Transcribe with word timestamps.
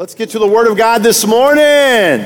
Let's 0.00 0.14
get 0.14 0.30
to 0.30 0.38
the 0.38 0.46
Word 0.46 0.66
of 0.66 0.78
God 0.78 1.02
this 1.02 1.26
morning. 1.26 1.62
A 1.62 2.24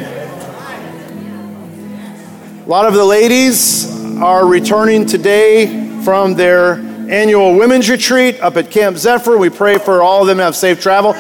lot 2.69 2.87
of 2.87 2.95
the 2.95 3.05
ladies 3.05 4.17
are 4.23 4.47
returning 4.47 5.07
today 5.07 6.01
from 6.05 6.35
their 6.35 6.75
annual 6.75 7.57
women's 7.57 7.91
retreat 7.91 8.39
up 8.39 8.57
at 8.57 8.71
Camp 8.71 8.97
Zephyr. 8.97 9.37
We 9.37 9.51
pray 9.51 9.79
for 9.79 10.05
all 10.05 10.21
of 10.21 10.29
them 10.29 10.37
to 10.37 10.45
have 10.45 10.55
safe 10.55 10.81
travel. 10.81 11.15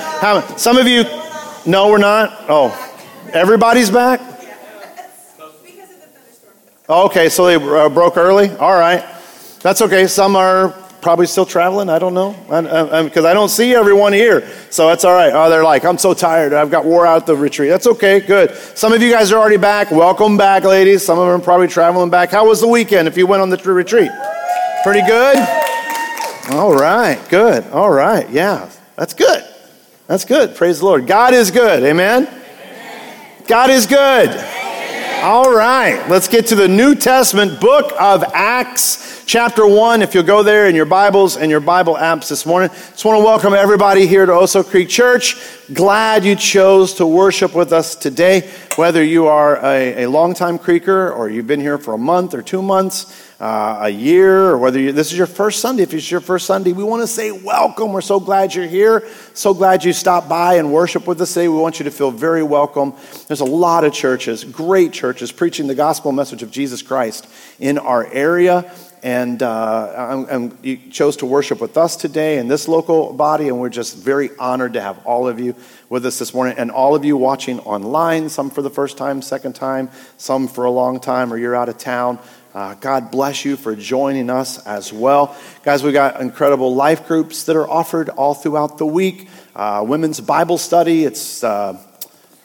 some 0.56 0.76
of 0.76 0.86
you, 0.86 1.02
no, 1.66 1.88
we're 1.88 1.98
not. 1.98 2.32
Oh, 2.48 2.70
everybody's 3.32 3.90
back? 3.90 4.20
Okay, 6.88 7.28
so 7.30 7.46
they 7.46 7.56
uh, 7.56 7.88
broke 7.88 8.16
early? 8.16 8.50
All 8.58 8.78
right. 8.78 9.04
That's 9.58 9.82
okay. 9.82 10.06
Some 10.06 10.36
are 10.36 10.83
probably 11.04 11.26
still 11.26 11.44
traveling. 11.44 11.90
I 11.90 11.98
don't 11.98 12.14
know. 12.14 12.32
Because 12.32 13.24
I, 13.24 13.28
I, 13.28 13.30
I, 13.30 13.34
don't 13.34 13.50
see 13.50 13.74
everyone 13.74 14.14
here. 14.14 14.48
So 14.70 14.88
that's 14.88 15.04
all 15.04 15.12
right. 15.12 15.32
Oh, 15.34 15.50
they're 15.50 15.62
like, 15.62 15.84
I'm 15.84 15.98
so 15.98 16.14
tired. 16.14 16.54
I've 16.54 16.70
got 16.70 16.86
wore 16.86 17.06
out 17.06 17.26
the 17.26 17.36
retreat. 17.36 17.68
That's 17.68 17.86
okay. 17.86 18.20
Good. 18.20 18.54
Some 18.74 18.94
of 18.94 19.02
you 19.02 19.10
guys 19.12 19.30
are 19.30 19.38
already 19.38 19.58
back. 19.58 19.90
Welcome 19.90 20.38
back, 20.38 20.64
ladies. 20.64 21.04
Some 21.04 21.18
of 21.18 21.26
them 21.26 21.38
are 21.38 21.44
probably 21.44 21.68
traveling 21.68 22.08
back. 22.08 22.30
How 22.30 22.48
was 22.48 22.62
the 22.62 22.68
weekend 22.68 23.06
if 23.06 23.18
you 23.18 23.26
went 23.26 23.42
on 23.42 23.50
the 23.50 23.58
retreat? 23.58 24.10
Pretty 24.82 25.06
good? 25.06 25.36
All 26.52 26.74
right. 26.74 27.20
Good. 27.28 27.64
All 27.70 27.90
right. 27.90 28.28
Yeah. 28.30 28.70
That's 28.96 29.12
good. 29.12 29.44
That's 30.06 30.24
good. 30.24 30.56
Praise 30.56 30.78
the 30.78 30.86
Lord. 30.86 31.06
God 31.06 31.34
is 31.34 31.50
good. 31.50 31.82
Amen? 31.82 32.26
God 33.46 33.68
is 33.68 33.86
good. 33.86 34.30
All 35.22 35.54
right. 35.54 36.02
Let's 36.08 36.28
get 36.28 36.46
to 36.46 36.54
the 36.54 36.68
New 36.68 36.94
Testament 36.94 37.60
book 37.60 37.92
of 38.00 38.24
Acts 38.32 39.13
chapter 39.26 39.66
1, 39.66 40.02
if 40.02 40.14
you'll 40.14 40.22
go 40.22 40.42
there 40.42 40.68
in 40.68 40.74
your 40.74 40.84
Bibles 40.84 41.36
and 41.36 41.50
your 41.50 41.60
Bible 41.60 41.94
apps 41.94 42.28
this 42.28 42.44
morning. 42.44 42.68
Just 42.70 43.04
want 43.04 43.18
to 43.18 43.24
welcome 43.24 43.54
everybody 43.54 44.06
here 44.06 44.26
to 44.26 44.32
Oso 44.32 44.64
Creek 44.64 44.88
Church. 44.88 45.36
Glad 45.72 46.24
you 46.24 46.36
chose 46.36 46.94
to 46.94 47.06
worship 47.06 47.54
with 47.54 47.72
us 47.72 47.94
today. 47.94 48.50
Whether 48.76 49.02
you 49.02 49.26
are 49.26 49.56
a, 49.64 50.04
a 50.04 50.08
longtime 50.08 50.58
Creeker 50.58 51.10
or 51.10 51.30
you've 51.30 51.46
been 51.46 51.60
here 51.60 51.78
for 51.78 51.94
a 51.94 51.98
month 51.98 52.34
or 52.34 52.42
two 52.42 52.60
months, 52.60 53.22
uh, 53.40 53.78
a 53.82 53.88
year, 53.88 54.50
or 54.50 54.58
whether 54.58 54.78
you, 54.78 54.92
this 54.92 55.10
is 55.10 55.18
your 55.18 55.26
first 55.26 55.60
Sunday, 55.60 55.82
if 55.82 55.92
it's 55.92 56.10
your 56.10 56.20
first 56.20 56.46
Sunday, 56.46 56.72
we 56.72 56.84
want 56.84 57.02
to 57.02 57.06
say 57.06 57.30
welcome. 57.30 57.92
We're 57.92 58.00
so 58.00 58.20
glad 58.20 58.54
you're 58.54 58.66
here. 58.66 59.08
So 59.34 59.54
glad 59.54 59.84
you 59.84 59.92
stopped 59.92 60.28
by 60.28 60.54
and 60.54 60.72
worship 60.72 61.06
with 61.06 61.20
us 61.20 61.34
today. 61.34 61.48
We 61.48 61.58
want 61.58 61.78
you 61.78 61.84
to 61.84 61.90
feel 61.90 62.10
very 62.10 62.42
welcome. 62.42 62.94
There's 63.26 63.40
a 63.40 63.44
lot 63.44 63.84
of 63.84 63.92
churches, 63.92 64.44
great 64.44 64.92
churches, 64.92 65.32
preaching 65.32 65.66
the 65.66 65.74
gospel 65.74 66.12
message 66.12 66.42
of 66.42 66.50
Jesus 66.50 66.82
Christ 66.82 67.28
in 67.58 67.78
our 67.78 68.06
area 68.06 68.72
and, 69.04 69.42
uh, 69.42 70.24
and, 70.30 70.56
you 70.62 70.78
chose 70.90 71.18
to 71.18 71.26
worship 71.26 71.60
with 71.60 71.76
us 71.76 71.94
today 71.94 72.38
in 72.38 72.48
this 72.48 72.66
local 72.68 73.12
body, 73.12 73.48
and 73.48 73.60
we're 73.60 73.68
just 73.68 73.98
very 73.98 74.30
honored 74.38 74.72
to 74.72 74.80
have 74.80 75.06
all 75.06 75.28
of 75.28 75.38
you 75.38 75.54
with 75.90 76.06
us 76.06 76.18
this 76.18 76.32
morning, 76.32 76.54
and 76.56 76.70
all 76.70 76.94
of 76.94 77.04
you 77.04 77.14
watching 77.18 77.60
online, 77.60 78.30
some 78.30 78.48
for 78.48 78.62
the 78.62 78.70
first 78.70 78.96
time, 78.96 79.20
second 79.20 79.54
time, 79.54 79.90
some 80.16 80.48
for 80.48 80.64
a 80.64 80.70
long 80.70 81.00
time, 81.00 81.34
or 81.34 81.36
you're 81.36 81.54
out 81.54 81.68
of 81.68 81.76
town. 81.76 82.18
Uh, 82.54 82.72
God 82.76 83.10
bless 83.10 83.44
you 83.44 83.56
for 83.56 83.76
joining 83.76 84.30
us 84.30 84.64
as 84.66 84.90
well. 84.90 85.36
Guys, 85.64 85.82
We've 85.82 85.92
got 85.92 86.22
incredible 86.22 86.74
life 86.74 87.06
groups 87.06 87.44
that 87.44 87.56
are 87.56 87.68
offered 87.68 88.08
all 88.08 88.32
throughout 88.32 88.78
the 88.78 88.86
week. 88.86 89.28
Uh, 89.54 89.84
women's 89.86 90.20
Bible 90.20 90.56
study, 90.56 91.04
it's 91.04 91.44
uh, 91.44 91.78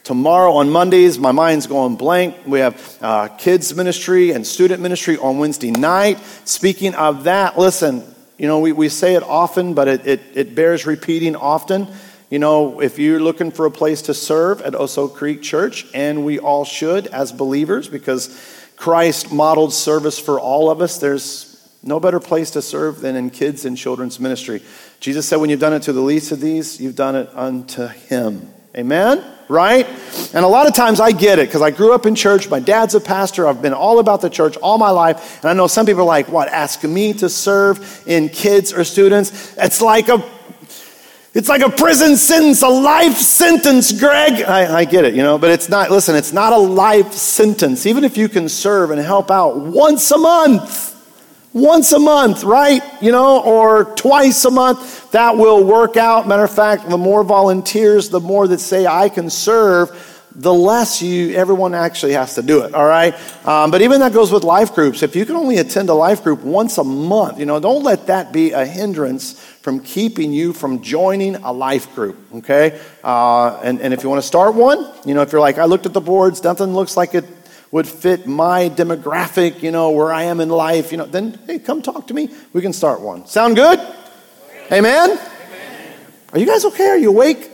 Tomorrow 0.09 0.53
on 0.53 0.71
Mondays, 0.71 1.19
my 1.19 1.31
mind's 1.31 1.67
going 1.67 1.95
blank. 1.95 2.35
We 2.43 2.61
have 2.61 2.97
uh, 2.99 3.27
kids 3.27 3.75
ministry 3.75 4.31
and 4.31 4.47
student 4.47 4.81
ministry 4.81 5.19
on 5.19 5.37
Wednesday 5.37 5.69
night. 5.69 6.17
Speaking 6.45 6.95
of 6.95 7.25
that, 7.25 7.59
listen, 7.59 8.03
you 8.35 8.47
know, 8.47 8.57
we, 8.57 8.71
we 8.71 8.89
say 8.89 9.13
it 9.13 9.21
often, 9.21 9.75
but 9.75 9.87
it, 9.87 10.07
it, 10.07 10.21
it 10.33 10.55
bears 10.55 10.87
repeating 10.87 11.35
often. 11.35 11.87
You 12.31 12.39
know, 12.39 12.81
if 12.81 12.97
you're 12.97 13.19
looking 13.19 13.51
for 13.51 13.67
a 13.67 13.71
place 13.71 14.01
to 14.01 14.15
serve 14.15 14.63
at 14.63 14.73
Oso 14.73 15.13
Creek 15.13 15.43
Church, 15.43 15.85
and 15.93 16.25
we 16.25 16.39
all 16.39 16.65
should 16.65 17.05
as 17.05 17.31
believers, 17.31 17.87
because 17.87 18.35
Christ 18.77 19.31
modeled 19.31 19.73
service 19.73 20.17
for 20.17 20.39
all 20.39 20.71
of 20.71 20.81
us, 20.81 20.97
there's 20.97 21.69
no 21.83 21.99
better 21.99 22.19
place 22.19 22.49
to 22.49 22.63
serve 22.63 23.01
than 23.01 23.15
in 23.15 23.29
kids 23.29 23.63
and 23.63 23.77
children's 23.77 24.19
ministry. 24.19 24.63
Jesus 24.99 25.27
said, 25.27 25.35
When 25.35 25.51
you've 25.51 25.59
done 25.59 25.73
it 25.73 25.83
to 25.83 25.93
the 25.93 26.01
least 26.01 26.31
of 26.31 26.41
these, 26.41 26.81
you've 26.81 26.95
done 26.95 27.15
it 27.15 27.29
unto 27.35 27.85
him. 27.85 28.55
Amen? 28.75 29.23
Right? 29.47 29.87
And 30.33 30.45
a 30.45 30.47
lot 30.47 30.67
of 30.67 30.75
times 30.75 30.99
I 30.99 31.11
get 31.11 31.39
it 31.39 31.47
because 31.47 31.61
I 31.61 31.71
grew 31.71 31.93
up 31.93 32.05
in 32.05 32.13
church. 32.13 32.49
My 32.49 32.59
dad's 32.59 32.93
a 32.93 32.99
pastor. 32.99 33.47
I've 33.47 33.61
been 33.61 33.73
all 33.73 33.99
about 33.99 34.21
the 34.21 34.29
church 34.29 34.57
all 34.57 34.77
my 34.77 34.91
life. 34.91 35.41
And 35.41 35.49
I 35.49 35.53
know 35.53 35.65
some 35.67 35.87
people 35.87 36.03
are 36.03 36.05
like, 36.05 36.27
what, 36.29 36.49
ask 36.49 36.83
me 36.83 37.13
to 37.13 37.29
serve 37.29 38.03
in 38.05 38.29
kids 38.29 38.71
or 38.71 38.83
students? 38.83 39.55
It's 39.57 39.81
like 39.81 40.09
a 40.09 40.23
it's 41.31 41.47
like 41.47 41.61
a 41.61 41.69
prison 41.69 42.17
sentence, 42.17 42.63
a 42.63 42.67
life 42.67 43.15
sentence, 43.15 43.91
Greg. 43.91 44.41
I, 44.41 44.79
I, 44.79 44.85
get 44.85 45.05
it, 45.05 45.13
you 45.13 45.21
know, 45.21 45.37
but 45.37 45.51
it's 45.51 45.69
not, 45.69 45.91
listen, 45.91 46.15
it's 46.15 46.33
not 46.33 46.53
a 46.53 46.57
life 46.57 47.13
sentence. 47.13 47.85
Even 47.85 48.03
if 48.03 48.17
you 48.17 48.27
can 48.27 48.49
serve 48.49 48.89
and 48.89 48.99
help 48.99 49.29
out 49.29 49.55
once 49.55 50.09
a 50.09 50.17
month, 50.17 50.98
once 51.53 51.91
a 51.91 51.99
month, 51.99 52.43
right? 52.43 52.81
You 53.01 53.11
know, 53.11 53.41
or 53.43 53.85
twice 53.95 54.45
a 54.45 54.51
month. 54.51 55.11
That 55.11 55.37
will 55.37 55.63
work 55.63 55.97
out. 55.97 56.27
Matter 56.27 56.43
of 56.43 56.51
fact, 56.51 56.89
the 56.89 56.97
more 56.97 57.23
volunteers, 57.23 58.09
the 58.09 58.19
more 58.19 58.47
that 58.47 58.59
say, 58.59 58.85
I 58.85 59.09
can 59.09 59.29
serve, 59.29 59.89
the 60.35 60.53
less 60.53 61.01
you 61.01 61.35
everyone 61.35 61.73
actually 61.73 62.13
has 62.13 62.35
to 62.35 62.41
do 62.41 62.63
it 62.63 62.73
all 62.73 62.85
right 62.85 63.15
um, 63.47 63.71
but 63.71 63.81
even 63.81 63.99
that 63.99 64.13
goes 64.13 64.31
with 64.31 64.43
life 64.43 64.75
groups 64.75 65.01
if 65.01 65.15
you 65.15 65.25
can 65.25 65.35
only 65.35 65.57
attend 65.57 65.89
a 65.89 65.93
life 65.93 66.23
group 66.23 66.41
once 66.41 66.77
a 66.77 66.83
month 66.83 67.39
you 67.39 67.45
know 67.45 67.59
don't 67.59 67.83
let 67.83 68.07
that 68.07 68.31
be 68.31 68.51
a 68.51 68.65
hindrance 68.65 69.33
from 69.61 69.79
keeping 69.79 70.31
you 70.31 70.53
from 70.53 70.81
joining 70.81 71.35
a 71.37 71.51
life 71.51 71.93
group 71.95 72.15
okay 72.33 72.79
uh, 73.03 73.59
and, 73.63 73.81
and 73.81 73.93
if 73.93 74.03
you 74.03 74.09
want 74.09 74.21
to 74.21 74.27
start 74.27 74.53
one 74.53 74.89
you 75.03 75.15
know 75.15 75.21
if 75.21 75.31
you're 75.31 75.41
like 75.41 75.57
i 75.57 75.65
looked 75.65 75.85
at 75.85 75.93
the 75.93 76.01
boards 76.01 76.43
nothing 76.43 76.73
looks 76.73 76.95
like 76.95 77.15
it 77.15 77.25
would 77.71 77.87
fit 77.87 78.25
my 78.25 78.69
demographic, 78.69 79.61
you 79.61 79.71
know, 79.71 79.91
where 79.91 80.11
I 80.11 80.23
am 80.23 80.39
in 80.39 80.49
life, 80.49 80.91
you 80.91 80.97
know, 80.97 81.05
then 81.05 81.39
hey, 81.45 81.59
come 81.59 81.81
talk 81.81 82.07
to 82.07 82.13
me. 82.13 82.29
We 82.53 82.61
can 82.61 82.73
start 82.73 83.01
one. 83.01 83.27
Sound 83.27 83.55
good? 83.55 83.79
Amen? 84.71 85.11
Amen. 85.11 85.19
Are 86.33 86.39
you 86.39 86.45
guys 86.45 86.65
okay? 86.65 86.87
Are 86.87 86.97
you 86.97 87.09
awake? 87.09 87.51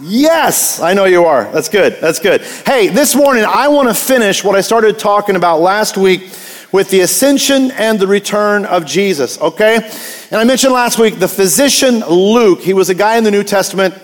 Yes, 0.00 0.80
I 0.80 0.92
know 0.92 1.06
you 1.06 1.24
are. 1.24 1.50
That's 1.52 1.70
good. 1.70 1.96
That's 2.00 2.18
good. 2.18 2.42
Hey, 2.42 2.88
this 2.88 3.14
morning 3.14 3.44
I 3.46 3.68
want 3.68 3.88
to 3.88 3.94
finish 3.94 4.44
what 4.44 4.54
I 4.54 4.60
started 4.60 4.98
talking 4.98 5.36
about 5.36 5.60
last 5.60 5.96
week 5.96 6.32
with 6.72 6.90
the 6.90 7.00
ascension 7.00 7.70
and 7.72 7.98
the 7.98 8.06
return 8.06 8.66
of 8.66 8.84
Jesus, 8.84 9.40
okay? 9.40 9.76
And 10.30 10.40
I 10.40 10.44
mentioned 10.44 10.74
last 10.74 10.98
week 10.98 11.18
the 11.18 11.28
physician 11.28 12.00
Luke. 12.00 12.60
He 12.60 12.74
was 12.74 12.90
a 12.90 12.94
guy 12.94 13.16
in 13.16 13.24
the 13.24 13.30
New 13.30 13.44
Testament 13.44 13.94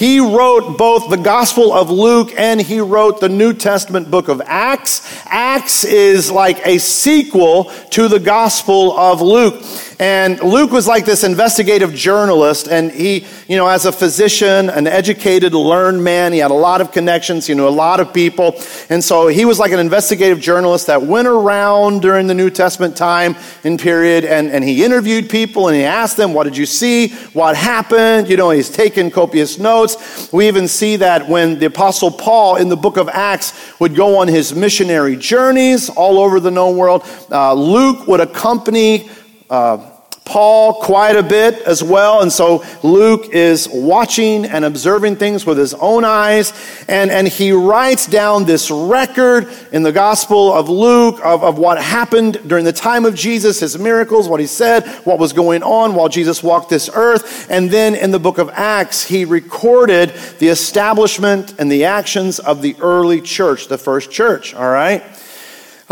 he 0.00 0.18
wrote 0.18 0.78
both 0.78 1.10
the 1.10 1.18
Gospel 1.18 1.74
of 1.74 1.90
Luke 1.90 2.32
and 2.38 2.58
he 2.58 2.80
wrote 2.80 3.20
the 3.20 3.28
New 3.28 3.52
Testament 3.52 4.10
book 4.10 4.28
of 4.28 4.40
Acts. 4.46 5.02
Acts 5.26 5.84
is 5.84 6.30
like 6.30 6.66
a 6.66 6.78
sequel 6.78 7.64
to 7.90 8.08
the 8.08 8.18
Gospel 8.18 8.98
of 8.98 9.20
Luke. 9.20 9.62
And 10.00 10.42
Luke 10.42 10.70
was 10.70 10.88
like 10.88 11.04
this 11.04 11.24
investigative 11.24 11.92
journalist, 11.92 12.68
and 12.68 12.90
he, 12.90 13.26
you 13.46 13.56
know, 13.58 13.68
as 13.68 13.84
a 13.84 13.92
physician, 13.92 14.70
an 14.70 14.86
educated, 14.86 15.52
learned 15.52 16.02
man, 16.02 16.32
he 16.32 16.38
had 16.38 16.50
a 16.50 16.54
lot 16.54 16.80
of 16.80 16.90
connections, 16.90 17.46
he 17.46 17.52
knew 17.52 17.68
a 17.68 17.68
lot 17.68 18.00
of 18.00 18.14
people. 18.14 18.58
And 18.88 19.04
so 19.04 19.26
he 19.26 19.44
was 19.44 19.58
like 19.58 19.72
an 19.72 19.78
investigative 19.78 20.40
journalist 20.40 20.86
that 20.86 21.02
went 21.02 21.28
around 21.28 22.00
during 22.00 22.28
the 22.28 22.32
New 22.32 22.48
Testament 22.48 22.96
time 22.96 23.36
and 23.62 23.78
period, 23.78 24.24
and, 24.24 24.50
and 24.50 24.64
he 24.64 24.82
interviewed 24.82 25.28
people 25.28 25.68
and 25.68 25.76
he 25.76 25.84
asked 25.84 26.16
them, 26.16 26.32
What 26.32 26.44
did 26.44 26.56
you 26.56 26.64
see? 26.64 27.08
What 27.34 27.54
happened? 27.54 28.30
You 28.30 28.38
know, 28.38 28.48
he's 28.48 28.70
taken 28.70 29.10
copious 29.10 29.58
notes. 29.58 30.32
We 30.32 30.48
even 30.48 30.66
see 30.66 30.96
that 30.96 31.28
when 31.28 31.58
the 31.58 31.66
Apostle 31.66 32.10
Paul 32.10 32.56
in 32.56 32.70
the 32.70 32.76
book 32.76 32.96
of 32.96 33.10
Acts 33.10 33.52
would 33.78 33.94
go 33.94 34.16
on 34.16 34.28
his 34.28 34.54
missionary 34.54 35.16
journeys 35.16 35.90
all 35.90 36.18
over 36.18 36.40
the 36.40 36.50
known 36.50 36.78
world, 36.78 37.04
uh, 37.30 37.52
Luke 37.52 38.06
would 38.06 38.20
accompany 38.20 39.10
uh, 39.50 39.89
Paul 40.30 40.74
quite 40.74 41.16
a 41.16 41.24
bit 41.24 41.60
as 41.62 41.82
well. 41.82 42.22
And 42.22 42.30
so 42.30 42.64
Luke 42.84 43.30
is 43.32 43.68
watching 43.68 44.44
and 44.44 44.64
observing 44.64 45.16
things 45.16 45.44
with 45.44 45.58
his 45.58 45.74
own 45.74 46.04
eyes. 46.04 46.52
And, 46.86 47.10
and 47.10 47.26
he 47.26 47.50
writes 47.50 48.06
down 48.06 48.44
this 48.44 48.70
record 48.70 49.48
in 49.72 49.82
the 49.82 49.90
Gospel 49.90 50.52
of 50.52 50.68
Luke 50.68 51.18
of, 51.24 51.42
of 51.42 51.58
what 51.58 51.82
happened 51.82 52.40
during 52.46 52.64
the 52.64 52.72
time 52.72 53.06
of 53.06 53.16
Jesus, 53.16 53.58
his 53.58 53.76
miracles, 53.76 54.28
what 54.28 54.38
he 54.38 54.46
said, 54.46 54.86
what 55.04 55.18
was 55.18 55.32
going 55.32 55.64
on 55.64 55.96
while 55.96 56.08
Jesus 56.08 56.44
walked 56.44 56.70
this 56.70 56.88
earth. 56.94 57.50
And 57.50 57.68
then 57.68 57.96
in 57.96 58.12
the 58.12 58.20
book 58.20 58.38
of 58.38 58.50
Acts, 58.50 59.04
he 59.04 59.24
recorded 59.24 60.10
the 60.38 60.46
establishment 60.46 61.54
and 61.58 61.72
the 61.72 61.86
actions 61.86 62.38
of 62.38 62.62
the 62.62 62.76
early 62.80 63.20
church, 63.20 63.66
the 63.66 63.78
first 63.78 64.12
church. 64.12 64.54
All 64.54 64.70
right? 64.70 65.02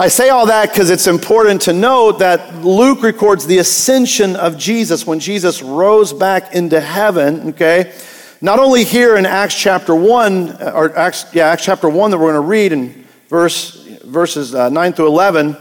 I 0.00 0.06
say 0.06 0.28
all 0.28 0.46
that 0.46 0.70
because 0.70 0.90
it's 0.90 1.08
important 1.08 1.62
to 1.62 1.72
note 1.72 2.20
that 2.20 2.62
Luke 2.62 3.02
records 3.02 3.46
the 3.48 3.58
ascension 3.58 4.36
of 4.36 4.56
Jesus 4.56 5.04
when 5.04 5.18
Jesus 5.18 5.60
rose 5.60 6.12
back 6.12 6.54
into 6.54 6.80
heaven, 6.80 7.48
okay? 7.48 7.92
Not 8.40 8.60
only 8.60 8.84
here 8.84 9.16
in 9.16 9.26
Acts 9.26 9.56
chapter 9.56 9.96
1, 9.96 10.62
or 10.62 10.96
Acts, 10.96 11.26
yeah, 11.34 11.48
Acts 11.48 11.64
chapter 11.64 11.88
1 11.88 12.12
that 12.12 12.18
we're 12.18 12.32
going 12.32 12.40
to 12.40 12.48
read 12.48 12.70
in 12.70 13.06
verse, 13.26 13.74
verses 14.04 14.54
uh, 14.54 14.68
9 14.68 14.92
through 14.92 15.08
11, 15.08 15.56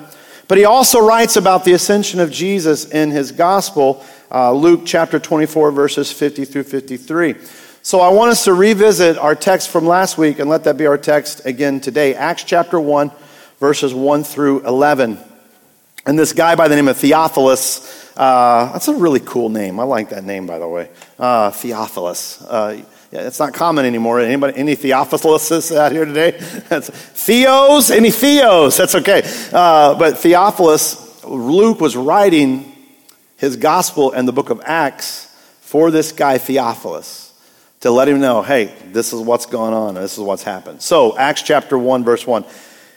but 0.48 0.60
he 0.60 0.66
also 0.66 1.04
writes 1.04 1.36
about 1.36 1.66
the 1.66 1.74
ascension 1.74 2.19
of 2.19 2.31
Jesus 2.31 2.86
in 2.92 3.10
his 3.10 3.31
gospel, 3.31 4.06
uh, 4.31 4.54
Luke 4.54 4.81
chapter 4.86 5.18
24, 5.18 5.72
verses 5.72 6.12
50 6.12 6.45
through 6.45 6.62
53. 6.62 7.38
So 7.81 8.01
I 8.01 8.10
want 8.10 8.30
us 8.30 8.44
to 8.44 8.54
revisit 8.54 9.18
our 9.18 9.33
text 9.33 9.69
from 9.69 9.88
last 9.88 10.19
week 10.19 10.38
and 10.38 10.48
let 10.48 10.63
that 10.66 10.78
be 10.78 10.86
our 10.86 11.00
text 11.00 11.44
again 11.44 11.80
today. 11.80 12.13
Acts 12.13 12.44
chapter 12.44 12.80
1, 12.80 13.12
verses 13.59 13.94
1 13.94 14.24
through 14.24 14.65
11. 14.65 15.19
And 16.06 16.18
this 16.18 16.33
guy 16.33 16.56
by 16.56 16.68
the 16.68 16.75
name 16.75 16.88
of 16.88 16.98
Theophilus, 16.98 18.13
uh, 18.15 18.71
that's 18.71 18.88
a 18.88 18.95
really 18.95 19.19
cool 19.19 19.50
name. 19.50 19.80
I 19.80 19.83
like 19.83 20.09
that 20.09 20.24
name, 20.24 20.48
by 20.48 20.59
the 20.59 20.68
way. 20.68 20.89
Uh, 21.19 21.51
Theophilus. 21.51 22.42
Uh, 22.42 22.81
yeah, 23.12 23.21
it's 23.21 23.39
not 23.39 23.54
common 23.54 23.86
anymore. 23.86 24.19
Anybody, 24.19 24.57
any 24.57 24.75
Theophiluses 24.75 25.75
out 25.75 25.92
here 25.92 26.06
today? 26.06 26.31
Theos? 26.39 27.89
Any 27.92 28.12
Theos? 28.12 28.77
That's 28.77 28.95
okay. 28.95 29.21
Uh, 29.51 29.98
but 29.98 30.18
Theophilus, 30.18 31.24
Luke 31.24 31.80
was 31.80 31.95
writing 31.95 32.74
his 33.38 33.56
gospel 33.56 34.12
and 34.12 34.27
the 34.27 34.33
book 34.33 34.50
of 34.50 34.62
Acts 34.65 35.25
for 35.62 35.92
this 35.92 36.12
guy 36.12 36.38
Theophilus 36.38 37.27
to 37.81 37.92
let 37.92 38.07
him 38.07 38.19
know, 38.19 38.42
hey, 38.42 38.74
this 38.88 39.13
is 39.13 39.21
what's 39.21 39.45
going 39.45 39.74
on, 39.74 39.94
this 39.95 40.13
is 40.13 40.19
what's 40.19 40.44
happened. 40.44 40.81
So, 40.81 41.18
Acts 41.18 41.44
chapter 41.44 41.77
1, 41.77 42.04
verse 42.04 42.25
1. 42.25 42.44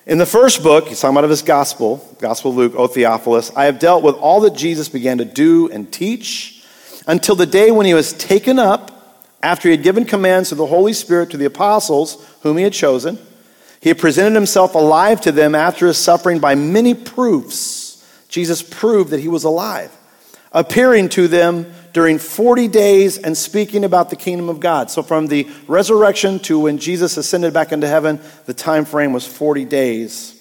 In 0.06 0.16
the 0.16 0.26
first 0.26 0.62
book, 0.62 0.88
he's 0.88 1.00
talking 1.00 1.14
about 1.14 1.24
of 1.24 1.30
his 1.30 1.42
gospel, 1.42 2.16
Gospel 2.18 2.52
of 2.52 2.56
Luke, 2.56 2.72
O 2.74 2.86
Theophilus, 2.86 3.54
I 3.54 3.66
have 3.66 3.78
dealt 3.78 4.02
with 4.02 4.14
all 4.14 4.40
that 4.40 4.54
Jesus 4.54 4.88
began 4.88 5.18
to 5.18 5.26
do 5.26 5.68
and 5.70 5.92
teach 5.92 6.64
until 7.06 7.34
the 7.34 7.46
day 7.46 7.70
when 7.70 7.84
he 7.84 7.92
was 7.92 8.14
taken 8.14 8.58
up 8.58 9.28
after 9.42 9.68
he 9.68 9.76
had 9.76 9.84
given 9.84 10.06
commands 10.06 10.48
to 10.48 10.54
the 10.54 10.66
Holy 10.66 10.94
Spirit 10.94 11.30
to 11.30 11.36
the 11.36 11.44
apostles 11.44 12.26
whom 12.42 12.56
he 12.56 12.64
had 12.64 12.72
chosen. 12.72 13.18
He 13.80 13.90
had 13.90 13.98
presented 13.98 14.34
himself 14.34 14.74
alive 14.74 15.20
to 15.22 15.32
them 15.32 15.54
after 15.54 15.86
his 15.86 15.98
suffering 15.98 16.38
by 16.38 16.54
many 16.54 16.94
proofs. 16.94 18.02
Jesus 18.28 18.62
proved 18.62 19.10
that 19.10 19.20
he 19.20 19.28
was 19.28 19.44
alive, 19.44 19.94
appearing 20.52 21.10
to 21.10 21.28
them 21.28 21.72
during 21.92 22.18
40 22.18 22.68
days 22.68 23.18
and 23.18 23.36
speaking 23.36 23.84
about 23.84 24.10
the 24.10 24.16
kingdom 24.16 24.48
of 24.48 24.60
God. 24.60 24.90
So 24.90 25.02
from 25.02 25.26
the 25.26 25.48
resurrection 25.66 26.38
to 26.40 26.60
when 26.60 26.78
Jesus 26.78 27.16
ascended 27.16 27.52
back 27.52 27.72
into 27.72 27.88
heaven, 27.88 28.20
the 28.46 28.54
time 28.54 28.84
frame 28.84 29.12
was 29.12 29.26
40 29.26 29.64
days. 29.64 30.36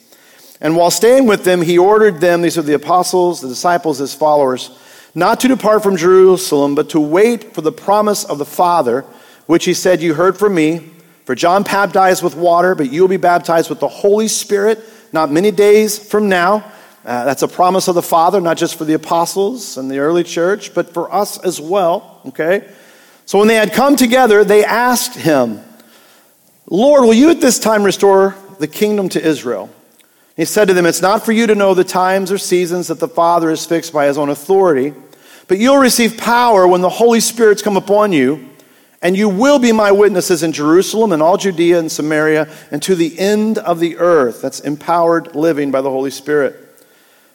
And 0.62 0.76
while 0.76 0.92
staying 0.92 1.26
with 1.26 1.44
them, 1.44 1.62
he 1.62 1.78
ordered 1.78 2.20
them, 2.20 2.42
these 2.42 2.58
are 2.58 2.64
the 2.64 2.74
apostles, 2.74 3.42
the 3.42 3.48
disciples, 3.48 4.00
his 4.00 4.14
followers, 4.14 4.78
not 5.16 5.40
to 5.40 5.48
depart 5.48 5.84
from 5.84 5.98
Jerusalem, 5.98 6.76
but 6.76 6.90
to 6.90 7.00
wait 7.00 7.54
for 7.54 7.62
the 7.62 7.72
promise 7.72 8.26
of 8.26 8.38
the 8.38 8.46
Father, 8.46 9.02
which 9.48 9.66
he 9.66 9.74
said, 9.74 10.02
You 10.02 10.14
heard 10.14 10.38
from 10.38 10.56
me. 10.56 10.92
For 11.26 11.36
John 11.36 11.62
baptized 11.62 12.24
with 12.24 12.36
water, 12.36 12.74
but 12.74 12.92
you 12.92 13.02
will 13.02 13.08
be 13.08 13.18
baptized 13.18 13.70
with 13.70 13.80
the 13.80 13.88
Holy 13.88 14.28
Spirit 14.28 14.80
not 15.12 15.32
many 15.32 15.52
days 15.52 15.98
from 15.98 16.30
now. 16.30 16.72
Uh, 17.06 17.24
that's 17.26 17.42
a 17.42 17.48
promise 17.48 17.88
of 17.88 17.96
the 17.96 18.02
Father, 18.02 18.42
not 18.42 18.58
just 18.58 18.78
for 18.78 18.86
the 18.86 18.94
apostles 18.94 19.78
and 19.78 19.90
the 19.90 20.00
early 20.00 20.24
church, 20.24 20.74
but 20.74 20.94
for 20.94 21.14
us 21.14 21.38
as 21.40 21.60
well. 21.60 22.22
Okay? 22.28 22.68
So 23.26 23.40
when 23.40 23.48
they 23.48 23.56
had 23.56 23.74
come 23.74 23.96
together, 23.96 24.44
they 24.44 24.66
asked 24.66 25.16
him, 25.16 25.62
Lord, 26.66 27.04
will 27.04 27.14
you 27.14 27.30
at 27.30 27.42
this 27.42 27.58
time 27.58 27.84
restore 27.84 28.36
the 28.60 28.68
kingdom 28.68 29.10
to 29.10 29.22
Israel? 29.22 29.70
He 30.36 30.46
said 30.46 30.68
to 30.68 30.74
them, 30.74 30.86
It's 30.86 31.02
not 31.02 31.26
for 31.26 31.32
you 31.32 31.48
to 31.48 31.56
know 31.56 31.74
the 31.74 31.84
times 31.84 32.32
or 32.32 32.38
seasons 32.38 32.88
that 32.88 33.00
the 33.00 33.08
Father 33.08 33.50
has 33.50 33.66
fixed 33.66 33.92
by 33.92 34.06
his 34.06 34.18
own 34.18 34.30
authority, 34.30 34.94
but 35.48 35.58
you'll 35.58 35.78
receive 35.78 36.18
power 36.18 36.68
when 36.68 36.82
the 36.82 36.90
Holy 36.90 37.20
Spirit's 37.20 37.62
come 37.62 37.76
upon 37.76 38.14
you, 38.14 38.48
and 39.02 39.18
you 39.18 39.30
will 39.30 39.60
be 39.60 39.72
my 39.72 39.92
witnesses 39.92 40.44
in 40.44 40.52
Jerusalem 40.52 41.12
and 41.12 41.22
all 41.22 41.38
Judea 41.38 41.80
and 41.80 41.92
Samaria 41.92 42.48
and 42.72 42.82
to 42.84 42.96
the 42.96 43.18
end 43.18 43.58
of 43.58 43.80
the 43.80 43.98
earth. 43.98 44.42
That's 44.42 44.60
empowered 44.60 45.36
living 45.36 45.72
by 45.72 45.82
the 45.82 45.90
Holy 45.90 46.12
Spirit. 46.12 46.69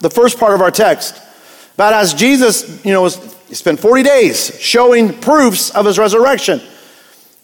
the 0.00 0.10
first 0.10 0.38
part 0.38 0.54
of 0.54 0.60
our 0.60 0.70
text. 0.70 1.20
About 1.74 1.94
as 1.94 2.14
Jesus, 2.14 2.84
you 2.84 2.92
know, 2.92 3.02
was, 3.02 3.16
spent 3.52 3.80
40 3.80 4.02
days 4.02 4.60
showing 4.60 5.18
proofs 5.20 5.70
of 5.70 5.86
his 5.86 5.98
resurrection, 5.98 6.60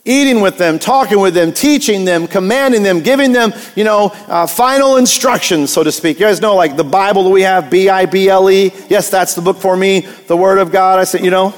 eating 0.05 0.41
with 0.41 0.59
them, 0.59 0.79
talking 0.79 1.21
with 1.21 1.35
them, 1.35 1.53
teaching 1.53 2.05
them, 2.05 2.27
commanding 2.27 2.83
them, 2.83 3.01
giving 3.01 3.33
them, 3.33 3.53
you 3.75 3.85
know, 3.85 4.11
uh, 4.29 4.47
final 4.47 4.97
instructions, 4.97 5.73
so 5.73 5.83
to 5.83 5.93
speak. 5.93 6.19
You 6.19 6.27
guys 6.27 6.41
know, 6.41 6.57
like 6.57 6.77
the 6.77 6.85
Bible 6.85 7.25
that 7.25 7.31
we 7.31 7.43
have, 7.43 7.71
B 7.71 7.89
I 7.89 8.07
B 8.07 8.29
L 8.29 8.51
E. 8.51 8.73
Yes, 8.89 9.09
that's 9.09 9.35
the 9.35 9.41
book 9.41 9.57
for 9.59 9.77
me, 9.77 10.01
the 10.27 10.37
Word 10.37 10.59
of 10.59 10.71
God. 10.71 10.99
I 10.99 11.05
said, 11.05 11.25
you 11.25 11.31
know, 11.31 11.55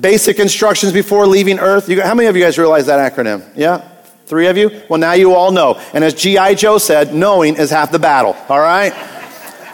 basic 0.00 0.38
instructions 0.38 0.92
before 0.92 1.26
leaving 1.26 1.58
Earth. 1.58 1.88
You, 1.88 2.02
how 2.02 2.14
many 2.14 2.28
of 2.28 2.36
you 2.36 2.42
guys 2.42 2.58
realize 2.58 2.86
that 2.86 3.12
acronym? 3.12 3.48
Yeah? 3.56 3.88
Three 4.26 4.46
of 4.46 4.56
you? 4.56 4.82
Well, 4.88 4.98
now 4.98 5.12
you 5.12 5.34
all 5.34 5.52
know. 5.52 5.80
And 5.92 6.02
as 6.02 6.14
G.I. 6.14 6.54
Joe 6.54 6.78
said, 6.78 7.14
knowing 7.14 7.56
is 7.56 7.70
half 7.70 7.92
the 7.92 7.98
battle, 7.98 8.36
all 8.48 8.60
right? 8.60 8.92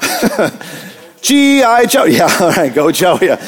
G.I. 1.23 1.87
Joe. 1.87 2.05
Yeah, 2.09 2.37
all 2.41 2.50
right, 2.50 2.75
go 2.75 2.91
Joe. 2.91 3.19
Yeah. 3.21 3.45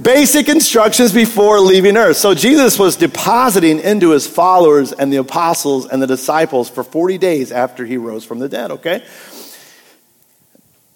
Basic 0.00 0.48
instructions 0.48 1.12
before 1.12 1.58
leaving 1.58 1.96
earth. 1.96 2.16
So 2.16 2.32
Jesus 2.32 2.78
was 2.78 2.96
depositing 2.96 3.80
into 3.80 4.10
his 4.10 4.28
followers 4.28 4.92
and 4.92 5.12
the 5.12 5.16
apostles 5.16 5.88
and 5.88 6.00
the 6.00 6.06
disciples 6.06 6.70
for 6.70 6.84
40 6.84 7.18
days 7.18 7.50
after 7.50 7.84
he 7.84 7.96
rose 7.96 8.24
from 8.24 8.38
the 8.38 8.48
dead, 8.48 8.70
okay? 8.70 9.04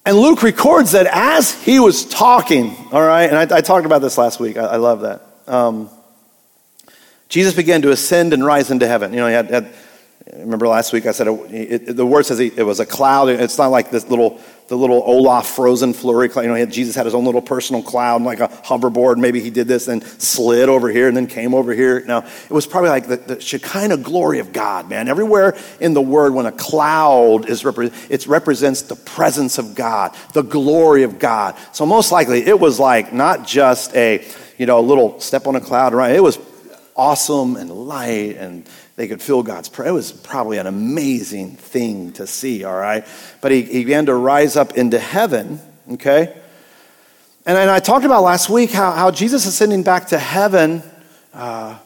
And 0.05 0.17
Luke 0.17 0.43
records 0.43 0.93
that 0.93 1.07
as 1.07 1.53
he 1.65 1.81
was 1.81 2.05
talking, 2.05 2.77
all 2.93 3.03
right, 3.03 3.29
and 3.29 3.37
I, 3.37 3.57
I 3.57 3.61
talked 3.61 3.87
about 3.87 4.03
this 4.03 4.19
last 4.19 4.39
week. 4.39 4.57
I, 4.57 4.65
I 4.65 4.77
love 4.77 5.01
that. 5.01 5.23
Um, 5.49 5.91
Jesus 7.29 7.55
began 7.55 7.83
to 7.83 7.91
ascend 7.91 8.33
and 8.33 8.45
rise 8.45 8.71
into 8.71 8.87
heaven. 8.87 9.13
You 9.13 9.21
know, 9.21 9.27
he 9.27 9.33
had, 9.33 9.51
had 9.51 9.75
remember 10.33 10.69
last 10.69 10.93
week 10.93 11.07
I 11.07 11.13
said 11.13 11.29
it, 11.29 11.89
it, 11.89 11.97
the 11.97 12.07
word 12.07 12.27
says 12.27 12.39
it 12.41 12.65
was 12.65 12.81
a 12.81 12.87
cloud. 12.87 13.29
It's 13.29 13.59
not 13.59 13.69
like 13.69 13.91
this 13.91 14.09
little 14.09 14.41
the 14.73 14.79
little 14.79 15.03
Olaf 15.05 15.49
frozen 15.49 15.93
flurry 15.93 16.31
cloud. 16.31 16.45
You 16.45 16.49
know, 16.49 16.55
had, 16.55 16.73
Jesus 16.73 16.97
had 16.97 17.05
his 17.05 17.15
own 17.15 17.27
little 17.27 17.43
personal 17.43 17.83
cloud, 17.83 18.23
like 18.23 18.41
a 18.41 18.49
hoverboard. 18.49 19.19
Maybe 19.19 19.39
he 19.39 19.51
did 19.51 19.69
this 19.69 19.87
and 19.87 20.03
slid 20.03 20.71
over 20.71 20.89
here 20.89 21.09
and 21.09 21.15
then 21.15 21.27
came 21.27 21.53
over 21.53 21.75
here. 21.75 22.03
Now, 22.07 22.21
it 22.21 22.51
was 22.51 22.67
probably 22.67 22.89
like 22.89 23.07
the, 23.07 23.17
the 23.19 23.39
Shekinah 23.39 23.99
glory 23.99 24.39
of 24.39 24.55
God, 24.55 24.89
man. 24.89 25.09
Everywhere 25.09 25.59
in 25.79 25.93
the 25.93 26.01
word, 26.01 26.33
when 26.33 26.47
a 26.47 26.53
cloud 26.53 27.51
is 27.51 27.67
represented, 27.67 28.11
it 28.11 28.27
represents 28.27 28.81
the 28.81 28.97
presence 28.97 29.59
of 29.59 29.75
God, 29.75 30.17
the 30.33 30.41
glory 30.41 31.03
of 31.03 31.19
God. 31.19 31.55
So 31.73 31.85
most 31.85 32.11
likely 32.11 32.39
it 32.47 32.59
was 32.59 32.81
like 32.81 33.13
not 33.13 33.47
just 33.47 33.95
a, 33.95 34.27
you 34.57 34.65
know, 34.65 34.79
a 34.79 34.81
little 34.81 35.21
step 35.21 35.47
on 35.47 35.55
a 35.55 35.61
cloud, 35.61 35.93
right? 35.93 36.17
It 36.17 36.23
was 36.23 36.39
awesome 36.97 37.57
and 37.57 37.71
light 37.71 38.37
and 38.39 38.67
they 38.97 39.09
could 39.09 39.23
feel 39.23 39.43
God's 39.43 39.69
prayer. 39.69 39.89
It 39.89 39.93
was 39.93 40.13
probably 40.13 40.59
an 40.59 40.67
amazing 40.67 41.57
thing 41.57 42.13
to 42.15 42.27
see, 42.27 42.65
all 42.65 42.77
right? 42.77 43.07
But 43.41 43.53
he, 43.53 43.63
he 43.63 43.85
began 43.85 44.07
to 44.07 44.15
rise 44.15 44.57
up 44.57 44.75
into 44.75 44.99
heaven, 44.99 45.61
okay? 45.93 46.37
And, 47.47 47.57
and 47.59 47.71
I 47.71 47.81
talked 47.81 48.05
about 48.05 48.23
last 48.23 48.51
week 48.51 48.71
how, 48.71 48.93
how 48.93 49.11
Jesus 49.11 49.47
ascending 49.47 49.83
back 49.83 50.09
to 50.09 50.19
heaven 50.19 50.83
uh, 51.33 51.79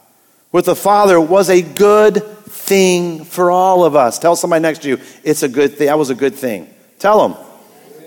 with 0.52 0.66
the 0.66 0.76
Father 0.76 1.20
was 1.20 1.48
a 1.48 1.62
good 1.62 2.22
thing 2.46 3.24
for 3.24 3.50
all 3.50 3.84
of 3.84 3.94
us. 3.94 4.18
Tell 4.18 4.34
somebody 4.34 4.62
next 4.62 4.82
to 4.82 4.88
you, 4.88 4.98
it's 5.22 5.42
a 5.42 5.48
good 5.48 5.76
thing. 5.76 5.86
That 5.86 5.98
was 5.98 6.10
a 6.10 6.14
good 6.14 6.34
thing. 6.34 6.68
Tell 6.98 7.28
them. 7.28 7.38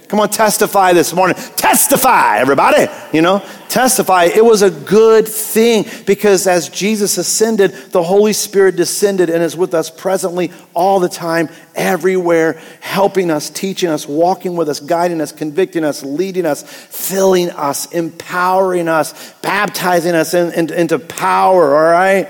Come 0.09 0.19
on, 0.19 0.29
testify 0.29 0.93
this 0.93 1.13
morning. 1.13 1.37
Testify, 1.55 2.39
everybody. 2.39 2.87
You 3.13 3.21
know, 3.21 3.45
testify. 3.69 4.25
It 4.25 4.43
was 4.43 4.61
a 4.61 4.71
good 4.71 5.27
thing 5.27 5.85
because 6.05 6.47
as 6.47 6.67
Jesus 6.69 7.17
ascended, 7.17 7.71
the 7.91 8.03
Holy 8.03 8.33
Spirit 8.33 8.75
descended 8.75 9.29
and 9.29 9.41
is 9.43 9.55
with 9.55 9.73
us 9.73 9.89
presently 9.89 10.51
all 10.73 10.99
the 10.99 11.07
time, 11.07 11.49
everywhere, 11.75 12.61
helping 12.81 13.31
us, 13.31 13.49
teaching 13.49 13.89
us, 13.89 14.07
walking 14.07 14.57
with 14.57 14.67
us, 14.67 14.79
guiding 14.79 15.21
us, 15.21 15.31
convicting 15.31 15.85
us, 15.85 16.03
leading 16.03 16.45
us, 16.45 16.63
filling 16.63 17.51
us, 17.51 17.91
empowering 17.93 18.87
us, 18.87 19.33
baptizing 19.41 20.15
us 20.15 20.33
in, 20.33 20.51
in, 20.53 20.73
into 20.73 20.99
power, 20.99 21.75
all 21.75 21.91
right? 21.91 22.29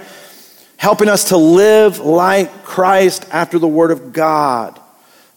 Helping 0.77 1.10
us 1.10 1.29
to 1.29 1.38
live 1.38 2.00
like 2.00 2.63
Christ 2.63 3.25
after 3.31 3.60
the 3.60 3.67
Word 3.67 3.91
of 3.91 4.13
God. 4.13 4.78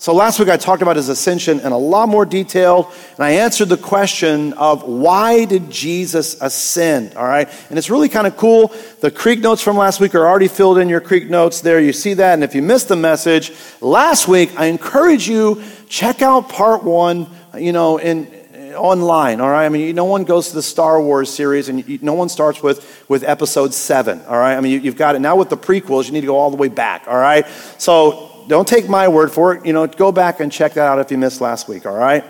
So 0.02 0.12
last 0.12 0.40
week 0.40 0.48
I 0.48 0.56
talked 0.56 0.82
about 0.82 0.96
his 0.96 1.08
ascension 1.08 1.60
in 1.60 1.70
a 1.70 1.78
lot 1.78 2.08
more 2.08 2.26
detail, 2.26 2.90
and 3.14 3.20
I 3.20 3.30
answered 3.34 3.68
the 3.68 3.76
question 3.76 4.52
of 4.54 4.82
why 4.82 5.44
did 5.44 5.70
Jesus 5.70 6.36
ascend? 6.40 7.14
All 7.14 7.24
right, 7.24 7.48
and 7.70 7.78
it's 7.78 7.88
really 7.88 8.08
kind 8.08 8.26
of 8.26 8.36
cool. 8.36 8.74
The 8.98 9.12
Creek 9.12 9.38
notes 9.38 9.62
from 9.62 9.76
last 9.76 10.00
week 10.00 10.16
are 10.16 10.26
already 10.26 10.48
filled 10.48 10.78
in 10.78 10.88
your 10.88 11.00
Creek 11.00 11.30
notes 11.30 11.60
there. 11.60 11.78
You 11.78 11.92
see 11.92 12.14
that, 12.14 12.34
and 12.34 12.42
if 12.42 12.52
you 12.52 12.62
missed 12.62 12.88
the 12.88 12.96
message 12.96 13.52
last 13.80 14.26
week, 14.26 14.50
I 14.58 14.66
encourage 14.66 15.28
you 15.28 15.62
check 15.88 16.20
out 16.20 16.48
part 16.48 16.82
one. 16.82 17.28
You 17.56 17.70
know, 17.70 17.98
in 17.98 18.26
online, 18.74 19.40
all 19.40 19.50
right? 19.50 19.66
I 19.66 19.68
mean, 19.68 19.94
no 19.94 20.06
one 20.06 20.24
goes 20.24 20.48
to 20.48 20.54
the 20.56 20.62
Star 20.62 21.00
Wars 21.00 21.32
series 21.32 21.68
and 21.68 21.86
you, 21.86 21.98
no 22.02 22.14
one 22.14 22.30
starts 22.30 22.62
with, 22.62 23.04
with 23.08 23.22
episode 23.22 23.74
seven, 23.74 24.22
all 24.22 24.38
right? 24.38 24.56
I 24.56 24.60
mean, 24.60 24.72
you, 24.72 24.78
you've 24.78 24.96
got 24.96 25.14
it. 25.14 25.18
Now 25.18 25.36
with 25.36 25.50
the 25.50 25.58
prequels, 25.58 26.06
you 26.06 26.12
need 26.12 26.22
to 26.22 26.26
go 26.26 26.38
all 26.38 26.50
the 26.50 26.56
way 26.56 26.68
back, 26.68 27.04
all 27.06 27.18
right? 27.18 27.46
So 27.76 28.31
don't 28.48 28.66
take 28.66 28.88
my 28.88 29.08
word 29.08 29.32
for 29.32 29.54
it. 29.54 29.66
You 29.66 29.72
know, 29.72 29.86
go 29.86 30.12
back 30.12 30.40
and 30.40 30.50
check 30.50 30.74
that 30.74 30.86
out 30.86 30.98
if 30.98 31.10
you 31.10 31.18
missed 31.18 31.40
last 31.40 31.68
week, 31.68 31.86
all 31.86 31.96
right? 31.96 32.24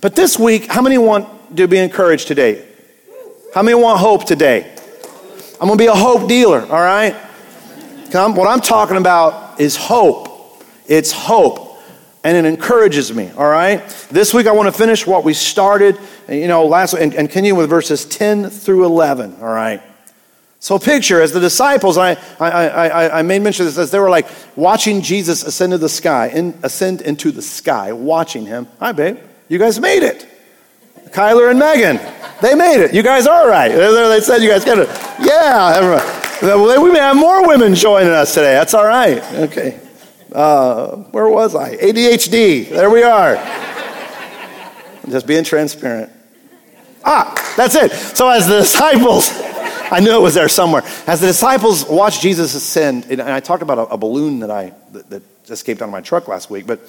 But 0.00 0.14
this 0.14 0.38
week, 0.38 0.66
how 0.66 0.82
many 0.82 0.98
want 0.98 1.56
to 1.56 1.68
be 1.68 1.78
encouraged 1.78 2.28
today? 2.28 2.66
How 3.54 3.62
many 3.62 3.74
want 3.74 3.98
hope 4.00 4.24
today? 4.24 4.72
I'm 5.60 5.68
going 5.68 5.78
to 5.78 5.82
be 5.82 5.88
a 5.88 5.94
hope 5.94 6.28
dealer, 6.28 6.60
all 6.60 6.80
right? 6.80 7.16
Come, 8.10 8.34
what 8.34 8.48
I'm 8.48 8.60
talking 8.60 8.96
about 8.96 9.60
is 9.60 9.76
hope. 9.76 10.62
It's 10.86 11.12
hope 11.12 11.66
and 12.26 12.36
it 12.36 12.44
encourages 12.44 13.14
me, 13.14 13.30
all 13.36 13.48
right? 13.48 13.88
This 14.10 14.34
week 14.34 14.48
I 14.48 14.52
want 14.52 14.66
to 14.66 14.76
finish 14.76 15.06
what 15.06 15.22
we 15.22 15.32
started, 15.32 15.96
you 16.28 16.48
know, 16.48 16.66
last 16.66 16.94
and, 16.94 17.14
and 17.14 17.30
continue 17.30 17.54
with 17.54 17.70
verses 17.70 18.04
10 18.04 18.50
through 18.50 18.84
11, 18.84 19.36
all 19.40 19.46
right? 19.46 19.80
So 20.58 20.78
picture 20.78 21.20
as 21.20 21.32
the 21.32 21.40
disciples, 21.40 21.98
I, 21.98 22.12
I, 22.40 22.50
I, 22.50 23.18
I 23.18 23.22
made 23.22 23.42
mention 23.42 23.66
of 23.66 23.74
this, 23.74 23.78
as 23.78 23.90
they 23.90 23.98
were 23.98 24.10
like 24.10 24.26
watching 24.56 25.02
Jesus 25.02 25.44
ascend 25.44 25.72
to 25.72 25.78
the 25.78 25.88
sky, 25.88 26.28
in, 26.28 26.58
ascend 26.62 27.02
into 27.02 27.30
the 27.30 27.42
sky, 27.42 27.92
watching 27.92 28.46
him. 28.46 28.66
Hi, 28.80 28.92
babe. 28.92 29.18
You 29.48 29.58
guys 29.58 29.78
made 29.78 30.02
it. 30.02 30.26
Kyler 31.10 31.50
and 31.50 31.58
Megan, 31.58 32.00
they 32.42 32.54
made 32.54 32.82
it. 32.82 32.92
You 32.92 33.02
guys 33.02 33.26
are 33.26 33.48
right. 33.48 33.68
They 33.68 34.20
said 34.20 34.42
you 34.42 34.50
guys 34.50 34.64
get 34.64 34.78
it. 34.78 34.88
Yeah, 35.20 36.02
we 36.42 36.90
may 36.90 36.98
have 36.98 37.16
more 37.16 37.46
women 37.46 37.74
joining 37.74 38.10
us 38.10 38.34
today. 38.34 38.54
That's 38.54 38.74
all 38.74 38.84
right. 38.84 39.22
Okay. 39.34 39.80
Uh, 40.32 40.96
where 41.12 41.28
was 41.28 41.54
I? 41.54 41.76
ADHD. 41.76 42.68
There 42.68 42.90
we 42.90 43.02
are. 43.02 43.36
Just 45.08 45.26
being 45.26 45.44
transparent. 45.44 46.12
Ah, 47.04 47.54
that's 47.56 47.76
it. 47.76 47.92
So 47.92 48.28
as 48.28 48.48
the 48.48 48.58
disciples, 48.58 49.30
I 49.90 50.00
knew 50.00 50.16
it 50.16 50.20
was 50.20 50.34
there 50.34 50.48
somewhere. 50.48 50.82
As 51.06 51.20
the 51.20 51.28
disciples 51.28 51.86
watched 51.86 52.22
Jesus 52.22 52.54
ascend, 52.54 53.06
and 53.10 53.22
I 53.22 53.40
talked 53.40 53.62
about 53.62 53.78
a, 53.78 53.82
a 53.92 53.96
balloon 53.96 54.40
that 54.40 54.50
I 54.50 54.72
that, 54.92 55.10
that 55.10 55.22
escaped 55.48 55.80
out 55.80 55.86
of 55.86 55.92
my 55.92 56.00
truck 56.00 56.28
last 56.28 56.50
week, 56.50 56.66
but 56.66 56.80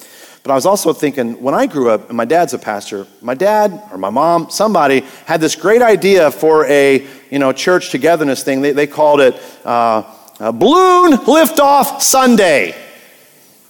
but 0.44 0.52
I 0.52 0.56
was 0.56 0.66
also 0.66 0.94
thinking 0.94 1.42
when 1.42 1.54
I 1.54 1.66
grew 1.66 1.90
up, 1.90 2.08
and 2.08 2.16
my 2.16 2.26
dad's 2.26 2.54
a 2.54 2.60
pastor, 2.60 3.06
my 3.22 3.34
dad 3.34 3.82
or 3.92 3.98
my 3.98 4.10
mom, 4.10 4.50
somebody 4.50 5.02
had 5.26 5.42
this 5.42 5.56
great 5.56 5.82
idea 5.82 6.32
for 6.32 6.66
a 6.66 7.06
you 7.30 7.40
know 7.40 7.52
church 7.52 7.92
togetherness 7.92 8.44
thing. 8.44 8.62
They, 8.62 8.72
they 8.72 8.88
called 8.88 9.20
it 9.20 9.36
uh, 9.66 10.04
balloon 10.40 11.14
liftoff 11.20 12.02
Sunday. 12.02 12.76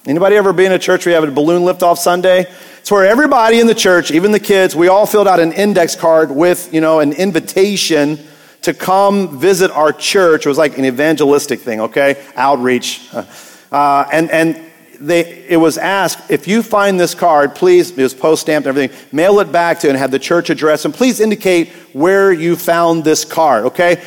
Anybody 0.06 0.36
ever 0.36 0.52
been 0.52 0.66
in 0.66 0.72
a 0.72 0.78
church 0.78 1.04
where 1.04 1.14
you 1.14 1.20
have 1.20 1.28
a 1.28 1.34
balloon 1.34 1.62
liftoff 1.62 1.98
Sunday? 1.98 2.46
It's 2.78 2.90
where 2.90 3.04
everybody 3.04 3.60
in 3.60 3.66
the 3.66 3.74
church, 3.74 4.10
even 4.10 4.32
the 4.32 4.40
kids, 4.40 4.74
we 4.74 4.88
all 4.88 5.04
filled 5.04 5.28
out 5.28 5.40
an 5.40 5.52
index 5.52 5.94
card 5.94 6.30
with, 6.30 6.72
you 6.72 6.80
know, 6.80 7.00
an 7.00 7.12
invitation 7.12 8.18
to 8.62 8.74
come 8.74 9.38
visit 9.38 9.70
our 9.70 9.92
church. 9.92 10.46
It 10.46 10.48
was 10.48 10.58
like 10.58 10.78
an 10.78 10.84
evangelistic 10.84 11.60
thing, 11.60 11.80
okay? 11.80 12.24
Outreach. 12.36 13.08
Uh, 13.70 14.08
and, 14.12 14.30
and 14.30 14.60
they, 15.00 15.44
it 15.46 15.56
was 15.56 15.78
asked, 15.78 16.30
if 16.30 16.48
you 16.48 16.62
find 16.62 16.98
this 16.98 17.14
card, 17.14 17.54
please, 17.54 17.90
it 17.90 18.02
was 18.02 18.14
post 18.14 18.42
stamped 18.42 18.66
and 18.66 18.76
everything, 18.76 18.98
mail 19.12 19.38
it 19.40 19.52
back 19.52 19.78
to 19.80 19.88
and 19.88 19.96
have 19.96 20.10
the 20.10 20.18
church 20.18 20.50
address 20.50 20.84
and 20.84 20.92
please 20.92 21.20
indicate 21.20 21.68
where 21.92 22.32
you 22.32 22.56
found 22.56 23.04
this 23.04 23.24
card, 23.24 23.66
okay? 23.66 24.02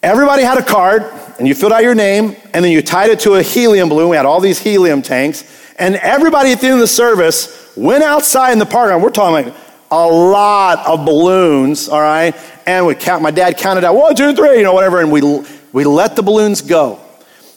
Everybody 0.00 0.44
had 0.44 0.58
a 0.58 0.62
card, 0.62 1.02
and 1.40 1.48
you 1.48 1.56
filled 1.56 1.72
out 1.72 1.82
your 1.82 1.96
name, 1.96 2.36
and 2.52 2.64
then 2.64 2.70
you 2.70 2.82
tied 2.82 3.10
it 3.10 3.18
to 3.20 3.34
a 3.34 3.42
helium 3.42 3.88
balloon. 3.88 4.10
We 4.10 4.16
had 4.16 4.26
all 4.26 4.38
these 4.40 4.60
helium 4.60 5.02
tanks, 5.02 5.42
and 5.76 5.96
everybody 5.96 6.52
at 6.52 6.60
the 6.60 6.66
end 6.66 6.74
of 6.74 6.80
the 6.80 6.86
service 6.86 7.72
went 7.76 8.04
outside 8.04 8.52
in 8.52 8.60
the 8.60 8.66
park. 8.66 9.02
We're 9.02 9.10
talking 9.10 9.46
like 9.46 9.54
a 9.90 10.06
lot 10.06 10.86
of 10.86 11.04
balloons, 11.04 11.88
all 11.88 12.00
right? 12.00 12.36
And 12.68 12.84
we 12.84 12.94
count. 12.94 13.22
My 13.22 13.30
dad 13.30 13.56
counted 13.56 13.82
out 13.82 13.94
one, 13.94 14.14
two, 14.14 14.34
three, 14.34 14.58
you 14.58 14.62
know, 14.62 14.74
whatever, 14.74 15.00
and 15.00 15.10
we 15.10 15.22
we 15.72 15.84
let 15.84 16.16
the 16.16 16.22
balloons 16.22 16.60
go. 16.60 17.00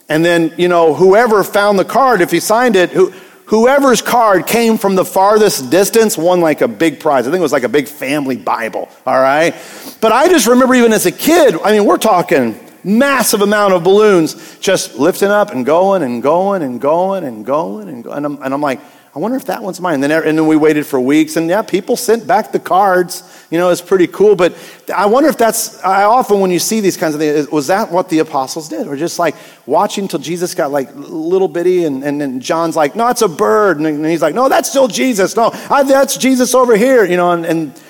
And 0.07 0.23
then, 0.23 0.53
you 0.57 0.69
know, 0.69 0.93
whoever 0.93 1.43
found 1.43 1.77
the 1.77 1.83
card, 1.83 2.21
if 2.21 2.31
he 2.31 2.39
signed 2.39 2.77
it, 2.77 2.91
who, 2.91 3.11
whoever's 3.43 4.01
card 4.01 4.47
came 4.47 4.77
from 4.77 4.95
the 4.95 5.03
farthest 5.03 5.69
distance 5.69 6.17
won 6.17 6.39
like 6.39 6.61
a 6.61 6.67
big 6.69 7.01
prize. 7.01 7.27
I 7.27 7.29
think 7.29 7.39
it 7.39 7.43
was 7.43 7.51
like 7.51 7.63
a 7.63 7.69
big 7.69 7.89
family 7.89 8.37
Bible, 8.37 8.87
all 9.05 9.19
right? 9.19 9.53
But 9.99 10.13
I 10.13 10.29
just 10.29 10.47
remember 10.47 10.75
even 10.75 10.93
as 10.93 11.05
a 11.05 11.11
kid, 11.11 11.55
I 11.61 11.73
mean, 11.73 11.83
we're 11.83 11.97
talking 11.97 12.57
massive 12.85 13.41
amount 13.41 13.73
of 13.73 13.83
balloons 13.83 14.59
just 14.59 14.97
lifting 14.97 15.27
up 15.27 15.51
and 15.51 15.65
going 15.65 16.03
and 16.03 16.23
going 16.23 16.61
and 16.61 16.79
going 16.79 17.25
and 17.25 17.45
going 17.45 17.89
and 17.89 18.01
going. 18.01 18.15
And 18.15 18.25
I'm, 18.25 18.41
and 18.41 18.53
I'm 18.53 18.61
like, 18.61 18.79
I 19.13 19.19
wonder 19.19 19.35
if 19.35 19.45
that 19.45 19.61
one's 19.61 19.81
mine. 19.81 19.95
And 19.95 20.03
then, 20.03 20.11
and 20.11 20.37
then 20.37 20.47
we 20.47 20.55
waited 20.55 20.85
for 20.85 20.97
weeks, 20.97 21.35
and 21.35 21.49
yeah, 21.49 21.61
people 21.63 21.97
sent 21.97 22.25
back 22.25 22.53
the 22.53 22.59
cards. 22.59 23.23
You 23.51 23.57
know, 23.57 23.69
it's 23.69 23.81
pretty 23.81 24.07
cool. 24.07 24.37
But 24.37 24.55
I 24.93 25.05
wonder 25.07 25.27
if 25.27 25.37
that's, 25.37 25.83
I 25.83 26.03
often 26.03 26.39
when 26.39 26.49
you 26.49 26.59
see 26.59 26.79
these 26.79 26.95
kinds 26.95 27.13
of 27.13 27.19
things, 27.19 27.49
was 27.49 27.67
that 27.67 27.91
what 27.91 28.07
the 28.07 28.19
apostles 28.19 28.69
did? 28.69 28.87
Or 28.87 28.95
just 28.95 29.19
like 29.19 29.35
watching 29.65 30.07
till 30.07 30.19
Jesus 30.19 30.55
got 30.55 30.71
like 30.71 30.89
little 30.95 31.49
bitty, 31.49 31.83
and, 31.83 32.05
and 32.05 32.21
then 32.21 32.39
John's 32.39 32.77
like, 32.77 32.95
no, 32.95 33.09
it's 33.09 33.21
a 33.21 33.27
bird. 33.27 33.79
And 33.81 34.05
he's 34.05 34.21
like, 34.21 34.33
no, 34.33 34.47
that's 34.47 34.69
still 34.69 34.87
Jesus. 34.87 35.35
No, 35.35 35.51
I, 35.69 35.83
that's 35.83 36.15
Jesus 36.15 36.55
over 36.55 36.77
here. 36.77 37.03
You 37.03 37.17
know, 37.17 37.31
and, 37.31 37.45
and 37.45 37.81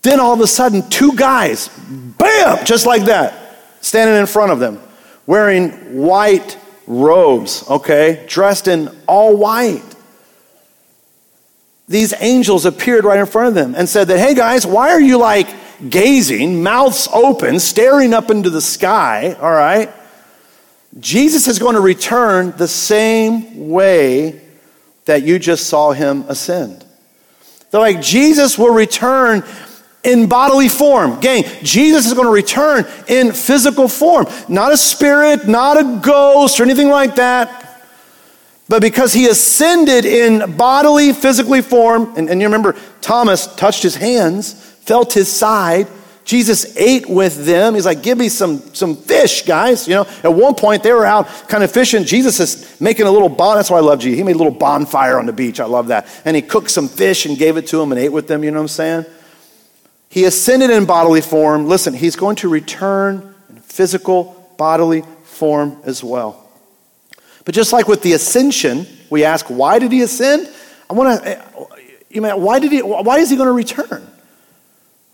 then 0.00 0.20
all 0.20 0.32
of 0.32 0.40
a 0.40 0.46
sudden, 0.46 0.88
two 0.88 1.14
guys, 1.16 1.68
bam, 1.68 2.64
just 2.64 2.86
like 2.86 3.04
that, 3.04 3.58
standing 3.82 4.16
in 4.16 4.24
front 4.24 4.52
of 4.52 4.58
them, 4.58 4.80
wearing 5.26 5.98
white 5.98 6.56
robes, 6.86 7.68
okay, 7.68 8.24
dressed 8.28 8.68
in 8.68 8.88
all 9.06 9.36
white. 9.36 9.82
These 11.88 12.14
angels 12.20 12.64
appeared 12.64 13.04
right 13.04 13.18
in 13.18 13.26
front 13.26 13.48
of 13.48 13.54
them 13.54 13.74
and 13.74 13.88
said 13.88 14.08
that, 14.08 14.18
hey 14.18 14.34
guys, 14.34 14.66
why 14.66 14.90
are 14.90 15.00
you 15.00 15.18
like 15.18 15.48
gazing, 15.88 16.62
mouths 16.62 17.08
open, 17.12 17.58
staring 17.60 18.14
up 18.14 18.30
into 18.30 18.50
the 18.50 18.60
sky, 18.60 19.36
all 19.40 19.50
right? 19.50 19.90
Jesus 21.00 21.48
is 21.48 21.58
going 21.58 21.74
to 21.74 21.80
return 21.80 22.52
the 22.56 22.68
same 22.68 23.70
way 23.70 24.40
that 25.06 25.22
you 25.22 25.38
just 25.38 25.66
saw 25.66 25.92
him 25.92 26.24
ascend. 26.28 26.84
They're 27.70 27.80
like, 27.80 28.02
Jesus 28.02 28.58
will 28.58 28.72
return 28.72 29.42
in 30.04 30.28
bodily 30.28 30.68
form. 30.68 31.20
Gang, 31.20 31.44
Jesus 31.62 32.06
is 32.06 32.14
going 32.14 32.26
to 32.26 32.32
return 32.32 32.86
in 33.08 33.32
physical 33.32 33.88
form. 33.88 34.26
Not 34.48 34.72
a 34.72 34.76
spirit, 34.76 35.46
not 35.46 35.78
a 35.78 36.00
ghost, 36.02 36.58
or 36.58 36.64
anything 36.64 36.88
like 36.88 37.16
that. 37.16 37.62
But 38.68 38.80
because 38.80 39.12
he 39.12 39.26
ascended 39.26 40.04
in 40.04 40.56
bodily, 40.56 41.12
physically 41.12 41.62
form, 41.62 42.14
and, 42.16 42.30
and 42.30 42.40
you 42.40 42.46
remember 42.46 42.74
Thomas 43.00 43.46
touched 43.54 43.82
his 43.82 43.96
hands, 43.96 44.54
felt 44.54 45.12
his 45.12 45.30
side. 45.30 45.88
Jesus 46.24 46.76
ate 46.76 47.08
with 47.08 47.44
them. 47.44 47.74
He's 47.74 47.84
like, 47.84 48.02
give 48.02 48.16
me 48.16 48.28
some, 48.28 48.60
some 48.74 48.96
fish, 48.96 49.42
guys. 49.42 49.88
You 49.88 49.96
know, 49.96 50.06
at 50.22 50.32
one 50.32 50.54
point 50.54 50.84
they 50.84 50.92
were 50.92 51.04
out 51.04 51.26
kind 51.48 51.64
of 51.64 51.72
fishing. 51.72 52.04
Jesus 52.04 52.38
is 52.40 52.80
making 52.80 53.06
a 53.06 53.10
little 53.10 53.28
bon. 53.28 53.56
That's 53.56 53.70
why 53.70 53.78
I 53.78 53.80
love 53.80 53.98
Jesus. 53.98 54.18
He 54.18 54.24
made 54.24 54.36
a 54.36 54.38
little 54.38 54.54
bonfire 54.54 55.18
on 55.18 55.26
the 55.26 55.32
beach. 55.32 55.58
I 55.58 55.64
love 55.64 55.88
that. 55.88 56.06
And 56.24 56.36
he 56.36 56.42
cooked 56.42 56.70
some 56.70 56.88
fish 56.88 57.26
and 57.26 57.36
gave 57.36 57.56
it 57.56 57.66
to 57.68 57.78
them 57.78 57.90
and 57.92 58.00
ate 58.00 58.12
with 58.12 58.28
them. 58.28 58.44
You 58.44 58.52
know 58.52 58.58
what 58.58 58.62
I'm 58.62 58.68
saying? 58.68 59.06
He 60.12 60.26
ascended 60.26 60.68
in 60.68 60.84
bodily 60.84 61.22
form. 61.22 61.68
Listen, 61.68 61.94
he's 61.94 62.16
going 62.16 62.36
to 62.36 62.48
return 62.50 63.34
in 63.48 63.56
physical 63.56 64.54
bodily 64.58 65.04
form 65.24 65.78
as 65.84 66.04
well. 66.04 66.46
But 67.46 67.54
just 67.54 67.72
like 67.72 67.88
with 67.88 68.02
the 68.02 68.12
ascension, 68.12 68.86
we 69.08 69.24
ask, 69.24 69.46
why 69.46 69.78
did 69.78 69.90
he 69.90 70.02
ascend? 70.02 70.50
I 70.90 70.92
want 70.92 71.22
to, 71.22 71.28
eh, 71.30 71.42
you 72.10 72.20
mean, 72.20 72.38
why 72.42 72.58
did 72.58 72.72
he, 72.72 72.82
why 72.82 73.20
is 73.20 73.30
he 73.30 73.36
going 73.36 73.46
to 73.46 73.54
return? 73.54 74.06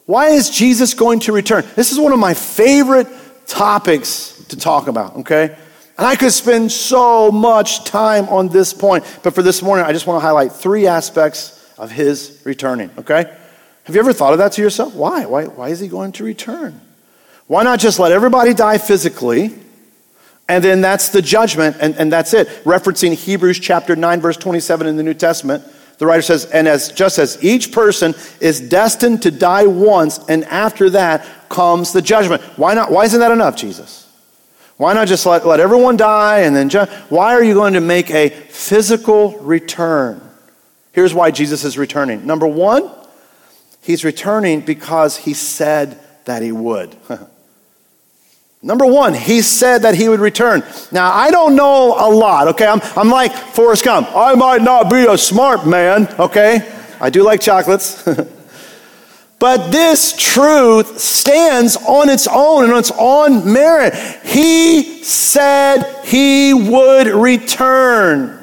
Why 0.07 0.31
is 0.31 0.51
Jesus 0.51 0.95
going 0.95 1.21
to 1.21 1.33
return? 1.33 1.65
This 1.77 1.93
is 1.93 2.01
one 2.01 2.13
of 2.13 2.19
my 2.19 2.35
favorite 2.35 3.07
topics 3.47 4.45
to 4.49 4.57
talk 4.57 4.89
about, 4.89 5.19
okay? 5.19 5.57
And 5.97 6.07
I 6.09 6.17
could 6.17 6.33
spend 6.33 6.73
so 6.73 7.31
much 7.31 7.85
time 7.85 8.29
on 8.31 8.49
this 8.49 8.75
point, 8.75 9.05
but 9.23 9.33
for 9.33 9.43
this 9.43 9.63
morning, 9.63 9.87
I 9.87 9.93
just 9.93 10.09
want 10.09 10.21
to 10.21 10.27
highlight 10.27 10.51
three 10.51 10.89
aspects 10.89 11.73
of 11.79 11.93
his 11.93 12.43
returning, 12.45 12.91
okay? 12.99 13.33
Have 13.89 13.95
you 13.95 14.03
ever 14.03 14.13
thought 14.13 14.35
of 14.35 14.39
that 14.39 14.53
to 14.53 14.61
yourself? 14.61 14.95
Why? 14.95 15.25
Why, 15.25 15.47
why 15.47 15.71
is 15.71 15.81
he 15.81 15.89
going 15.89 16.13
to 16.13 16.25
return? 16.25 16.79
Why 17.47 17.63
not 17.63 17.79
just 17.81 17.99
let 17.99 18.13
everybody 18.13 18.53
die 18.53 18.77
physically? 18.77 19.55
And 20.47 20.63
then 20.63 20.83
that's 20.83 21.09
the 21.09 21.23
judgment, 21.23 21.79
and, 21.81 21.97
and 21.97 22.13
that's 22.13 22.35
it. 22.35 22.49
Referencing 22.65 23.15
Hebrews 23.15 23.59
chapter 23.59 23.97
9, 23.97 24.21
verse 24.21 24.37
27 24.37 24.87
in 24.87 24.99
the 24.99 25.03
New 25.03 25.15
Testament, 25.15 25.65
the 25.97 26.05
writer 26.05 26.21
says, 26.21 26.45
And 26.45 26.69
as 26.69 26.93
just 26.93 27.19
as 27.19 27.43
each 27.43 27.73
person 27.73 28.15
is 28.41 28.61
destined 28.61 29.23
to 29.23 29.31
die 29.31 29.67
once, 29.67 30.19
and 30.29 30.45
after 30.45 30.91
that 30.91 31.27
comes 31.49 31.95
the 31.95 32.03
judgment. 32.03 32.43
Why 32.59 32.75
not? 32.75 32.93
Why 32.93 33.07
isn't 33.07 33.21
that 33.21 33.33
enough, 33.33 33.57
Jesus? 33.57 34.07
Why 34.77 34.93
not 34.93 35.09
just 35.09 35.25
let, 35.25 35.47
let 35.47 35.61
everyone 35.61 35.97
die 35.97 36.41
and 36.41 36.55
then 36.55 36.69
ju- 36.69 36.85
why 37.09 37.33
are 37.33 37.43
you 37.43 37.55
going 37.55 37.73
to 37.73 37.81
make 37.81 38.11
a 38.11 38.29
physical 38.29 39.39
return? 39.39 40.21
Here's 40.93 41.15
why 41.15 41.31
Jesus 41.31 41.65
is 41.65 41.79
returning. 41.79 42.27
Number 42.27 42.47
one, 42.47 42.91
He's 43.89 44.05
returning 44.05 44.61
because 44.61 45.17
he 45.17 45.33
said 45.33 45.99
that 46.27 46.43
he 46.43 46.53
would. 46.53 46.95
Number 48.63 48.85
one, 48.85 49.15
he 49.15 49.41
said 49.41 49.79
that 49.79 49.95
he 49.95 50.11
would 50.11 50.21
return. 50.21 50.63
Now, 50.93 51.11
I 51.11 51.31
don't 51.31 51.57
know 51.57 51.95
a 51.99 52.13
lot, 52.13 52.49
okay? 52.49 52.67
I'm, 52.67 52.83
I'm 52.95 53.09
like 53.09 53.33
Forrest 53.33 53.87
Gump. 53.87 54.15
I 54.15 54.35
might 54.35 54.61
not 54.61 54.91
be 54.91 55.07
a 55.07 55.17
smart 55.17 55.67
man, 55.67 56.07
okay? 56.19 56.71
I 57.01 57.09
do 57.09 57.23
like 57.23 57.41
chocolates. 57.41 58.07
But 59.41 59.71
this 59.71 60.17
truth 60.19 60.99
stands 60.99 61.77
on 61.77 62.09
its 62.09 62.27
own 62.27 62.65
and 62.65 62.73
on 62.73 62.79
its 62.81 62.91
own 62.99 63.53
merit. 63.53 63.95
He 64.25 65.05
said 65.05 65.85
he 66.05 66.53
would 66.53 67.07
return. 67.07 68.38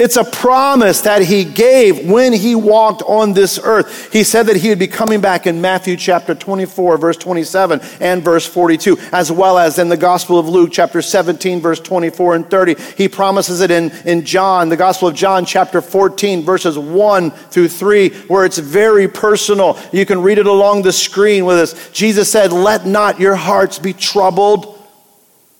It's 0.00 0.16
a 0.16 0.24
promise 0.24 1.02
that 1.02 1.20
he 1.20 1.44
gave 1.44 2.08
when 2.08 2.32
he 2.32 2.54
walked 2.54 3.02
on 3.02 3.34
this 3.34 3.60
earth. 3.62 4.10
He 4.10 4.24
said 4.24 4.46
that 4.46 4.56
he 4.56 4.70
would 4.70 4.78
be 4.78 4.86
coming 4.86 5.20
back 5.20 5.46
in 5.46 5.60
Matthew 5.60 5.94
chapter 5.98 6.34
24, 6.34 6.96
verse 6.96 7.18
27 7.18 7.82
and 8.00 8.24
verse 8.24 8.46
42, 8.46 8.96
as 9.12 9.30
well 9.30 9.58
as 9.58 9.78
in 9.78 9.90
the 9.90 9.98
Gospel 9.98 10.38
of 10.38 10.48
Luke 10.48 10.70
chapter 10.72 11.02
17, 11.02 11.60
verse 11.60 11.80
24 11.80 12.34
and 12.34 12.48
30. 12.50 12.76
He 12.96 13.08
promises 13.08 13.60
it 13.60 13.70
in, 13.70 13.90
in 14.06 14.24
John, 14.24 14.70
the 14.70 14.76
Gospel 14.78 15.08
of 15.08 15.14
John 15.14 15.44
chapter 15.44 15.82
14, 15.82 16.44
verses 16.44 16.78
1 16.78 17.30
through 17.30 17.68
3, 17.68 18.08
where 18.20 18.46
it's 18.46 18.56
very 18.56 19.06
personal. 19.06 19.78
You 19.92 20.06
can 20.06 20.22
read 20.22 20.38
it 20.38 20.46
along 20.46 20.80
the 20.80 20.92
screen 20.92 21.44
with 21.44 21.58
us. 21.58 21.90
Jesus 21.90 22.32
said, 22.32 22.52
Let 22.52 22.86
not 22.86 23.20
your 23.20 23.36
hearts 23.36 23.78
be 23.78 23.92
troubled. 23.92 24.78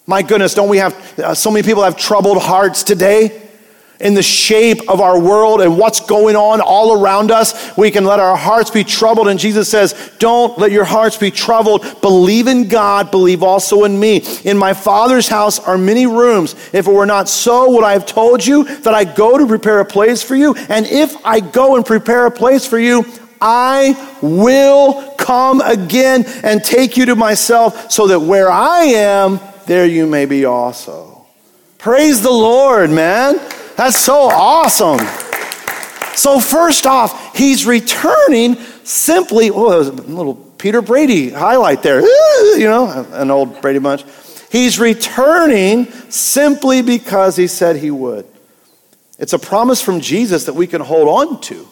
My 0.06 0.22
goodness, 0.22 0.54
don't 0.54 0.70
we 0.70 0.78
have 0.78 1.18
uh, 1.18 1.34
so 1.34 1.50
many 1.50 1.62
people 1.62 1.82
have 1.82 1.98
troubled 1.98 2.40
hearts 2.40 2.82
today? 2.82 3.48
In 4.00 4.14
the 4.14 4.22
shape 4.22 4.88
of 4.88 5.00
our 5.00 5.20
world 5.20 5.60
and 5.60 5.76
what's 5.76 6.00
going 6.00 6.34
on 6.34 6.60
all 6.60 7.00
around 7.00 7.30
us, 7.30 7.76
we 7.76 7.90
can 7.90 8.04
let 8.04 8.18
our 8.18 8.36
hearts 8.36 8.70
be 8.70 8.82
troubled. 8.82 9.28
And 9.28 9.38
Jesus 9.38 9.68
says, 9.68 10.10
Don't 10.18 10.58
let 10.58 10.72
your 10.72 10.84
hearts 10.84 11.18
be 11.18 11.30
troubled. 11.30 12.00
Believe 12.00 12.46
in 12.46 12.68
God, 12.68 13.10
believe 13.10 13.42
also 13.42 13.84
in 13.84 14.00
me. 14.00 14.24
In 14.44 14.56
my 14.56 14.72
Father's 14.72 15.28
house 15.28 15.58
are 15.58 15.76
many 15.76 16.06
rooms. 16.06 16.54
If 16.72 16.86
it 16.86 16.92
were 16.92 17.06
not 17.06 17.28
so, 17.28 17.70
would 17.72 17.84
I 17.84 17.92
have 17.92 18.06
told 18.06 18.44
you 18.44 18.64
that 18.64 18.94
I 18.94 19.04
go 19.04 19.36
to 19.36 19.46
prepare 19.46 19.80
a 19.80 19.84
place 19.84 20.22
for 20.22 20.34
you? 20.34 20.54
And 20.68 20.86
if 20.86 21.14
I 21.24 21.40
go 21.40 21.76
and 21.76 21.84
prepare 21.84 22.26
a 22.26 22.30
place 22.30 22.66
for 22.66 22.78
you, 22.78 23.04
I 23.40 24.18
will 24.22 25.14
come 25.16 25.60
again 25.60 26.24
and 26.42 26.64
take 26.64 26.96
you 26.96 27.06
to 27.06 27.16
myself 27.16 27.90
so 27.90 28.06
that 28.08 28.20
where 28.20 28.50
I 28.50 28.84
am, 28.84 29.40
there 29.66 29.86
you 29.86 30.06
may 30.06 30.24
be 30.24 30.46
also. 30.46 31.26
Praise 31.78 32.22
the 32.22 32.30
Lord, 32.30 32.90
man. 32.90 33.40
That's 33.80 33.98
so 33.98 34.28
awesome. 34.28 34.98
So, 36.14 36.38
first 36.38 36.86
off, 36.86 37.34
he's 37.34 37.64
returning 37.64 38.56
simply, 38.84 39.48
oh, 39.48 39.80
a 39.80 39.88
little 39.88 40.34
Peter 40.34 40.82
Brady 40.82 41.30
highlight 41.30 41.82
there, 41.82 42.00
you 42.58 42.66
know, 42.66 43.06
an 43.12 43.30
old 43.30 43.62
Brady 43.62 43.78
bunch. 43.78 44.04
He's 44.52 44.78
returning 44.78 45.86
simply 46.10 46.82
because 46.82 47.36
he 47.36 47.46
said 47.46 47.76
he 47.76 47.90
would. 47.90 48.26
It's 49.18 49.32
a 49.32 49.38
promise 49.38 49.80
from 49.80 50.00
Jesus 50.00 50.44
that 50.44 50.54
we 50.54 50.66
can 50.66 50.82
hold 50.82 51.08
on 51.08 51.40
to 51.44 51.66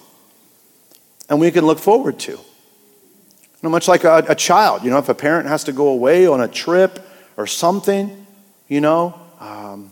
and 1.28 1.38
we 1.38 1.50
can 1.50 1.66
look 1.66 1.78
forward 1.78 2.18
to. 2.20 2.32
You 2.32 2.40
know, 3.62 3.68
much 3.68 3.86
like 3.86 4.04
a, 4.04 4.24
a 4.30 4.34
child, 4.34 4.82
you 4.82 4.88
know, 4.88 4.96
if 4.96 5.10
a 5.10 5.14
parent 5.14 5.46
has 5.46 5.64
to 5.64 5.72
go 5.72 5.88
away 5.88 6.26
on 6.26 6.40
a 6.40 6.48
trip 6.48 7.06
or 7.36 7.46
something, 7.46 8.26
you 8.66 8.80
know, 8.80 9.14
um, 9.40 9.87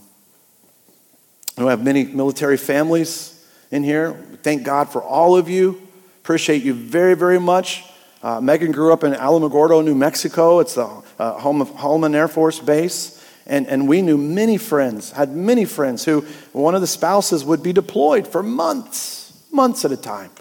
we 1.64 1.70
have 1.70 1.82
many 1.82 2.04
military 2.04 2.58
families 2.58 3.44
in 3.70 3.82
here. 3.82 4.12
Thank 4.42 4.62
God 4.62 4.90
for 4.90 5.02
all 5.02 5.36
of 5.36 5.48
you. 5.48 5.80
Appreciate 6.22 6.62
you 6.62 6.74
very, 6.74 7.14
very 7.14 7.40
much. 7.40 7.84
Uh, 8.22 8.40
Megan 8.40 8.72
grew 8.72 8.92
up 8.92 9.04
in 9.04 9.12
Alamogordo, 9.12 9.84
New 9.84 9.94
Mexico. 9.94 10.58
It's 10.60 10.74
the 10.74 11.02
uh, 11.18 11.32
home 11.38 11.60
of 11.60 11.70
Holloman 11.70 12.14
Air 12.14 12.28
Force 12.28 12.58
Base. 12.58 13.24
And, 13.46 13.66
and 13.68 13.88
we 13.88 14.02
knew 14.02 14.18
many 14.18 14.58
friends, 14.58 15.12
had 15.12 15.30
many 15.30 15.64
friends 15.64 16.04
who 16.04 16.22
one 16.52 16.74
of 16.74 16.80
the 16.80 16.86
spouses 16.86 17.44
would 17.44 17.62
be 17.62 17.72
deployed 17.72 18.26
for 18.26 18.42
months, 18.42 19.40
months 19.52 19.84
at 19.84 19.92
a 19.92 19.96
time, 19.96 20.32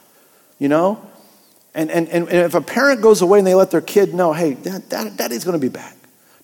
you 0.57 0.67
know? 0.67 0.99
And, 1.75 1.91
and, 1.91 2.09
and 2.09 2.27
if 2.29 2.55
a 2.55 2.61
parent 2.61 3.01
goes 3.01 3.21
away 3.21 3.37
and 3.37 3.47
they 3.47 3.53
let 3.53 3.69
their 3.69 3.81
kid 3.81 4.13
know, 4.15 4.33
hey, 4.33 4.55
dad, 4.55 4.89
dad, 4.89 5.17
daddy's 5.17 5.43
going 5.43 5.59
to 5.59 5.61
be 5.61 5.69
back. 5.69 5.95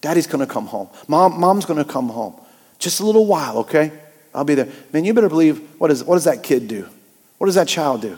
Daddy's 0.01 0.27
going 0.27 0.45
to 0.45 0.51
come 0.51 0.67
home. 0.67 0.89
Mom, 1.07 1.39
mom's 1.39 1.65
going 1.65 1.83
to 1.83 1.89
come 1.89 2.09
home. 2.09 2.35
Just 2.77 2.99
a 2.99 3.05
little 3.05 3.25
while, 3.25 3.59
okay? 3.59 3.91
I'll 4.33 4.43
be 4.43 4.55
there. 4.55 4.67
Man, 4.93 5.03
you 5.03 5.13
better 5.13 5.29
believe 5.29 5.59
what, 5.79 5.91
is, 5.91 6.03
what 6.03 6.15
does 6.15 6.23
that 6.25 6.43
kid 6.43 6.67
do? 6.67 6.87
What 7.37 7.47
does 7.47 7.55
that 7.55 7.67
child 7.67 8.01
do? 8.01 8.17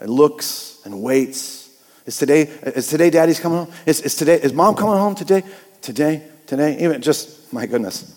It 0.00 0.08
looks 0.08 0.80
and 0.84 1.02
waits. 1.02 1.70
Is 2.04 2.18
today, 2.18 2.42
is 2.42 2.88
today 2.88 3.10
daddy's 3.10 3.40
coming 3.40 3.58
home? 3.58 3.74
Is, 3.86 4.00
is, 4.00 4.14
today, 4.14 4.34
is 4.40 4.52
mom 4.52 4.74
coming 4.74 4.96
home 4.96 5.14
today? 5.14 5.42
Today? 5.80 6.22
Today? 6.46 6.78
Even 6.78 7.00
just, 7.00 7.52
my 7.52 7.66
goodness. 7.66 8.12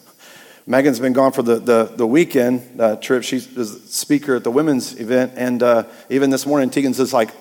Megan's 0.68 1.00
been 1.00 1.14
gone 1.14 1.32
for 1.32 1.42
the, 1.42 1.56
the, 1.56 1.94
the 1.96 2.06
weekend 2.06 2.80
uh, 2.80 2.96
trip. 2.98 3.24
She's 3.24 3.48
the 3.48 3.66
speaker 3.66 4.36
at 4.36 4.44
the 4.44 4.52
women's 4.52 5.00
event. 5.00 5.34
And 5.36 5.64
uh, 5.64 5.84
even 6.10 6.30
this 6.30 6.46
morning, 6.46 6.70
Tegan's 6.70 6.98
just 6.98 7.14
like, 7.14 7.32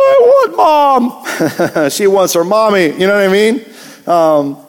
I 0.00 0.16
want 0.20 0.56
mom. 0.56 1.90
she 1.90 2.06
wants 2.06 2.32
her 2.34 2.44
mommy. 2.44 2.86
You 2.86 3.06
know 3.06 3.14
what 3.14 3.28
I 3.28 3.28
mean? 3.28 3.64
Um, 4.06 4.66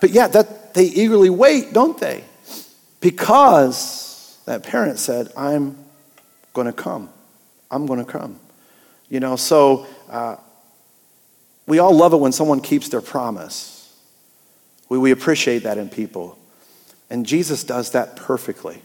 but 0.00 0.10
yeah, 0.10 0.28
that, 0.28 0.72
they 0.72 0.84
eagerly 0.84 1.30
wait, 1.30 1.72
don't 1.72 1.98
they? 1.98 2.24
Because 3.02 4.38
that 4.46 4.62
parent 4.62 4.98
said, 4.98 5.30
I'm 5.36 5.76
going 6.54 6.66
to 6.66 6.72
come. 6.72 7.10
I'm 7.70 7.84
going 7.84 7.98
to 7.98 8.10
come. 8.10 8.38
You 9.10 9.20
know, 9.20 9.36
so 9.36 9.86
uh, 10.08 10.36
we 11.66 11.78
all 11.78 11.94
love 11.94 12.14
it 12.14 12.18
when 12.18 12.32
someone 12.32 12.60
keeps 12.62 12.88
their 12.88 13.02
promise. 13.02 13.94
We, 14.88 14.96
we 14.96 15.10
appreciate 15.10 15.64
that 15.64 15.76
in 15.76 15.90
people. 15.90 16.38
And 17.10 17.26
Jesus 17.26 17.64
does 17.64 17.90
that 17.90 18.16
perfectly. 18.16 18.80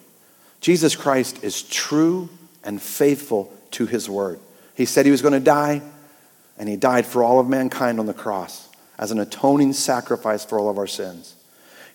Jesus 0.60 0.96
Christ 0.96 1.44
is 1.44 1.62
true 1.62 2.30
and 2.64 2.82
faithful 2.82 3.54
to 3.72 3.86
his 3.86 4.10
word. 4.10 4.40
He 4.76 4.86
said 4.86 5.06
he 5.06 5.12
was 5.12 5.22
going 5.22 5.34
to 5.34 5.40
die, 5.40 5.82
and 6.58 6.68
he 6.68 6.76
died 6.76 7.06
for 7.06 7.24
all 7.24 7.40
of 7.40 7.48
mankind 7.48 8.00
on 8.00 8.06
the 8.06 8.14
cross 8.14 8.68
as 8.98 9.12
an 9.12 9.20
atoning 9.20 9.74
sacrifice 9.74 10.44
for 10.44 10.60
all 10.60 10.70
of 10.70 10.78
our 10.78 10.88
sins. 10.88 11.36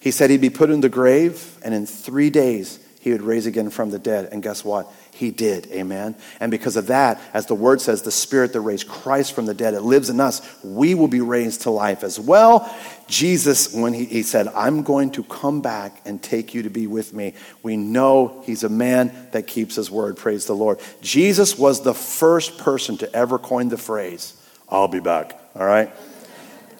He 0.02 0.10
said 0.10 0.30
he'd 0.30 0.40
be 0.40 0.50
put 0.50 0.68
in 0.68 0.80
the 0.80 0.88
grave, 0.88 1.56
and 1.62 1.72
in 1.72 1.86
three 1.86 2.28
days 2.28 2.80
he 2.98 3.12
would 3.12 3.22
raise 3.22 3.46
again 3.46 3.70
from 3.70 3.90
the 3.90 4.00
dead. 4.00 4.30
And 4.32 4.42
guess 4.42 4.64
what? 4.64 4.92
He 5.12 5.30
did. 5.30 5.68
Amen. 5.70 6.16
And 6.40 6.50
because 6.50 6.74
of 6.74 6.88
that, 6.88 7.20
as 7.32 7.46
the 7.46 7.54
word 7.54 7.80
says, 7.80 8.02
the 8.02 8.10
spirit 8.10 8.52
that 8.52 8.62
raised 8.62 8.88
Christ 8.88 9.32
from 9.32 9.46
the 9.46 9.54
dead, 9.54 9.74
it 9.74 9.82
lives 9.82 10.10
in 10.10 10.18
us. 10.18 10.42
We 10.64 10.96
will 10.96 11.06
be 11.06 11.20
raised 11.20 11.62
to 11.62 11.70
life 11.70 12.02
as 12.02 12.18
well. 12.18 12.68
Jesus, 13.06 13.72
when 13.72 13.94
he, 13.94 14.06
he 14.06 14.24
said, 14.24 14.48
I'm 14.48 14.82
going 14.82 15.12
to 15.12 15.22
come 15.22 15.60
back 15.60 16.00
and 16.04 16.20
take 16.20 16.52
you 16.52 16.64
to 16.64 16.70
be 16.70 16.88
with 16.88 17.14
me, 17.14 17.34
we 17.62 17.76
know 17.76 18.42
he's 18.44 18.64
a 18.64 18.68
man 18.68 19.28
that 19.30 19.46
keeps 19.46 19.76
his 19.76 19.88
word. 19.88 20.16
Praise 20.16 20.46
the 20.46 20.56
Lord. 20.56 20.80
Jesus 21.00 21.56
was 21.56 21.84
the 21.84 21.94
first 21.94 22.58
person 22.58 22.98
to 22.98 23.14
ever 23.14 23.38
coin 23.38 23.68
the 23.68 23.78
phrase, 23.78 24.34
I'll 24.68 24.88
be 24.88 24.98
back. 24.98 25.38
All 25.54 25.64
right? 25.64 25.92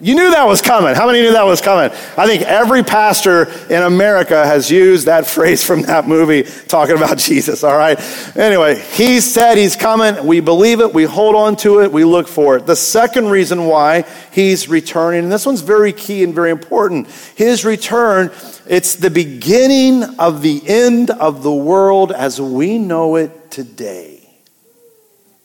You 0.03 0.17
knew 0.17 0.33
that 0.33 0.49
was 0.49 0.61
coming. 0.61 0.97
How 0.97 1.07
many 1.07 1.21
knew 1.21 1.31
that 1.35 1.47
was 1.47 1.61
coming? 1.61 1.97
I 2.17 2.27
think 2.27 2.43
every 2.43 2.83
pastor 2.83 3.45
in 3.71 3.85
America 3.85 4.45
has 4.45 4.69
used 4.69 5.07
that 5.07 5.27
phrase 5.29 5.65
from 5.65 5.83
that 5.83 6.09
movie 6.09 6.43
talking 6.43 6.97
about 6.97 7.19
Jesus, 7.19 7.63
all 7.63 7.77
right? 7.77 7.97
Anyway, 8.37 8.81
he 8.81 9.21
said 9.21 9.59
he's 9.59 9.77
coming. 9.77 10.27
We 10.27 10.41
believe 10.41 10.81
it. 10.81 10.93
We 10.93 11.05
hold 11.05 11.37
on 11.37 11.55
to 11.59 11.83
it. 11.83 11.93
We 11.93 12.05
look 12.05 12.27
for 12.27 12.57
it. 12.57 12.67
The 12.67 12.75
second 12.75 13.29
reason 13.29 13.67
why 13.67 14.05
he's 14.33 14.69
returning, 14.69 15.23
and 15.23 15.33
this 15.33 15.47
one's 15.47 15.61
very 15.61 15.93
key 15.93 16.25
and 16.25 16.35
very 16.35 16.51
important, 16.51 17.07
his 17.37 17.65
return, 17.65 18.33
it's 18.67 18.97
the 18.97 19.09
beginning 19.09 20.03
of 20.19 20.43
the 20.43 20.63
end 20.67 21.11
of 21.11 21.45
the 21.45 21.55
world 21.55 22.11
as 22.11 22.41
we 22.41 22.77
know 22.77 23.15
it 23.15 23.53
today. 23.53 24.29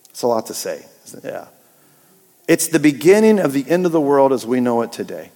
It's 0.09 0.23
a 0.23 0.27
lot 0.27 0.47
to 0.47 0.55
say. 0.55 0.83
Yeah. 1.23 1.45
It's 2.47 2.67
the 2.67 2.79
beginning 2.79 3.39
of 3.39 3.53
the 3.53 3.69
end 3.69 3.85
of 3.85 3.91
the 3.91 4.01
world 4.01 4.31
as 4.31 4.45
we 4.45 4.59
know 4.59 4.81
it 4.81 4.91
today. 4.91 5.31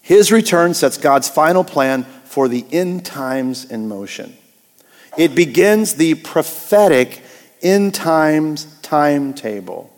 His 0.00 0.30
return 0.30 0.74
sets 0.74 0.98
God's 0.98 1.28
final 1.28 1.64
plan 1.64 2.04
for 2.24 2.46
the 2.46 2.64
end 2.70 3.04
times 3.04 3.64
in 3.64 3.88
motion. 3.88 4.36
It 5.16 5.34
begins 5.34 5.94
the 5.94 6.14
prophetic 6.14 7.22
end 7.62 7.94
times 7.94 8.66
timetable. 8.82 9.90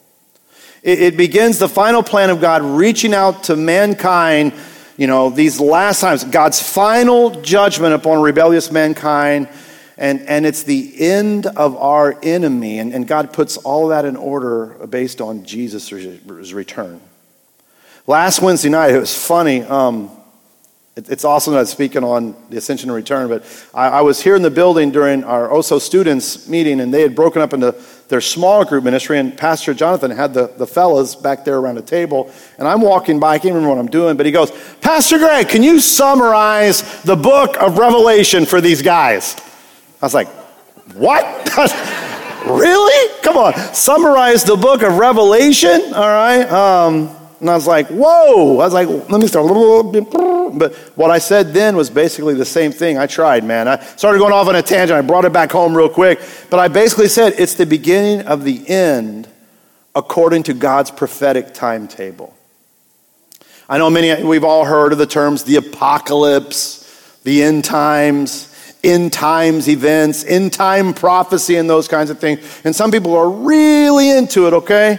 It, 0.82 1.00
it 1.00 1.16
begins 1.16 1.58
the 1.58 1.68
final 1.68 2.02
plan 2.02 2.30
of 2.30 2.40
God 2.40 2.62
reaching 2.62 3.12
out 3.12 3.44
to 3.44 3.56
mankind, 3.56 4.52
you 4.96 5.06
know, 5.06 5.28
these 5.28 5.60
last 5.60 6.00
times, 6.00 6.24
God's 6.24 6.60
final 6.60 7.42
judgment 7.42 7.94
upon 7.94 8.22
rebellious 8.22 8.70
mankind 8.70 9.48
and, 9.98 10.20
and 10.22 10.44
it's 10.44 10.62
the 10.62 11.00
end 11.00 11.46
of 11.46 11.76
our 11.76 12.18
enemy. 12.22 12.78
And, 12.78 12.92
and 12.92 13.06
God 13.08 13.32
puts 13.32 13.56
all 13.58 13.88
that 13.88 14.04
in 14.04 14.16
order 14.16 14.66
based 14.88 15.20
on 15.20 15.44
Jesus' 15.44 15.92
return. 15.92 17.00
Last 18.06 18.40
Wednesday 18.40 18.68
night, 18.68 18.92
it 18.92 19.00
was 19.00 19.16
funny. 19.16 19.62
Um, 19.62 20.10
it, 20.96 21.10
it's 21.10 21.24
awesome 21.24 21.54
that 21.54 21.60
I'm 21.60 21.66
speaking 21.66 22.04
on 22.04 22.36
the 22.50 22.56
ascension 22.56 22.88
and 22.88 22.94
return, 22.94 23.28
but 23.28 23.44
I, 23.74 23.88
I, 23.88 24.00
was 24.02 24.22
here 24.22 24.36
in 24.36 24.42
the 24.42 24.50
building 24.50 24.92
during 24.92 25.24
our 25.24 25.48
OSO 25.48 25.78
students 25.80 26.48
meeting, 26.48 26.80
and 26.80 26.94
they 26.94 27.02
had 27.02 27.14
broken 27.14 27.42
up 27.42 27.52
into 27.52 27.74
their 28.08 28.20
small 28.20 28.64
group 28.64 28.84
ministry, 28.84 29.18
and 29.18 29.36
Pastor 29.36 29.74
Jonathan 29.74 30.10
had 30.10 30.32
the, 30.32 30.46
the 30.46 30.66
fellas 30.66 31.14
back 31.14 31.44
there 31.44 31.58
around 31.58 31.78
a 31.78 31.80
the 31.80 31.86
table. 31.86 32.30
And 32.58 32.68
I'm 32.68 32.80
walking 32.80 33.18
by, 33.18 33.34
I 33.34 33.38
can't 33.38 33.54
remember 33.54 33.74
what 33.74 33.78
I'm 33.78 33.90
doing, 33.90 34.16
but 34.16 34.24
he 34.24 34.32
goes, 34.32 34.52
Pastor 34.80 35.18
Greg, 35.18 35.48
can 35.48 35.62
you 35.62 35.80
summarize 35.80 37.02
the 37.02 37.16
book 37.16 37.60
of 37.60 37.76
Revelation 37.76 38.46
for 38.46 38.60
these 38.60 38.82
guys? 38.82 39.36
I 40.00 40.06
was 40.06 40.14
like, 40.14 40.28
what? 40.94 41.24
really? 42.46 43.22
Come 43.22 43.36
on, 43.36 43.54
summarize 43.74 44.44
the 44.44 44.56
book 44.56 44.82
of 44.82 44.98
Revelation, 44.98 45.92
all 45.94 46.08
right? 46.08 46.42
Um, 46.50 47.16
and 47.40 47.50
I 47.50 47.54
was 47.54 47.66
like, 47.66 47.88
whoa. 47.88 48.58
I 48.60 48.64
was 48.64 48.72
like, 48.72 48.88
let 48.88 49.20
me 49.20 49.26
start. 49.26 49.46
But 50.58 50.74
what 50.96 51.10
I 51.10 51.18
said 51.18 51.52
then 51.52 51.76
was 51.76 51.90
basically 51.90 52.34
the 52.34 52.46
same 52.46 52.72
thing. 52.72 52.96
I 52.98 53.06
tried, 53.06 53.44
man. 53.44 53.68
I 53.68 53.82
started 53.96 54.18
going 54.18 54.32
off 54.32 54.48
on 54.48 54.56
a 54.56 54.62
tangent. 54.62 54.96
I 54.96 55.02
brought 55.02 55.26
it 55.26 55.32
back 55.32 55.52
home 55.52 55.76
real 55.76 55.88
quick. 55.88 56.20
But 56.48 56.60
I 56.60 56.68
basically 56.68 57.08
said 57.08 57.34
it's 57.36 57.54
the 57.54 57.66
beginning 57.66 58.26
of 58.26 58.44
the 58.44 58.66
end 58.68 59.28
according 59.94 60.44
to 60.44 60.54
God's 60.54 60.90
prophetic 60.90 61.52
timetable. 61.52 62.34
I 63.68 63.78
know 63.78 63.90
many, 63.90 64.22
we've 64.22 64.44
all 64.44 64.64
heard 64.64 64.92
of 64.92 64.98
the 64.98 65.06
terms 65.06 65.44
the 65.44 65.56
apocalypse, 65.56 66.84
the 67.24 67.42
end 67.42 67.64
times, 67.64 68.55
end 68.86 69.12
times 69.12 69.68
events, 69.68 70.24
end 70.24 70.52
time 70.52 70.94
prophecy, 70.94 71.56
and 71.56 71.68
those 71.68 71.88
kinds 71.88 72.10
of 72.10 72.18
things. 72.18 72.60
And 72.64 72.74
some 72.74 72.90
people 72.90 73.14
are 73.16 73.28
really 73.28 74.10
into 74.10 74.46
it, 74.46 74.52
okay? 74.52 74.98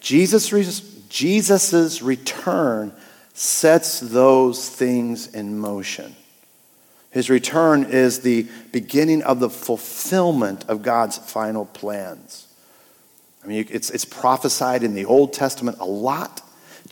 Jesus 0.00 0.48
Jesus' 1.08 2.02
return 2.02 2.92
sets 3.34 4.00
those 4.00 4.68
things 4.68 5.28
in 5.34 5.58
motion. 5.58 6.16
His 7.10 7.28
return 7.28 7.84
is 7.84 8.20
the 8.20 8.46
beginning 8.72 9.22
of 9.22 9.38
the 9.38 9.50
fulfillment 9.50 10.64
of 10.68 10.82
God's 10.82 11.18
final 11.18 11.66
plans. 11.66 12.48
I 13.44 13.46
mean, 13.46 13.66
it's, 13.70 13.90
it's 13.90 14.06
prophesied 14.06 14.82
in 14.82 14.94
the 14.94 15.04
Old 15.04 15.32
Testament 15.32 15.78
a 15.80 15.84
lot. 15.84 16.40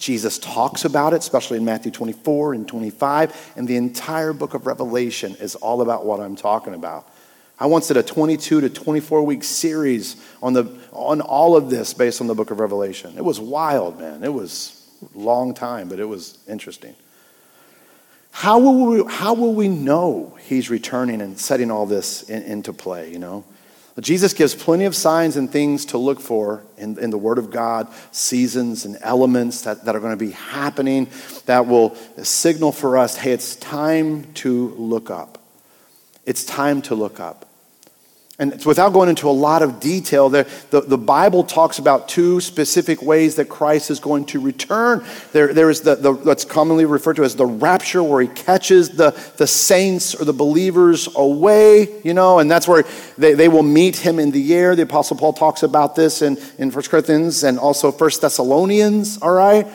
Jesus 0.00 0.38
talks 0.38 0.86
about 0.86 1.12
it, 1.12 1.18
especially 1.18 1.58
in 1.58 1.64
Matthew 1.66 1.92
24 1.92 2.54
and 2.54 2.66
25, 2.66 3.52
and 3.54 3.68
the 3.68 3.76
entire 3.76 4.32
book 4.32 4.54
of 4.54 4.66
Revelation 4.66 5.36
is 5.36 5.54
all 5.56 5.82
about 5.82 6.06
what 6.06 6.20
I'm 6.20 6.36
talking 6.36 6.72
about. 6.72 7.06
I 7.58 7.66
once 7.66 7.88
did 7.88 7.98
a 7.98 8.02
22 8.02 8.62
to 8.62 8.70
24 8.70 9.22
week 9.22 9.44
series 9.44 10.16
on, 10.42 10.54
the, 10.54 10.74
on 10.92 11.20
all 11.20 11.54
of 11.54 11.68
this 11.68 11.92
based 11.92 12.22
on 12.22 12.28
the 12.28 12.34
book 12.34 12.50
of 12.50 12.60
Revelation. 12.60 13.18
It 13.18 13.24
was 13.24 13.38
wild, 13.38 14.00
man. 14.00 14.24
It 14.24 14.32
was 14.32 14.88
a 15.14 15.18
long 15.18 15.52
time, 15.52 15.90
but 15.90 16.00
it 16.00 16.06
was 16.06 16.38
interesting. 16.48 16.96
How 18.30 18.58
will 18.58 18.86
we, 18.86 19.12
how 19.12 19.34
will 19.34 19.52
we 19.52 19.68
know 19.68 20.38
he's 20.40 20.70
returning 20.70 21.20
and 21.20 21.38
setting 21.38 21.70
all 21.70 21.84
this 21.84 22.22
in, 22.22 22.42
into 22.44 22.72
play, 22.72 23.12
you 23.12 23.18
know? 23.18 23.44
Jesus 23.98 24.33
gives 24.33 24.55
plenty 24.55 24.85
of 24.85 24.94
signs 24.94 25.37
and 25.37 25.50
things 25.50 25.87
to 25.87 25.98
look 25.98 26.20
for 26.20 26.62
in, 26.79 26.98
in 26.98 27.11
the 27.11 27.18
Word 27.18 27.38
of 27.38 27.50
God, 27.50 27.88
seasons 28.12 28.85
and 28.85 28.96
elements 29.00 29.62
that, 29.62 29.85
that 29.85 29.96
are 29.96 30.00
going 30.00 30.16
to 30.16 30.24
be 30.24 30.31
happening 30.31 31.09
that 31.46 31.66
will 31.66 31.96
signal 32.22 32.72
for 32.72 32.96
us 32.96 33.16
hey, 33.16 33.33
it's 33.33 33.57
time 33.57 34.33
to 34.35 34.68
look 34.76 35.11
up. 35.11 35.38
It's 36.24 36.44
time 36.44 36.83
to 36.83 36.94
look 36.94 37.18
up. 37.18 37.49
And 38.40 38.64
without 38.64 38.94
going 38.94 39.11
into 39.11 39.29
a 39.29 39.31
lot 39.31 39.61
of 39.61 39.81
detail, 39.81 40.31
the, 40.31 40.48
the, 40.70 40.81
the, 40.81 40.96
Bible 40.96 41.44
talks 41.44 41.79
about 41.79 42.09
two 42.09 42.40
specific 42.40 43.03
ways 43.03 43.35
that 43.35 43.50
Christ 43.50 43.90
is 43.90 44.00
going 44.00 44.24
to 44.26 44.40
return. 44.40 45.05
There, 45.33 45.53
there 45.53 45.68
is 45.68 45.83
the, 45.83 45.96
the, 45.96 46.14
what's 46.14 46.46
commonly 46.46 46.87
referred 46.87 47.16
to 47.16 47.24
as 47.24 47.37
the 47.37 47.44
rapture, 47.44 48.03
where 48.03 48.22
he 48.22 48.29
catches 48.29 48.88
the, 48.88 49.11
the 49.37 49.46
saints 49.46 50.14
or 50.14 50.24
the 50.24 50.33
believers 50.33 51.07
away, 51.16 52.00
you 52.03 52.14
know, 52.14 52.38
and 52.38 52.50
that's 52.50 52.66
where 52.66 52.87
they, 53.18 53.35
they 53.35 53.48
will 53.48 53.62
meet 53.62 53.96
him 53.96 54.18
in 54.18 54.31
the 54.31 54.55
air. 54.55 54.74
The 54.74 54.85
Apostle 54.85 55.18
Paul 55.18 55.35
talks 55.35 55.62
about 55.62 55.94
this 55.94 56.22
in, 56.22 56.38
in 56.57 56.70
1 56.70 56.85
Corinthians 56.85 57.44
and 57.44 57.59
also 57.59 57.92
1 57.92 58.11
Thessalonians, 58.22 59.18
all 59.18 59.35
right? 59.35 59.66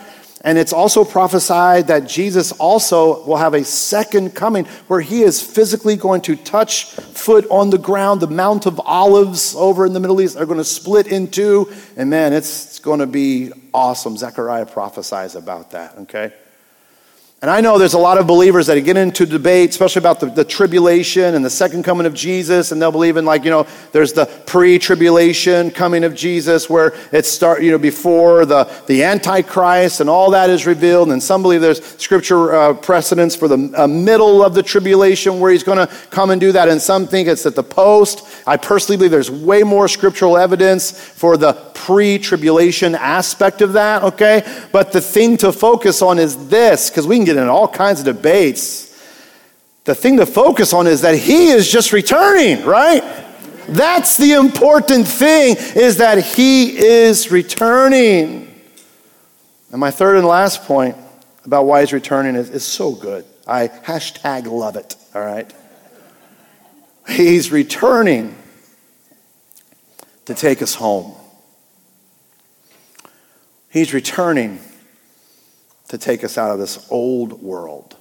And 0.45 0.59
it's 0.59 0.73
also 0.73 1.03
prophesied 1.03 1.87
that 1.87 2.07
Jesus 2.07 2.51
also 2.51 3.25
will 3.25 3.37
have 3.37 3.55
a 3.55 3.63
second 3.65 4.35
coming 4.35 4.65
where 4.87 5.01
he 5.01 5.23
is 5.23 5.41
physically 5.41 5.95
going 5.95 6.21
to 6.21 6.35
touch 6.35 6.85
foot 6.91 7.47
on 7.49 7.71
the 7.71 7.79
ground. 7.79 8.21
The 8.21 8.27
Mount 8.27 8.67
of 8.67 8.79
Olives 8.79 9.55
over 9.55 9.87
in 9.87 9.93
the 9.93 9.99
Middle 9.99 10.21
East 10.21 10.37
are 10.37 10.45
going 10.45 10.59
to 10.59 10.63
split 10.63 11.07
in 11.07 11.29
two. 11.29 11.73
And 11.97 12.11
man, 12.11 12.31
it's, 12.31 12.67
it's 12.67 12.79
going 12.79 12.99
to 12.99 13.07
be 13.07 13.53
awesome. 13.73 14.17
Zechariah 14.17 14.67
prophesies 14.67 15.33
about 15.33 15.71
that, 15.71 15.97
okay? 15.97 16.31
And 17.45 17.51
I 17.51 17.61
know 17.61 17.77
there's 17.77 17.93
a 17.93 17.99
lot 17.99 18.17
of 18.17 18.25
believers 18.25 18.65
that 18.65 18.81
get 18.81 18.97
into 18.97 19.23
debate, 19.23 19.69
especially 19.69 19.99
about 19.99 20.19
the, 20.19 20.31
the 20.31 20.43
tribulation 20.43 21.35
and 21.35 21.45
the 21.45 21.49
second 21.51 21.83
coming 21.83 22.07
of 22.07 22.15
Jesus, 22.15 22.71
and 22.71 22.81
they'll 22.81 22.91
believe 22.91 23.17
in 23.17 23.25
like, 23.25 23.43
you 23.43 23.51
know, 23.51 23.67
there's 23.91 24.13
the 24.13 24.25
pre-tribulation 24.47 25.69
coming 25.69 26.03
of 26.03 26.15
Jesus 26.15 26.71
where 26.71 26.95
it 27.11 27.23
start, 27.23 27.61
you 27.61 27.69
know, 27.69 27.77
before 27.77 28.47
the, 28.47 28.63
the 28.87 29.03
Antichrist 29.03 29.99
and 29.99 30.09
all 30.09 30.31
that 30.31 30.49
is 30.49 30.65
revealed. 30.65 31.11
And 31.11 31.21
some 31.21 31.43
believe 31.43 31.61
there's 31.61 31.85
scripture 32.01 32.51
uh, 32.51 32.73
precedence 32.73 33.35
for 33.35 33.47
the 33.47 33.71
uh, 33.77 33.87
middle 33.87 34.43
of 34.43 34.55
the 34.55 34.63
tribulation 34.63 35.39
where 35.39 35.51
he's 35.51 35.61
going 35.61 35.77
to 35.77 35.93
come 36.09 36.31
and 36.31 36.41
do 36.41 36.51
that. 36.51 36.67
And 36.67 36.81
some 36.81 37.05
think 37.05 37.27
it's 37.27 37.45
at 37.45 37.53
the 37.53 37.61
post. 37.61 38.25
I 38.47 38.57
personally 38.57 38.97
believe 38.97 39.11
there's 39.11 39.29
way 39.29 39.61
more 39.61 39.87
scriptural 39.87 40.35
evidence 40.35 40.89
for 40.99 41.37
the 41.37 41.53
pre-tribulation 41.75 42.95
aspect 42.95 43.61
of 43.61 43.73
that, 43.73 44.01
okay? 44.01 44.41
But 44.71 44.91
the 44.91 45.01
thing 45.01 45.37
to 45.37 45.51
focus 45.51 46.01
on 46.01 46.17
is 46.17 46.47
this, 46.47 46.89
because 46.89 47.05
we 47.05 47.17
can 47.17 47.25
get 47.25 47.34
in 47.35 47.47
all 47.47 47.67
kinds 47.67 47.99
of 47.99 48.05
debates. 48.05 48.91
The 49.83 49.95
thing 49.95 50.17
to 50.17 50.25
focus 50.25 50.73
on 50.73 50.87
is 50.87 51.01
that 51.01 51.15
he 51.15 51.47
is 51.47 51.71
just 51.71 51.93
returning, 51.93 52.65
right? 52.65 53.03
That's 53.67 54.17
the 54.17 54.33
important 54.33 55.07
thing 55.07 55.55
is 55.75 55.97
that 55.97 56.23
he 56.23 56.77
is 56.77 57.31
returning. 57.31 58.53
And 59.71 59.79
my 59.79 59.91
third 59.91 60.17
and 60.17 60.25
last 60.25 60.63
point 60.63 60.95
about 61.45 61.65
why 61.65 61.81
he's 61.81 61.93
returning 61.93 62.35
is, 62.35 62.49
is 62.49 62.63
so 62.63 62.93
good. 62.93 63.25
I 63.47 63.67
hashtag 63.67 64.45
love 64.45 64.75
it, 64.75 64.95
all 65.13 65.21
right? 65.21 65.51
He's 67.07 67.51
returning 67.51 68.35
to 70.25 70.33
take 70.33 70.61
us 70.61 70.75
home. 70.75 71.15
He's 73.69 73.93
returning 73.93 74.59
to 75.89 75.97
take 75.97 76.23
us 76.23 76.37
out 76.37 76.51
of 76.51 76.59
this 76.59 76.87
old 76.89 77.41
world. 77.41 77.95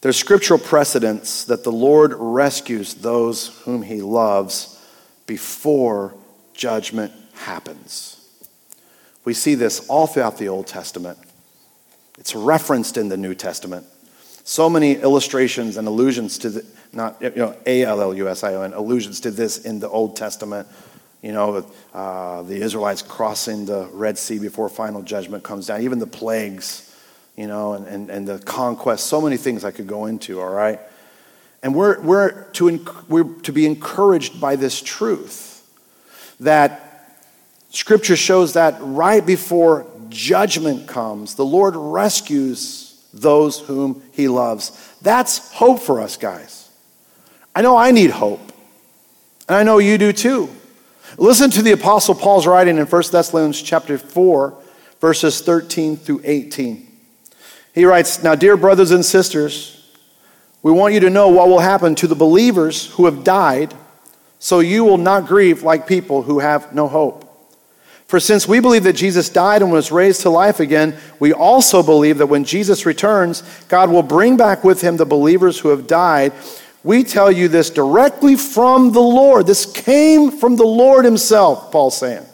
There's 0.00 0.16
scriptural 0.16 0.58
precedence 0.58 1.44
that 1.44 1.62
the 1.62 1.72
Lord 1.72 2.12
rescues 2.16 2.94
those 2.94 3.48
whom 3.60 3.82
he 3.82 4.02
loves 4.02 4.78
before 5.26 6.14
judgment 6.54 7.12
happens. 7.34 8.18
We 9.24 9.34
see 9.34 9.54
this 9.54 9.88
all 9.88 10.08
throughout 10.08 10.38
the 10.38 10.48
Old 10.48 10.66
Testament. 10.66 11.18
It's 12.18 12.34
referenced 12.34 12.96
in 12.96 13.08
the 13.08 13.16
New 13.16 13.34
Testament. 13.34 13.86
So 14.44 14.68
many 14.68 14.94
illustrations 14.94 15.76
and 15.76 15.86
allusions 15.86 16.38
to 16.38 16.50
the, 16.50 16.66
not, 16.92 17.22
you 17.22 17.30
know, 17.36 17.56
A 17.64 17.84
L 17.84 18.00
L 18.00 18.12
U 18.12 18.28
S 18.28 18.42
I 18.42 18.54
O 18.54 18.62
N, 18.62 18.72
allusions 18.72 19.20
to 19.20 19.30
this 19.30 19.58
in 19.58 19.78
the 19.78 19.88
Old 19.88 20.16
Testament 20.16 20.66
you 21.22 21.32
know, 21.32 21.64
uh, 21.94 22.42
the 22.42 22.56
Israelites 22.56 23.00
crossing 23.00 23.64
the 23.64 23.88
Red 23.92 24.18
Sea 24.18 24.40
before 24.40 24.68
final 24.68 25.02
judgment 25.02 25.44
comes 25.44 25.68
down, 25.68 25.82
even 25.82 26.00
the 26.00 26.06
plagues, 26.06 26.94
you 27.36 27.46
know, 27.46 27.74
and, 27.74 27.86
and, 27.86 28.10
and 28.10 28.28
the 28.28 28.40
conquest, 28.40 29.06
so 29.06 29.20
many 29.20 29.36
things 29.36 29.64
I 29.64 29.70
could 29.70 29.86
go 29.86 30.06
into, 30.06 30.40
all 30.40 30.50
right? 30.50 30.80
And 31.62 31.76
we're, 31.76 32.00
we're, 32.00 32.42
to, 32.54 32.84
we're 33.08 33.24
to 33.42 33.52
be 33.52 33.66
encouraged 33.66 34.40
by 34.40 34.56
this 34.56 34.82
truth 34.82 35.64
that 36.40 37.20
Scripture 37.70 38.16
shows 38.16 38.54
that 38.54 38.76
right 38.80 39.24
before 39.24 39.86
judgment 40.08 40.88
comes, 40.88 41.36
the 41.36 41.44
Lord 41.44 41.76
rescues 41.76 43.00
those 43.14 43.60
whom 43.60 44.02
He 44.12 44.26
loves. 44.26 44.72
That's 45.02 45.52
hope 45.52 45.80
for 45.80 46.00
us, 46.00 46.16
guys. 46.16 46.68
I 47.54 47.62
know 47.62 47.76
I 47.76 47.92
need 47.92 48.10
hope, 48.10 48.40
and 49.48 49.56
I 49.56 49.62
know 49.62 49.78
you 49.78 49.98
do 49.98 50.12
too. 50.12 50.50
Listen 51.18 51.50
to 51.50 51.62
the 51.62 51.72
apostle 51.72 52.14
Paul's 52.14 52.46
writing 52.46 52.78
in 52.78 52.86
1 52.86 53.02
Thessalonians 53.12 53.60
chapter 53.60 53.98
4 53.98 54.54
verses 55.00 55.40
13 55.40 55.96
through 55.96 56.22
18. 56.24 56.86
He 57.74 57.84
writes, 57.84 58.22
"Now 58.22 58.34
dear 58.34 58.56
brothers 58.56 58.90
and 58.90 59.04
sisters, 59.04 59.76
we 60.62 60.72
want 60.72 60.94
you 60.94 61.00
to 61.00 61.10
know 61.10 61.28
what 61.28 61.48
will 61.48 61.58
happen 61.58 61.94
to 61.96 62.06
the 62.06 62.14
believers 62.14 62.86
who 62.94 63.06
have 63.06 63.24
died, 63.24 63.74
so 64.38 64.60
you 64.60 64.84
will 64.84 64.98
not 64.98 65.26
grieve 65.26 65.62
like 65.62 65.86
people 65.86 66.22
who 66.22 66.38
have 66.38 66.72
no 66.72 66.88
hope. 66.88 67.24
For 68.06 68.20
since 68.20 68.46
we 68.46 68.60
believe 68.60 68.84
that 68.84 68.92
Jesus 68.92 69.28
died 69.28 69.62
and 69.62 69.72
was 69.72 69.90
raised 69.90 70.20
to 70.22 70.30
life 70.30 70.60
again, 70.60 70.94
we 71.18 71.32
also 71.32 71.82
believe 71.82 72.18
that 72.18 72.26
when 72.26 72.44
Jesus 72.44 72.86
returns, 72.86 73.42
God 73.68 73.90
will 73.90 74.02
bring 74.02 74.36
back 74.36 74.62
with 74.62 74.82
him 74.82 74.98
the 74.98 75.06
believers 75.06 75.58
who 75.58 75.70
have 75.70 75.86
died." 75.86 76.32
We 76.84 77.04
tell 77.04 77.30
you 77.30 77.48
this 77.48 77.70
directly 77.70 78.36
from 78.36 78.92
the 78.92 79.00
Lord. 79.00 79.46
This 79.46 79.66
came 79.66 80.30
from 80.30 80.56
the 80.56 80.66
Lord 80.66 81.04
Himself, 81.04 81.70
Paul's 81.70 81.96
saying. 81.96 82.26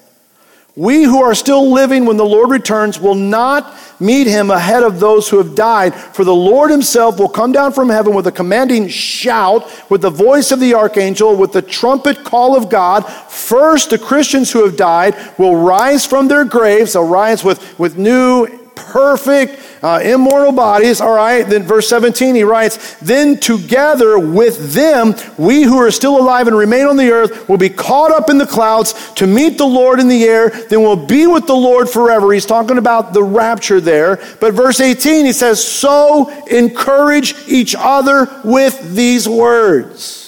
We 0.79 1.03
who 1.03 1.21
are 1.21 1.35
still 1.35 1.73
living 1.73 2.07
when 2.07 2.17
the 2.17 2.25
Lord 2.25 2.51
returns 2.51 3.01
will 3.01 3.17
not 3.17 3.77
meet 3.99 4.29
him 4.29 4.53
ahead 4.53 4.85
of 4.85 5.01
those 5.01 5.29
who 5.29 5.39
have 5.39 5.57
died, 5.57 5.93
for 5.93 6.23
the 6.23 6.33
Lord 6.33 6.71
himself 6.71 7.19
will 7.19 7.29
come 7.29 7.51
down 7.51 7.73
from 7.73 7.89
heaven 7.89 8.15
with 8.15 8.29
a 8.29 8.33
commanding 8.33 8.87
shout, 8.87 9.69
with 9.91 10.03
the 10.03 10.11
voice 10.11 10.53
of 10.53 10.61
the 10.61 10.75
archangel, 10.75 11.35
with 11.35 11.53
the 11.53 11.63
trumpet 11.63 12.23
call 12.23 12.57
of 12.57 12.71
God. 12.71 13.01
First, 13.01 13.91
the 13.91 13.99
Christians 13.99 14.53
who 14.53 14.65
have 14.65 14.77
died 14.77 15.17
will 15.37 15.57
rise 15.57 16.07
from 16.07 16.29
their 16.29 16.45
graves, 16.45 16.93
they'll 16.93 17.09
rise 17.09 17.43
with, 17.43 17.77
with 17.77 17.99
new 17.99 18.47
perfect, 18.87 19.61
uh, 19.83 20.01
immortal 20.03 20.53
bodies. 20.53 21.01
All 21.01 21.15
right. 21.15 21.43
Then 21.43 21.63
verse 21.63 21.89
17, 21.89 22.35
he 22.35 22.43
writes, 22.43 22.97
Then 23.01 23.39
together 23.39 24.19
with 24.19 24.73
them, 24.73 25.15
we 25.37 25.63
who 25.63 25.79
are 25.79 25.91
still 25.91 26.19
alive 26.19 26.47
and 26.47 26.57
remain 26.57 26.87
on 26.87 26.97
the 26.97 27.11
earth 27.11 27.49
will 27.49 27.59
be 27.59 27.69
caught 27.69 28.11
up 28.11 28.31
in 28.31 28.39
the 28.39 28.47
clouds 28.47 29.13
to 29.15 29.27
meet 29.27 29.59
the 29.59 29.67
Lord 29.67 30.01
in 30.01 30.09
the 30.09 30.25
air. 30.25 30.51
Then 30.51 30.83
we'll 30.83 31.07
be 31.07 31.27
with 31.27 31.47
the 31.47 31.57
Lord 31.57 31.89
forever. 31.89 32.33
He's 32.33 32.47
talking 32.47 32.79
about 32.79 33.13
the 33.13 33.23
rapture 33.23 33.81
there. 33.81 34.17
But 34.41 34.55
verse 34.55 34.81
18, 34.81 35.27
he 35.27 35.33
says, 35.33 35.63
So 35.65 36.31
encourage 36.47 37.35
each 37.49 37.75
other 37.79 38.29
with 38.45 38.95
these 38.95 39.29
words. 39.29 40.28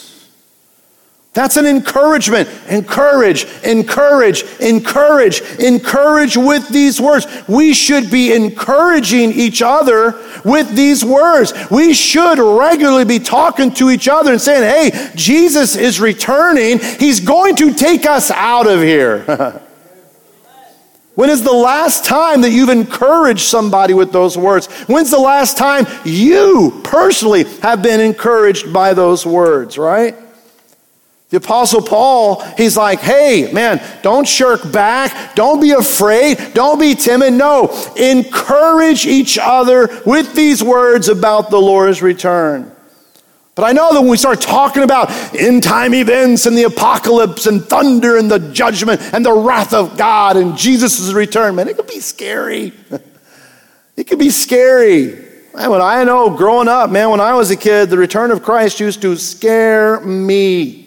That's 1.32 1.56
an 1.56 1.64
encouragement. 1.64 2.48
Encourage, 2.68 3.44
encourage, 3.62 4.42
encourage, 4.58 5.40
encourage 5.60 6.36
with 6.36 6.68
these 6.70 7.00
words. 7.00 7.26
We 7.46 7.72
should 7.72 8.10
be 8.10 8.32
encouraging 8.32 9.32
each 9.32 9.62
other 9.62 10.20
with 10.44 10.74
these 10.74 11.04
words. 11.04 11.52
We 11.70 11.94
should 11.94 12.40
regularly 12.40 13.04
be 13.04 13.20
talking 13.20 13.72
to 13.74 13.90
each 13.90 14.08
other 14.08 14.32
and 14.32 14.40
saying, 14.40 14.92
hey, 14.92 15.12
Jesus 15.14 15.76
is 15.76 16.00
returning. 16.00 16.80
He's 16.80 17.20
going 17.20 17.54
to 17.56 17.74
take 17.74 18.06
us 18.06 18.32
out 18.32 18.66
of 18.66 18.82
here. 18.82 19.20
when 21.14 21.30
is 21.30 21.44
the 21.44 21.52
last 21.52 22.04
time 22.04 22.40
that 22.40 22.50
you've 22.50 22.70
encouraged 22.70 23.42
somebody 23.42 23.94
with 23.94 24.10
those 24.10 24.36
words? 24.36 24.66
When's 24.88 25.12
the 25.12 25.20
last 25.20 25.56
time 25.56 25.86
you 26.04 26.80
personally 26.82 27.44
have 27.62 27.84
been 27.84 28.00
encouraged 28.00 28.72
by 28.72 28.94
those 28.94 29.24
words, 29.24 29.78
right? 29.78 30.16
The 31.30 31.36
Apostle 31.36 31.80
Paul, 31.80 32.42
he's 32.56 32.76
like, 32.76 32.98
hey, 32.98 33.50
man, 33.52 33.80
don't 34.02 34.26
shirk 34.26 34.70
back. 34.72 35.36
Don't 35.36 35.60
be 35.60 35.70
afraid. 35.70 36.38
Don't 36.54 36.80
be 36.80 36.96
timid. 36.96 37.34
No, 37.34 37.70
encourage 37.96 39.06
each 39.06 39.38
other 39.40 39.88
with 40.04 40.34
these 40.34 40.62
words 40.62 41.08
about 41.08 41.50
the 41.50 41.60
Lord's 41.60 42.02
return. 42.02 42.72
But 43.54 43.64
I 43.64 43.72
know 43.72 43.92
that 43.92 44.00
when 44.00 44.10
we 44.10 44.16
start 44.16 44.40
talking 44.40 44.82
about 44.82 45.10
end 45.34 45.62
time 45.62 45.94
events 45.94 46.46
and 46.46 46.56
the 46.58 46.64
apocalypse 46.64 47.46
and 47.46 47.64
thunder 47.64 48.16
and 48.16 48.28
the 48.28 48.38
judgment 48.38 49.00
and 49.12 49.24
the 49.24 49.32
wrath 49.32 49.72
of 49.72 49.96
God 49.96 50.36
and 50.36 50.56
Jesus' 50.56 51.12
return, 51.12 51.54
man, 51.54 51.68
it 51.68 51.76
could 51.76 51.86
be 51.86 52.00
scary. 52.00 52.72
it 53.96 54.04
could 54.08 54.18
be 54.18 54.30
scary. 54.30 55.26
Man, 55.54 55.70
when 55.70 55.80
I 55.80 56.02
know 56.02 56.30
growing 56.30 56.68
up, 56.68 56.90
man, 56.90 57.10
when 57.10 57.20
I 57.20 57.34
was 57.34 57.50
a 57.50 57.56
kid, 57.56 57.90
the 57.90 57.98
return 57.98 58.32
of 58.32 58.42
Christ 58.42 58.80
used 58.80 59.02
to 59.02 59.16
scare 59.16 60.00
me. 60.00 60.86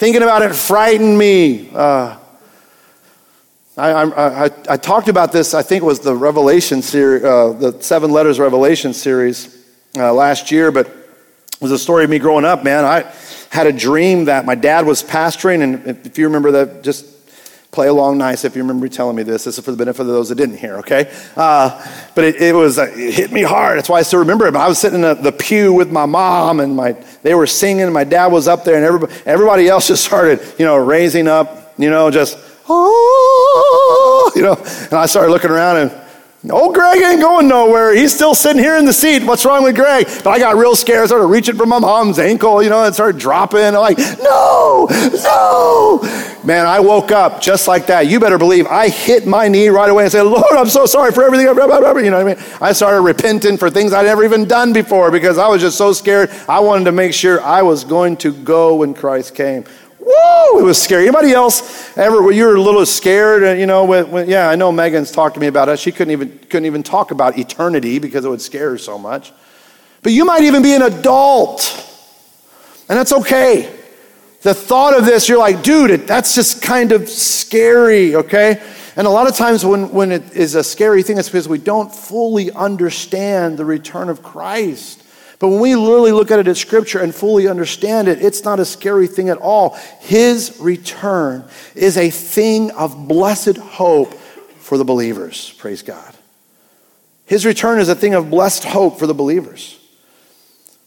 Thinking 0.00 0.22
about 0.22 0.40
it 0.40 0.54
frightened 0.54 1.18
me. 1.18 1.68
Uh, 1.74 2.16
I, 3.76 3.90
I, 3.90 4.46
I, 4.46 4.50
I, 4.70 4.76
talked 4.78 5.08
about 5.08 5.30
this, 5.30 5.52
I 5.52 5.60
think 5.60 5.82
it 5.82 5.84
was 5.84 6.00
the 6.00 6.16
Revelation 6.16 6.80
series, 6.80 7.22
uh, 7.22 7.52
the 7.52 7.82
Seven 7.82 8.10
Letters 8.10 8.38
Revelation 8.38 8.94
series 8.94 9.62
uh, 9.98 10.10
last 10.14 10.50
year, 10.50 10.72
but 10.72 10.86
it 10.86 11.60
was 11.60 11.70
a 11.70 11.78
story 11.78 12.04
of 12.04 12.08
me 12.08 12.18
growing 12.18 12.46
up, 12.46 12.64
man. 12.64 12.86
I 12.86 13.12
had 13.50 13.66
a 13.66 13.74
dream 13.74 14.24
that 14.24 14.46
my 14.46 14.54
dad 14.54 14.86
was 14.86 15.02
pastoring, 15.02 15.62
and 15.62 16.06
if 16.06 16.16
you 16.16 16.24
remember 16.24 16.50
that, 16.52 16.82
just 16.82 17.19
play 17.70 17.86
along 17.86 18.18
nice 18.18 18.44
if 18.44 18.56
you 18.56 18.62
remember 18.62 18.88
telling 18.88 19.14
me 19.14 19.22
this. 19.22 19.44
This 19.44 19.58
is 19.58 19.64
for 19.64 19.70
the 19.70 19.76
benefit 19.76 20.00
of 20.00 20.08
those 20.08 20.28
that 20.30 20.34
didn't 20.34 20.58
hear, 20.58 20.78
okay? 20.78 21.12
Uh, 21.36 21.86
but 22.14 22.24
it, 22.24 22.36
it 22.36 22.54
was, 22.54 22.78
uh, 22.78 22.90
it 22.94 23.14
hit 23.14 23.32
me 23.32 23.42
hard. 23.42 23.78
That's 23.78 23.88
why 23.88 24.00
I 24.00 24.02
still 24.02 24.18
remember 24.20 24.46
it. 24.46 24.52
But 24.52 24.60
I 24.60 24.68
was 24.68 24.78
sitting 24.78 24.96
in 24.96 25.02
the, 25.02 25.14
the 25.14 25.32
pew 25.32 25.72
with 25.72 25.92
my 25.92 26.06
mom, 26.06 26.58
and 26.60 26.74
my, 26.74 26.92
they 27.22 27.34
were 27.34 27.46
singing, 27.46 27.82
and 27.82 27.94
my 27.94 28.04
dad 28.04 28.28
was 28.28 28.48
up 28.48 28.64
there, 28.64 28.74
and 28.74 28.84
everybody, 28.84 29.12
everybody 29.24 29.68
else 29.68 29.86
just 29.86 30.04
started, 30.04 30.40
you 30.58 30.64
know, 30.64 30.76
raising 30.76 31.28
up, 31.28 31.74
you 31.78 31.90
know, 31.90 32.10
just, 32.10 32.38
oh, 32.68 34.32
you 34.34 34.42
know. 34.42 34.56
And 34.56 34.94
I 34.94 35.06
started 35.06 35.30
looking 35.30 35.50
around, 35.50 35.76
and 35.76 36.50
Old 36.50 36.74
Greg 36.74 37.02
ain't 37.02 37.20
going 37.20 37.48
nowhere. 37.48 37.94
He's 37.94 38.14
still 38.14 38.34
sitting 38.34 38.62
here 38.62 38.78
in 38.78 38.86
the 38.86 38.92
seat. 38.92 39.22
What's 39.22 39.44
wrong 39.44 39.62
with 39.62 39.76
Greg? 39.76 40.06
But 40.24 40.28
I 40.28 40.38
got 40.38 40.56
real 40.56 40.74
scared. 40.74 41.02
I 41.02 41.06
started 41.06 41.26
reaching 41.26 41.54
for 41.54 41.66
my 41.66 41.78
mom's 41.78 42.18
ankle, 42.18 42.62
you 42.62 42.70
know, 42.70 42.82
and 42.82 42.94
started 42.94 43.20
dropping. 43.20 43.60
I'm 43.60 43.74
like, 43.74 43.98
no, 43.98 44.88
no. 45.22 46.29
Man, 46.42 46.64
I 46.64 46.80
woke 46.80 47.12
up 47.12 47.42
just 47.42 47.68
like 47.68 47.86
that. 47.86 48.06
You 48.06 48.18
better 48.18 48.38
believe 48.38 48.66
I 48.66 48.88
hit 48.88 49.26
my 49.26 49.48
knee 49.48 49.68
right 49.68 49.90
away 49.90 50.04
and 50.04 50.12
said, 50.12 50.22
Lord, 50.22 50.52
I'm 50.52 50.70
so 50.70 50.86
sorry 50.86 51.12
for 51.12 51.22
everything. 51.22 51.46
You 51.46 51.54
know 51.54 51.66
what 51.66 52.02
I 52.02 52.24
mean? 52.24 52.36
I 52.62 52.72
started 52.72 53.02
repenting 53.02 53.58
for 53.58 53.68
things 53.68 53.92
I'd 53.92 54.06
never 54.06 54.24
even 54.24 54.46
done 54.46 54.72
before 54.72 55.10
because 55.10 55.36
I 55.36 55.48
was 55.48 55.60
just 55.60 55.76
so 55.76 55.92
scared. 55.92 56.30
I 56.48 56.60
wanted 56.60 56.84
to 56.84 56.92
make 56.92 57.12
sure 57.12 57.42
I 57.42 57.60
was 57.60 57.84
going 57.84 58.16
to 58.18 58.32
go 58.32 58.76
when 58.76 58.94
Christ 58.94 59.34
came. 59.34 59.64
Woo! 59.98 60.60
It 60.60 60.64
was 60.64 60.80
scary. 60.80 61.02
Anybody 61.02 61.32
else 61.32 61.96
ever, 61.98 62.22
when 62.22 62.34
you 62.34 62.46
were 62.46 62.54
a 62.54 62.60
little 62.60 62.86
scared, 62.86 63.44
uh, 63.44 63.52
you 63.52 63.66
know, 63.66 63.84
when, 63.84 64.10
when, 64.10 64.28
yeah, 64.28 64.48
I 64.48 64.56
know 64.56 64.72
Megan's 64.72 65.12
talked 65.12 65.34
to 65.34 65.40
me 65.40 65.46
about 65.46 65.68
it. 65.68 65.78
She 65.78 65.92
couldn't 65.92 66.12
even, 66.12 66.38
couldn't 66.48 66.64
even 66.64 66.82
talk 66.82 67.10
about 67.10 67.38
eternity 67.38 67.98
because 67.98 68.24
it 68.24 68.30
would 68.30 68.40
scare 68.40 68.70
her 68.70 68.78
so 68.78 68.98
much. 68.98 69.30
But 70.02 70.12
you 70.12 70.24
might 70.24 70.44
even 70.44 70.62
be 70.62 70.72
an 70.72 70.80
adult, 70.80 71.60
and 72.88 72.98
that's 72.98 73.12
okay. 73.12 73.79
The 74.42 74.54
thought 74.54 74.96
of 74.96 75.04
this, 75.04 75.28
you're 75.28 75.38
like, 75.38 75.62
dude, 75.62 76.06
that's 76.06 76.34
just 76.34 76.62
kind 76.62 76.92
of 76.92 77.08
scary, 77.08 78.14
okay? 78.16 78.62
And 78.96 79.06
a 79.06 79.10
lot 79.10 79.28
of 79.28 79.36
times 79.36 79.64
when, 79.64 79.90
when 79.92 80.12
it 80.12 80.34
is 80.34 80.54
a 80.54 80.64
scary 80.64 81.02
thing, 81.02 81.18
it's 81.18 81.28
because 81.28 81.48
we 81.48 81.58
don't 81.58 81.94
fully 81.94 82.50
understand 82.50 83.58
the 83.58 83.64
return 83.64 84.08
of 84.08 84.22
Christ. 84.22 85.02
But 85.38 85.48
when 85.48 85.60
we 85.60 85.74
literally 85.74 86.12
look 86.12 86.30
at 86.30 86.38
it 86.38 86.48
in 86.48 86.54
Scripture 86.54 87.00
and 87.00 87.14
fully 87.14 87.48
understand 87.48 88.08
it, 88.08 88.22
it's 88.22 88.44
not 88.44 88.60
a 88.60 88.64
scary 88.64 89.06
thing 89.06 89.28
at 89.28 89.38
all. 89.38 89.74
His 90.00 90.58
return 90.60 91.44
is 91.74 91.96
a 91.96 92.10
thing 92.10 92.70
of 92.72 93.08
blessed 93.08 93.56
hope 93.56 94.12
for 94.58 94.76
the 94.76 94.84
believers. 94.84 95.54
Praise 95.58 95.82
God. 95.82 96.14
His 97.24 97.46
return 97.46 97.78
is 97.78 97.88
a 97.88 97.94
thing 97.94 98.14
of 98.14 98.28
blessed 98.28 98.64
hope 98.64 98.98
for 98.98 99.06
the 99.06 99.14
believers. 99.14 99.78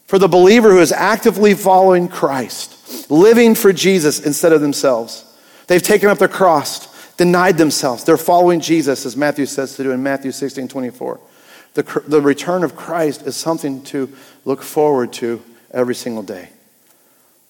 For 0.06 0.18
the 0.18 0.28
believer 0.28 0.70
who 0.70 0.80
is 0.80 0.92
actively 0.92 1.54
following 1.54 2.06
Christ, 2.08 2.83
living 3.08 3.54
for 3.54 3.72
Jesus 3.72 4.20
instead 4.20 4.52
of 4.52 4.60
themselves. 4.60 5.24
They've 5.66 5.82
taken 5.82 6.08
up 6.08 6.18
their 6.18 6.28
cross, 6.28 7.12
denied 7.16 7.58
themselves. 7.58 8.04
They're 8.04 8.16
following 8.16 8.60
Jesus, 8.60 9.06
as 9.06 9.16
Matthew 9.16 9.46
says 9.46 9.76
to 9.76 9.82
do 9.82 9.90
in 9.90 10.02
Matthew 10.02 10.32
16 10.32 10.68
24. 10.68 11.20
The, 11.74 12.02
the 12.06 12.20
return 12.20 12.62
of 12.62 12.76
Christ 12.76 13.22
is 13.22 13.36
something 13.36 13.82
to 13.84 14.12
look 14.44 14.62
forward 14.62 15.12
to 15.14 15.42
every 15.72 15.94
single 15.94 16.22
day. 16.22 16.50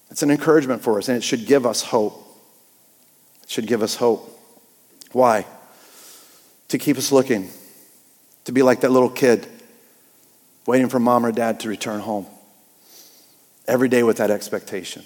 It's 0.09 0.23
an 0.23 0.31
encouragement 0.31 0.81
for 0.81 0.97
us, 0.97 1.09
and 1.09 1.17
it 1.17 1.23
should 1.23 1.45
give 1.45 1.65
us 1.65 1.81
hope. 1.81 2.21
It 3.43 3.49
should 3.49 3.67
give 3.67 3.83
us 3.83 3.95
hope. 3.95 4.31
Why? 5.11 5.45
To 6.69 6.77
keep 6.77 6.97
us 6.97 7.11
looking, 7.11 7.49
to 8.45 8.51
be 8.51 8.63
like 8.63 8.81
that 8.81 8.91
little 8.91 9.09
kid 9.09 9.47
waiting 10.65 10.89
for 10.89 10.99
mom 10.99 11.25
or 11.25 11.31
dad 11.31 11.59
to 11.61 11.69
return 11.69 11.99
home. 11.99 12.25
Every 13.67 13.89
day 13.89 14.03
with 14.03 14.17
that 14.17 14.31
expectation. 14.31 15.03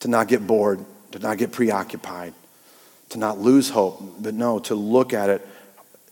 To 0.00 0.08
not 0.08 0.28
get 0.28 0.46
bored, 0.46 0.84
to 1.12 1.18
not 1.18 1.38
get 1.38 1.52
preoccupied, 1.52 2.34
to 3.10 3.18
not 3.18 3.38
lose 3.38 3.70
hope, 3.70 4.02
but 4.20 4.34
no, 4.34 4.58
to 4.60 4.74
look 4.74 5.12
at 5.12 5.30
it 5.30 5.46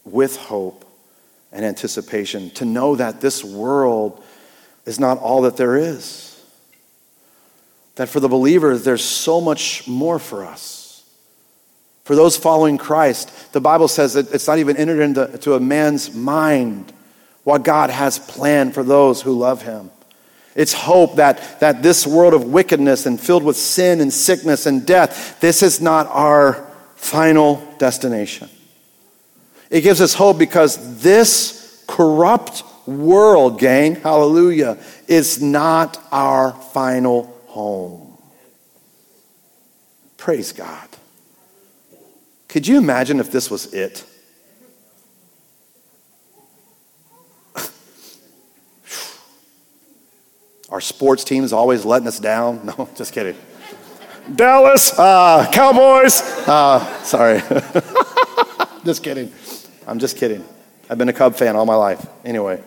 with 0.05 0.37
hope 0.37 0.85
and 1.53 1.65
anticipation, 1.65 2.51
to 2.51 2.65
know 2.65 2.97
that 2.97 3.21
this 3.21 3.45
world 3.45 4.23
is 4.87 4.99
not 4.99 5.19
all 5.19 5.43
that 5.43 5.57
there 5.57 5.77
is. 5.77 6.43
That 7.97 8.09
for 8.09 8.21
the 8.21 8.29
believer, 8.29 8.77
there's 8.77 9.05
so 9.05 9.41
much 9.41 9.87
more 9.87 10.19
for 10.19 10.45
us. 10.45 10.85
For 12.05 12.17
those 12.17 12.37
following 12.37 12.77
Christ, 12.77 13.53
the 13.53 13.61
Bible 13.61 13.89
says 13.89 14.15
that 14.15 14.33
it's 14.35 14.47
not 14.47 14.59
even 14.59 14.77
entered 14.77 15.01
into 15.01 15.55
a 15.55 15.61
man's 15.61 16.15
mind 16.15 16.93
what 17.45 17.63
God 17.63 17.91
has 17.91 18.19
planned 18.19 18.75
for 18.75 18.83
those 18.83 19.23
who 19.23 19.33
love 19.33 19.63
him. 19.63 19.91
It's 20.55 20.73
hope 20.73 21.17
that, 21.17 21.61
that 21.61 21.83
this 21.83 22.07
world 22.07 22.33
of 22.33 22.45
wickedness 22.45 23.07
and 23.07 23.21
filled 23.21 23.43
with 23.43 23.57
sin 23.57 24.01
and 24.01 24.13
sickness 24.13 24.67
and 24.67 24.87
death, 24.87 25.41
this 25.41 25.63
is 25.63 25.81
not 25.81 26.07
our 26.09 26.71
final 26.95 27.57
destination. 27.79 28.49
It 29.71 29.81
gives 29.81 30.01
us 30.01 30.15
hope 30.15 30.39
because 30.39 31.01
this 31.03 31.85
corrupt 31.89 32.63
world, 32.87 33.59
gang, 33.59 33.97
hallelujah, 33.97 34.79
is 35.09 35.43
not 35.43 35.99
our 36.13 36.53
final 36.53 37.25
home. 37.47 38.17
Praise 40.17 40.53
God. 40.53 40.89
Could 42.49 42.69
you 42.69 42.79
imagine 42.79 43.19
if 43.19 43.33
this 43.33 43.51
was 43.51 43.75
it? 43.75 44.05
Our 50.71 50.81
sports 50.81 51.25
team 51.25 51.45
is 51.45 51.53
always 51.53 51.85
letting 51.85 52.09
us 52.09 52.19
down. 52.19 52.61
No, 52.79 52.89
just 52.97 53.13
kidding. 53.13 53.37
Dallas, 54.35 54.99
uh, 54.99 55.51
Cowboys. 55.53 56.23
Uh, 56.49 57.03
sorry. 57.03 57.41
just 58.85 59.03
kidding. 59.03 59.33
I'm 59.87 59.99
just 59.99 60.17
kidding. 60.17 60.45
I've 60.89 60.97
been 60.97 61.11
a 61.11 61.13
Cub 61.13 61.35
fan 61.37 61.57
all 61.57 61.67
my 61.67 61.75
life. 61.75 62.07
Anyway. 62.25 62.63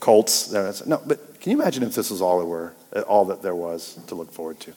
Colts. 0.00 0.50
No, 0.52 1.02
but 1.04 1.40
can 1.40 1.52
you 1.52 1.60
imagine 1.60 1.82
if 1.82 1.94
this 1.94 2.10
was 2.10 2.22
all 2.22 2.38
there 2.38 2.46
were, 2.46 2.74
all 3.06 3.26
that 3.26 3.42
there 3.42 3.54
was 3.54 3.98
to 4.06 4.14
look 4.14 4.32
forward 4.32 4.58
to? 4.60 4.72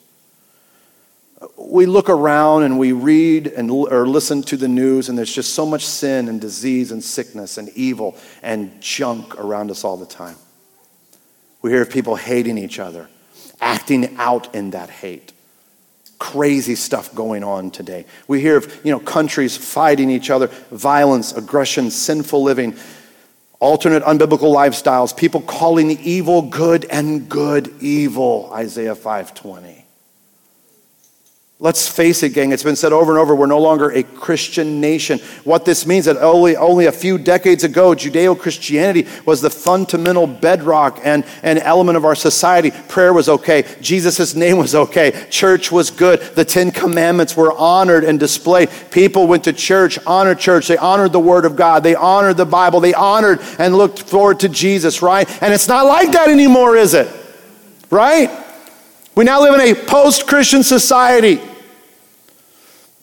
we 1.58 1.86
look 1.86 2.10
around 2.10 2.64
and 2.64 2.78
we 2.78 2.92
read 2.92 3.48
and 3.48 3.72
or 3.72 4.08
listen 4.08 4.42
to 4.44 4.58
the 4.58 4.68
news 4.68 5.10
and 5.10 5.18
there's 5.18 5.34
just 5.34 5.54
so 5.54 5.66
much 5.66 5.86
sin 5.86 6.28
and 6.28 6.40
disease 6.40 6.92
and 6.92 7.04
sickness 7.04 7.58
and 7.58 7.70
evil 7.70 8.16
and 8.44 8.80
junk 8.82 9.40
around 9.40 9.72
us 9.72 9.84
all 9.84 9.98
the 9.98 10.06
time 10.06 10.36
we 11.62 11.72
hear 11.72 11.82
of 11.82 11.90
people 11.90 12.16
hating 12.16 12.58
each 12.58 12.80
other 12.80 13.08
acting 13.62 14.18
out 14.18 14.54
in 14.56 14.72
that 14.72 14.90
hate. 14.90 15.32
Crazy 16.20 16.76
stuff 16.76 17.14
going 17.16 17.44
on 17.44 17.72
today. 17.72 18.06
We 18.28 18.42
hear 18.42 18.58
of 18.58 18.82
you 18.84 18.92
know 18.92 19.00
countries 19.00 19.56
fighting 19.56 20.10
each 20.10 20.30
other 20.30 20.48
violence 20.72 21.32
aggression 21.32 21.90
sinful 21.92 22.44
living 22.44 22.76
alternate 23.60 24.02
unbiblical 24.04 24.54
lifestyles 24.54 25.16
people 25.16 25.40
calling 25.40 25.92
evil 25.92 26.42
good 26.42 26.84
and 26.86 27.30
good 27.30 27.72
evil 27.80 28.50
isaiah 28.54 28.96
520 28.96 29.81
Let's 31.64 31.88
face 31.88 32.24
it, 32.24 32.30
gang, 32.30 32.52
it's 32.52 32.64
been 32.64 32.76
said 32.76 32.92
over 32.92 33.12
and 33.12 33.20
over, 33.20 33.36
we're 33.36 33.46
no 33.46 33.60
longer 33.60 33.92
a 33.92 34.02
Christian 34.02 34.82
nation. 34.82 35.20
What 35.44 35.64
this 35.64 35.86
means 35.86 36.08
is 36.08 36.16
that 36.16 36.24
only, 36.24 36.56
only 36.58 36.88
a 36.88 36.92
few 36.92 37.20
decades 37.20 37.64
ago, 37.64 37.94
Judeo 37.94 38.36
Christianity 38.36 39.08
was 39.28 39.42
the 39.42 39.52
fundamental 39.52 40.26
bedrock 40.26 41.00
and, 41.04 41.24
and 41.44 41.60
element 41.60 41.98
of 41.98 42.04
our 42.04 42.16
society. 42.16 42.72
Prayer 42.88 43.14
was 43.14 43.30
okay, 43.30 43.64
Jesus' 43.80 44.34
name 44.34 44.58
was 44.58 44.74
okay, 44.74 45.28
church 45.30 45.72
was 45.72 45.92
good, 45.92 46.20
the 46.34 46.44
Ten 46.44 46.72
Commandments 46.72 47.38
were 47.38 47.54
honored 47.54 48.06
and 48.06 48.20
displayed. 48.20 48.72
People 48.90 49.28
went 49.28 49.44
to 49.44 49.54
church, 49.54 50.00
honored 50.08 50.40
church, 50.40 50.68
they 50.68 50.78
honored 50.78 51.12
the 51.12 51.20
Word 51.20 51.46
of 51.46 51.56
God, 51.56 51.84
they 51.84 51.94
honored 51.94 52.38
the 52.38 52.46
Bible, 52.46 52.80
they 52.80 52.96
honored 52.96 53.40
and 53.60 53.78
looked 53.78 54.02
forward 54.02 54.40
to 54.40 54.50
Jesus, 54.50 55.04
right? 55.04 55.30
And 55.44 55.54
it's 55.54 55.68
not 55.68 55.86
like 55.86 56.12
that 56.14 56.28
anymore, 56.28 56.76
is 56.76 56.96
it? 56.96 57.08
Right? 57.92 58.32
We 59.14 59.26
now 59.26 59.42
live 59.44 59.54
in 59.54 59.62
a 59.62 59.76
post 59.86 60.26
Christian 60.26 60.64
society. 60.64 61.40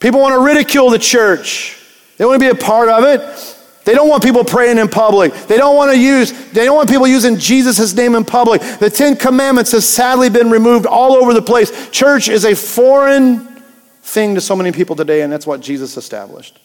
People 0.01 0.21
want 0.21 0.35
to 0.35 0.41
ridicule 0.41 0.91
the 0.91 0.99
church. 0.99 1.77
They 2.17 2.25
want 2.25 2.41
to 2.41 2.47
be 2.47 2.51
a 2.51 2.65
part 2.65 2.89
of 2.89 3.05
it. 3.05 3.57
They 3.85 3.95
don't 3.95 4.09
want 4.09 4.23
people 4.23 4.45
praying 4.45 4.77
in 4.77 4.89
public. 4.89 5.33
They 5.33 5.57
don't 5.57 5.75
want 5.75 5.93
to 5.93 5.99
use, 5.99 6.33
they 6.51 6.67
don't 6.67 6.77
want 6.77 6.91
people 6.91 7.07
using 7.07 7.39
Jesus' 7.39 7.95
name 7.95 8.15
in 8.15 8.25
public. 8.25 8.61
The 8.61 8.91
Ten 8.91 9.17
Commandments 9.17 9.73
has 9.73 9.89
sadly 9.89 10.29
been 10.29 10.51
removed 10.51 10.85
all 10.85 11.15
over 11.15 11.33
the 11.33 11.41
place. 11.41 11.89
Church 11.91 12.29
is 12.29 12.45
a 12.45 12.55
foreign 12.55 13.63
thing 14.03 14.35
to 14.35 14.43
so 14.43 14.55
many 14.55 14.73
people 14.73 14.95
today, 14.95 15.23
and 15.23 15.33
that's 15.33 15.47
what 15.47 15.63
Jesus 15.63 15.97
established. 15.97 16.59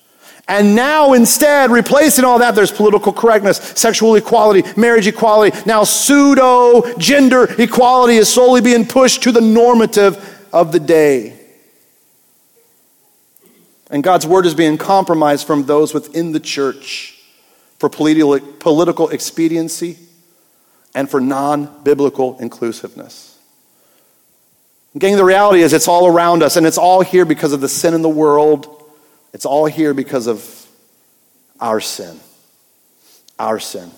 And 0.50 0.76
now, 0.76 1.14
instead, 1.14 1.72
replacing 1.72 2.26
all 2.26 2.40
that, 2.40 2.56
there's 2.56 2.74
political 2.74 3.14
correctness, 3.14 3.58
sexual 3.58 4.16
equality, 4.16 4.64
marriage 4.76 5.08
equality. 5.08 5.58
Now, 5.66 5.86
pseudo 5.86 6.98
gender 6.98 7.46
equality 7.58 8.18
is 8.18 8.28
slowly 8.28 8.60
being 8.60 8.86
pushed 8.86 9.24
to 9.24 9.32
the 9.32 9.40
normative 9.40 10.48
of 10.52 10.74
the 10.74 10.80
day. 10.82 11.40
And 13.94 14.04
God's 14.04 14.26
word 14.26 14.48
is 14.48 14.56
being 14.56 14.80
compromised 14.80 15.46
from 15.46 15.68
those 15.68 15.94
within 15.94 16.32
the 16.32 16.40
church 16.40 17.16
for 17.78 17.90
political, 17.90 19.10
expediency 19.10 20.00
and 20.96 21.08
for 21.08 21.22
non 21.22 21.84
biblical 21.84 22.40
inclusiveness. 22.40 23.38
Gang, 24.98 25.16
the 25.16 25.24
reality 25.24 25.62
is 25.62 25.74
it's 25.74 25.88
all 25.88 26.08
around 26.08 26.42
us, 26.42 26.56
and 26.56 26.66
it's 26.66 26.80
all 26.80 27.02
here 27.02 27.24
because 27.24 27.54
of 27.54 27.62
the 27.62 27.70
sin 27.70 27.94
in 27.94 28.02
the 28.02 28.10
world. 28.10 28.84
It's 29.32 29.46
all 29.46 29.68
here 29.68 29.94
because 29.94 30.26
of 30.26 30.68
our 31.60 31.80
sin. 31.80 32.20
Our 33.38 33.60
sin. 33.60 33.92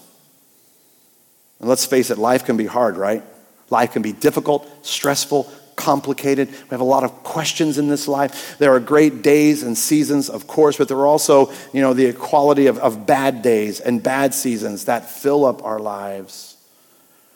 And 1.62 1.70
let's 1.70 1.86
face 1.86 2.10
it, 2.10 2.18
life 2.18 2.44
can 2.44 2.58
be 2.58 2.66
hard, 2.66 2.98
right? 2.98 3.24
Life 3.70 3.94
can 3.94 4.02
be 4.02 4.12
difficult, 4.12 4.70
stressful, 4.86 5.50
complicated. 5.76 6.50
We 6.50 6.70
have 6.70 6.82
a 6.82 6.86
lot 6.86 7.04
of 7.04 7.24
questions 7.24 7.78
in 7.78 7.88
this 7.88 8.08
life. 8.08 8.58
There 8.58 8.74
are 8.74 8.80
great 8.80 9.22
days 9.22 9.64
and 9.64 9.78
seasons, 9.78 10.30
of 10.30 10.48
course, 10.48 10.78
but 10.78 10.88
there 10.88 10.98
are 10.98 11.08
also, 11.08 11.52
you 11.74 11.82
know, 11.82 11.94
the 11.94 12.06
equality 12.06 12.68
of, 12.68 12.78
of 12.80 13.06
bad 13.06 13.42
days 13.42 13.80
and 13.80 14.02
bad 14.02 14.34
seasons 14.34 14.86
that 14.86 15.10
fill 15.10 15.46
up 15.46 15.64
our 15.64 15.80
lives. 15.80 16.58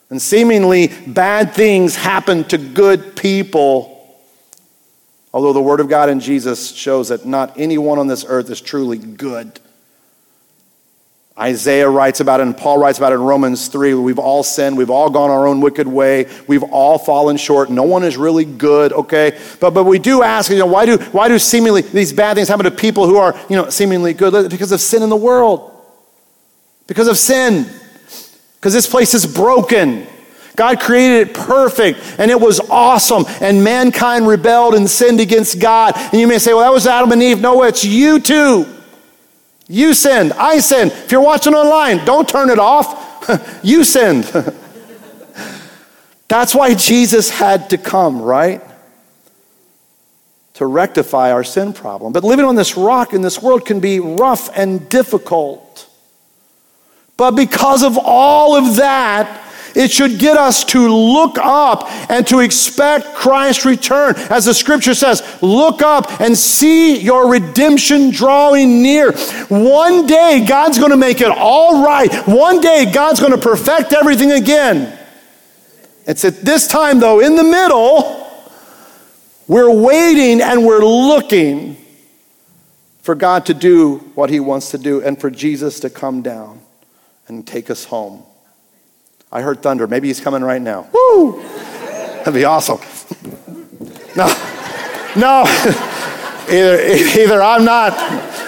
And 0.10 0.21
seemingly 0.21 0.88
bad 1.06 1.54
things 1.54 1.95
happen 1.95 2.43
to 2.45 2.58
good 2.58 3.15
people. 3.15 3.95
Although 5.32 5.54
the 5.54 5.62
Word 5.62 5.80
of 5.80 5.88
God 5.88 6.10
in 6.10 6.19
Jesus 6.19 6.71
shows 6.71 7.10
that 7.10 7.25
not 7.25 7.60
anyone 7.60 7.99
on 7.99 8.08
this 8.08 8.25
earth 8.28 8.49
is 8.49 8.60
truly 8.60 8.97
good. 8.97 9.60
Isaiah 11.39 11.89
writes 11.89 12.19
about 12.19 12.41
it, 12.41 12.43
and 12.47 12.58
Paul 12.58 12.80
writes 12.80 12.97
about 12.97 13.13
it 13.13 13.15
in 13.15 13.21
Romans 13.21 13.69
3. 13.69 13.93
We've 13.93 14.19
all 14.19 14.43
sinned. 14.43 14.78
We've 14.78 14.89
all 14.89 15.10
gone 15.10 15.30
our 15.30 15.47
own 15.47 15.62
wicked 15.62 15.88
way. 15.88 16.28
We've 16.47 16.63
all 16.63 16.97
fallen 16.97 17.38
short. 17.38 17.69
No 17.69 17.84
one 17.84 18.04
is 18.04 18.17
really 18.17 18.43
good, 18.43 18.91
okay? 18.91 19.39
But, 19.62 19.71
but 19.71 19.86
we 19.86 19.99
do 19.99 20.21
ask, 20.21 20.52
you 20.52 20.58
know, 20.58 20.65
why 20.65 20.86
do, 20.86 20.97
why 20.97 21.30
do 21.30 21.39
seemingly 21.39 21.82
these 21.82 22.12
bad 22.12 22.36
things 22.36 22.49
happen 22.49 22.65
to 22.65 22.71
people 22.71 23.08
who 23.08 23.15
are, 23.15 23.39
you 23.49 23.56
know, 23.56 23.69
seemingly 23.69 24.13
good? 24.13 24.52
Because 24.52 24.73
of 24.73 24.82
sin 24.82 25.02
in 25.02 25.10
the 25.10 25.15
world. 25.15 25.71
Because 26.88 27.08
of 27.08 27.17
sin. 27.17 27.69
Because 28.56 28.73
this 28.73 28.88
place 28.88 29.13
is 29.13 29.25
broken. 29.25 30.08
God 30.58 30.82
created 30.82 31.30
it 31.30 31.34
perfect 31.34 31.99
and 32.17 32.30
it 32.30 32.41
was 32.41 32.60
awesome. 32.69 33.23
And 33.39 33.63
mankind 33.63 34.28
rebelled 34.28 34.75
and 34.75 34.89
sinned 34.89 35.21
against 35.21 35.62
God. 35.62 35.93
And 35.95 36.19
you 36.19 36.28
may 36.28 36.38
say, 36.38 36.54
well, 36.54 36.63
that 36.63 36.73
was 36.73 36.86
Adam 36.86 37.13
and 37.13 37.23
Eve. 37.23 37.39
No, 37.39 37.63
it's 37.63 37.86
you 37.86 38.19
too. 38.19 38.65
You 39.69 39.93
sinned. 39.93 40.34
I 40.34 40.60
sinned. 40.60 40.91
If 40.91 41.12
you're 41.12 41.21
watching 41.21 41.53
online, 41.53 42.03
don't 42.03 42.27
turn 42.27 42.49
it 42.49 42.58
off. 42.58 43.60
you 43.63 43.84
sinned. 43.84 44.23
That's 46.27 46.55
why 46.55 46.73
Jesus 46.73 47.29
had 47.29 47.69
to 47.69 47.77
come, 47.77 48.19
right? 48.19 48.63
To 50.55 50.65
rectify 50.65 51.32
our 51.32 51.43
sin 51.43 51.73
problem. 51.73 52.13
But 52.13 52.23
living 52.23 52.45
on 52.45 52.55
this 52.55 52.75
rock 52.75 53.13
in 53.13 53.21
this 53.21 53.41
world 53.41 53.63
can 53.63 53.79
be 53.79 53.99
rough 53.99 54.49
and 54.58 54.89
difficult. 54.89 55.88
But 57.15 57.32
because 57.32 57.84
of 57.84 57.97
all 57.97 58.55
of 58.55 58.77
that, 58.77 59.49
it 59.80 59.92
should 59.92 60.20
get 60.20 60.36
us 60.36 60.65
to 60.65 60.89
look 60.89 61.38
up 61.38 61.89
and 62.12 62.28
to 62.28 62.42
expect 62.42 63.15
Christ's 63.15 63.63
return. 63.63 64.13
As 64.30 64.44
the 64.44 64.54
scripture 64.54 64.94
says, 64.94 65.24
look 65.42 65.82
up 65.82 66.20
and 66.20 66.38
see 66.38 67.00
your 67.00 67.32
redemption 67.32 68.12
drawing 68.12 68.84
near. 68.84 69.13
One 69.48 70.06
day, 70.06 70.44
God's 70.46 70.78
going 70.78 70.92
to 70.92 70.98
make 70.98 71.22
it 71.22 71.32
all 71.32 71.82
right. 71.82 72.13
One 72.28 72.60
day, 72.60 72.92
God's 72.92 73.22
going 73.22 73.32
to 73.32 73.38
perfect 73.38 73.94
everything 73.94 74.34
again. 74.34 75.00
It's 76.06 76.26
at 76.26 76.42
this 76.42 76.68
time, 76.68 77.00
though, 77.00 77.22
in 77.22 77.38
the 77.38 77.44
middle, 77.46 78.30
we're 79.48 79.72
waiting 79.72 80.42
and 80.42 80.65
we're 80.65 80.84
looking 80.84 81.78
for 83.02 83.15
God 83.15 83.46
to 83.46 83.54
do 83.54 84.00
what 84.13 84.30
He 84.30 84.42
wants 84.42 84.72
to 84.72 84.78
do 84.78 85.02
and 85.02 85.20
for 85.22 85.32
Jesus 85.32 85.80
to 85.80 85.89
come 85.89 86.22
down 86.22 86.60
and 87.30 87.48
take 87.48 87.70
us 87.70 87.86
home. 87.86 88.24
I 89.32 89.42
heard 89.42 89.62
thunder. 89.62 89.88
Maybe 89.88 90.08
he's 90.08 90.20
coming 90.20 90.44
right 90.44 90.62
now. 90.62 90.88
Woo! 90.92 91.42
That'd 91.44 92.34
be 92.34 92.46
awesome. 92.46 92.80
No, 94.15 94.28
no. 95.15 95.44
either, 96.50 96.82
either 97.20 97.42
I'm 97.42 97.63
not, 97.63 97.94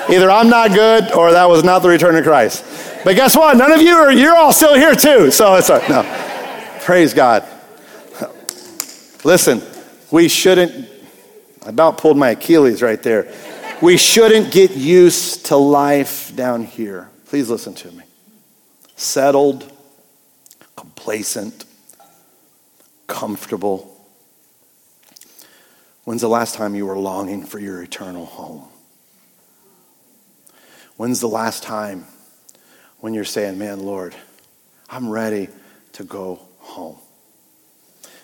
either 0.09 0.31
I'm 0.31 0.49
not 0.49 0.71
good, 0.73 1.11
or 1.13 1.31
that 1.31 1.47
was 1.47 1.63
not 1.63 1.79
the 1.79 1.89
return 1.89 2.15
of 2.15 2.23
Christ. 2.23 2.65
But 3.03 3.15
guess 3.15 3.35
what? 3.35 3.57
None 3.57 3.71
of 3.71 3.81
you 3.81 3.95
are. 3.95 4.11
You're 4.11 4.35
all 4.35 4.53
still 4.53 4.75
here 4.75 4.95
too. 4.95 5.31
So 5.31 5.55
it's 5.55 5.69
like, 5.69 5.87
no. 5.89 6.03
Praise 6.81 7.13
God. 7.13 7.47
Listen, 9.23 9.61
we 10.09 10.27
shouldn't. 10.27 10.89
I 11.63 11.69
about 11.69 11.99
pulled 11.99 12.17
my 12.17 12.31
Achilles 12.31 12.81
right 12.81 13.01
there. 13.01 13.31
We 13.81 13.97
shouldn't 13.97 14.51
get 14.51 14.71
used 14.71 15.47
to 15.47 15.57
life 15.57 16.35
down 16.35 16.63
here. 16.63 17.09
Please 17.25 17.49
listen 17.49 17.73
to 17.75 17.91
me. 17.91 18.03
Settled 18.95 19.70
complacent, 20.75 21.65
comfortable. 23.07 23.87
When's 26.03 26.21
the 26.21 26.29
last 26.29 26.55
time 26.55 26.75
you 26.75 26.85
were 26.85 26.97
longing 26.97 27.45
for 27.45 27.59
your 27.59 27.81
eternal 27.81 28.25
home? 28.25 28.67
When's 30.97 31.19
the 31.19 31.27
last 31.27 31.63
time 31.63 32.05
when 32.99 33.13
you're 33.13 33.23
saying, 33.23 33.57
Man, 33.57 33.79
Lord, 33.81 34.15
I'm 34.89 35.09
ready 35.09 35.49
to 35.93 36.03
go 36.03 36.41
home? 36.59 36.97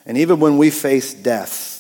And 0.05 0.17
even 0.17 0.39
when 0.39 0.57
we 0.57 0.69
face 0.69 1.13
death, 1.13 1.77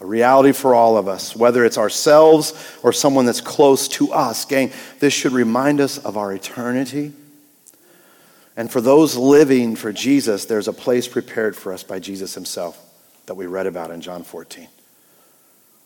a 0.00 0.06
reality 0.06 0.52
for 0.52 0.74
all 0.74 0.96
of 0.96 1.06
us, 1.06 1.36
whether 1.36 1.64
it's 1.64 1.78
ourselves 1.78 2.52
or 2.82 2.92
someone 2.92 3.24
that's 3.24 3.40
close 3.40 3.86
to 3.88 4.12
us, 4.12 4.44
gang, 4.44 4.72
this 4.98 5.14
should 5.14 5.32
remind 5.32 5.80
us 5.80 5.98
of 5.98 6.16
our 6.16 6.32
eternity 6.32 7.12
and 8.56 8.70
for 8.70 8.80
those 8.80 9.16
living 9.16 9.76
for 9.76 9.92
Jesus, 9.92 10.44
there's 10.44 10.68
a 10.68 10.72
place 10.72 11.08
prepared 11.08 11.56
for 11.56 11.72
us 11.72 11.82
by 11.82 11.98
Jesus 11.98 12.34
himself 12.34 12.78
that 13.26 13.34
we 13.34 13.46
read 13.46 13.66
about 13.66 13.90
in 13.90 14.00
John 14.00 14.24
14. 14.24 14.68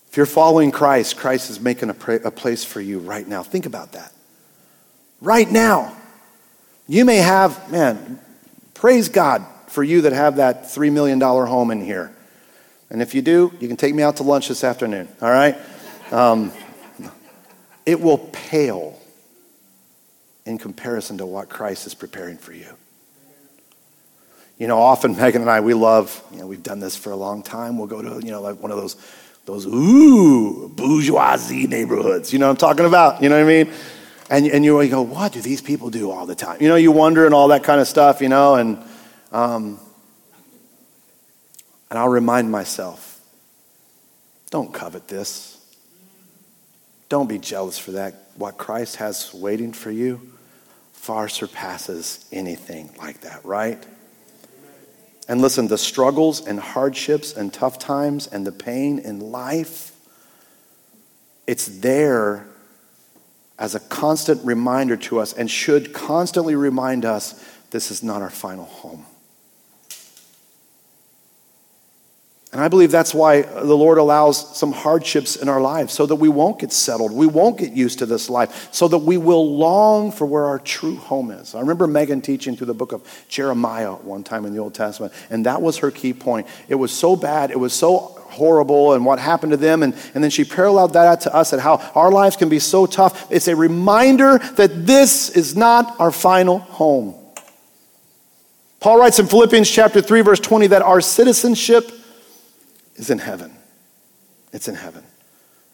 If 0.08 0.16
you're 0.16 0.26
following 0.26 0.70
Christ, 0.70 1.16
Christ 1.16 1.50
is 1.50 1.60
making 1.60 1.90
a, 1.90 1.94
pra- 1.94 2.26
a 2.26 2.30
place 2.30 2.64
for 2.64 2.80
you 2.80 2.98
right 2.98 3.26
now. 3.26 3.42
Think 3.42 3.66
about 3.66 3.92
that. 3.92 4.12
Right 5.20 5.50
now. 5.50 5.96
You 6.88 7.04
may 7.04 7.16
have, 7.16 7.70
man, 7.70 8.20
praise 8.74 9.08
God 9.08 9.44
for 9.66 9.82
you 9.82 10.02
that 10.02 10.12
have 10.12 10.36
that 10.36 10.64
$3 10.64 10.92
million 10.92 11.20
home 11.20 11.70
in 11.70 11.80
here. 11.80 12.14
And 12.90 13.02
if 13.02 13.14
you 13.14 13.22
do, 13.22 13.52
you 13.60 13.66
can 13.66 13.76
take 13.76 13.94
me 13.94 14.02
out 14.02 14.16
to 14.16 14.22
lunch 14.22 14.48
this 14.48 14.62
afternoon, 14.62 15.08
all 15.20 15.30
right? 15.30 15.56
Um, 16.12 16.52
it 17.84 18.00
will 18.00 18.18
pale 18.18 18.98
in 20.46 20.58
comparison 20.58 21.18
to 21.18 21.26
what 21.26 21.48
Christ 21.48 21.86
is 21.86 21.94
preparing 21.94 22.38
for 22.38 22.52
you. 22.52 22.68
You 24.58 24.68
know, 24.68 24.78
often 24.78 25.14
Megan 25.16 25.42
and 25.42 25.50
I, 25.50 25.60
we 25.60 25.74
love, 25.74 26.22
you 26.32 26.38
know, 26.38 26.46
we've 26.46 26.62
done 26.62 26.80
this 26.80 26.96
for 26.96 27.10
a 27.10 27.16
long 27.16 27.42
time. 27.42 27.76
We'll 27.76 27.88
go 27.88 28.00
to, 28.00 28.24
you 28.24 28.30
know, 28.30 28.40
like 28.40 28.58
one 28.58 28.70
of 28.70 28.78
those, 28.78 28.96
those 29.44 29.66
ooh, 29.66 30.68
bourgeoisie 30.68 31.66
neighborhoods. 31.66 32.32
You 32.32 32.38
know 32.38 32.46
what 32.46 32.52
I'm 32.52 32.56
talking 32.56 32.86
about? 32.86 33.22
You 33.22 33.28
know 33.28 33.36
what 33.36 33.50
I 33.50 33.64
mean? 33.64 33.74
And, 34.30 34.46
and 34.46 34.64
you 34.64 34.88
go, 34.88 35.02
what 35.02 35.32
do 35.32 35.40
these 35.42 35.60
people 35.60 35.90
do 35.90 36.10
all 36.10 36.24
the 36.24 36.34
time? 36.34 36.62
You 36.62 36.68
know, 36.68 36.76
you 36.76 36.90
wonder 36.90 37.26
and 37.26 37.34
all 37.34 37.48
that 37.48 37.64
kind 37.64 37.80
of 37.80 37.86
stuff, 37.86 38.22
you 38.22 38.28
know, 38.28 38.54
and, 38.54 38.78
um, 39.30 39.78
and 41.90 41.98
I'll 41.98 42.08
remind 42.08 42.50
myself, 42.50 43.20
don't 44.50 44.72
covet 44.72 45.06
this. 45.06 45.52
Don't 47.08 47.28
be 47.28 47.38
jealous 47.38 47.78
for 47.78 47.92
that. 47.92 48.14
What 48.36 48.56
Christ 48.58 48.96
has 48.96 49.32
waiting 49.34 49.72
for 49.72 49.90
you 49.90 50.32
far 51.06 51.28
surpasses 51.28 52.26
anything 52.32 52.90
like 52.98 53.20
that, 53.20 53.44
right? 53.44 53.86
And 55.28 55.40
listen, 55.40 55.68
the 55.68 55.78
struggles 55.78 56.44
and 56.44 56.58
hardships 56.58 57.32
and 57.32 57.52
tough 57.52 57.78
times 57.78 58.26
and 58.26 58.44
the 58.44 58.50
pain 58.50 58.98
in 58.98 59.20
life, 59.20 59.92
it's 61.46 61.66
there 61.66 62.48
as 63.56 63.76
a 63.76 63.80
constant 63.80 64.44
reminder 64.44 64.96
to 64.96 65.20
us 65.20 65.32
and 65.32 65.48
should 65.48 65.92
constantly 65.92 66.56
remind 66.56 67.04
us 67.04 67.40
this 67.70 67.92
is 67.92 68.02
not 68.02 68.20
our 68.20 68.28
final 68.28 68.64
home. 68.64 69.06
And 72.56 72.64
I 72.64 72.68
believe 72.68 72.90
that's 72.90 73.12
why 73.12 73.42
the 73.42 73.76
Lord 73.76 73.98
allows 73.98 74.56
some 74.56 74.72
hardships 74.72 75.36
in 75.36 75.46
our 75.46 75.60
lives 75.60 75.92
so 75.92 76.06
that 76.06 76.14
we 76.14 76.30
won't 76.30 76.58
get 76.58 76.72
settled. 76.72 77.12
We 77.12 77.26
won't 77.26 77.58
get 77.58 77.72
used 77.72 77.98
to 77.98 78.06
this 78.06 78.30
life, 78.30 78.72
so 78.72 78.88
that 78.88 78.96
we 78.96 79.18
will 79.18 79.58
long 79.58 80.10
for 80.10 80.24
where 80.24 80.46
our 80.46 80.58
true 80.58 80.96
home 80.96 81.30
is. 81.30 81.54
I 81.54 81.60
remember 81.60 81.86
Megan 81.86 82.22
teaching 82.22 82.56
through 82.56 82.68
the 82.68 82.72
book 82.72 82.92
of 82.92 83.26
Jeremiah 83.28 83.92
one 83.92 84.24
time 84.24 84.46
in 84.46 84.54
the 84.54 84.58
Old 84.58 84.72
Testament, 84.72 85.12
and 85.28 85.44
that 85.44 85.60
was 85.60 85.76
her 85.76 85.90
key 85.90 86.14
point. 86.14 86.46
It 86.66 86.76
was 86.76 86.92
so 86.92 87.14
bad, 87.14 87.50
it 87.50 87.60
was 87.60 87.74
so 87.74 87.98
horrible, 87.98 88.94
and 88.94 89.04
what 89.04 89.18
happened 89.18 89.50
to 89.50 89.58
them. 89.58 89.82
And, 89.82 89.94
and 90.14 90.24
then 90.24 90.30
she 90.30 90.42
paralleled 90.42 90.94
that 90.94 91.06
out 91.06 91.20
to 91.22 91.34
us 91.34 91.52
at 91.52 91.60
how 91.60 91.76
our 91.94 92.10
lives 92.10 92.36
can 92.36 92.48
be 92.48 92.58
so 92.58 92.86
tough. 92.86 93.30
It's 93.30 93.48
a 93.48 93.54
reminder 93.54 94.38
that 94.38 94.86
this 94.86 95.28
is 95.28 95.54
not 95.54 96.00
our 96.00 96.10
final 96.10 96.60
home. 96.60 97.16
Paul 98.80 98.98
writes 98.98 99.18
in 99.18 99.26
Philippians 99.26 99.70
chapter 99.70 100.00
3, 100.00 100.22
verse 100.22 100.40
20, 100.40 100.68
that 100.68 100.80
our 100.80 101.02
citizenship 101.02 101.92
is 102.96 103.10
in 103.10 103.18
heaven. 103.18 103.56
It's 104.52 104.68
in 104.68 104.74
heaven. 104.74 105.04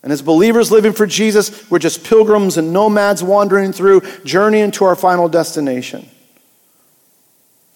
And 0.02 0.12
as 0.12 0.22
believers 0.22 0.72
living 0.72 0.92
for 0.92 1.06
Jesus, 1.06 1.70
we're 1.70 1.78
just 1.78 2.04
pilgrims 2.04 2.56
and 2.56 2.72
nomads 2.72 3.22
wandering 3.22 3.72
through, 3.72 4.02
journeying 4.24 4.72
to 4.72 4.84
our 4.84 4.96
final 4.96 5.28
destination. 5.28 6.08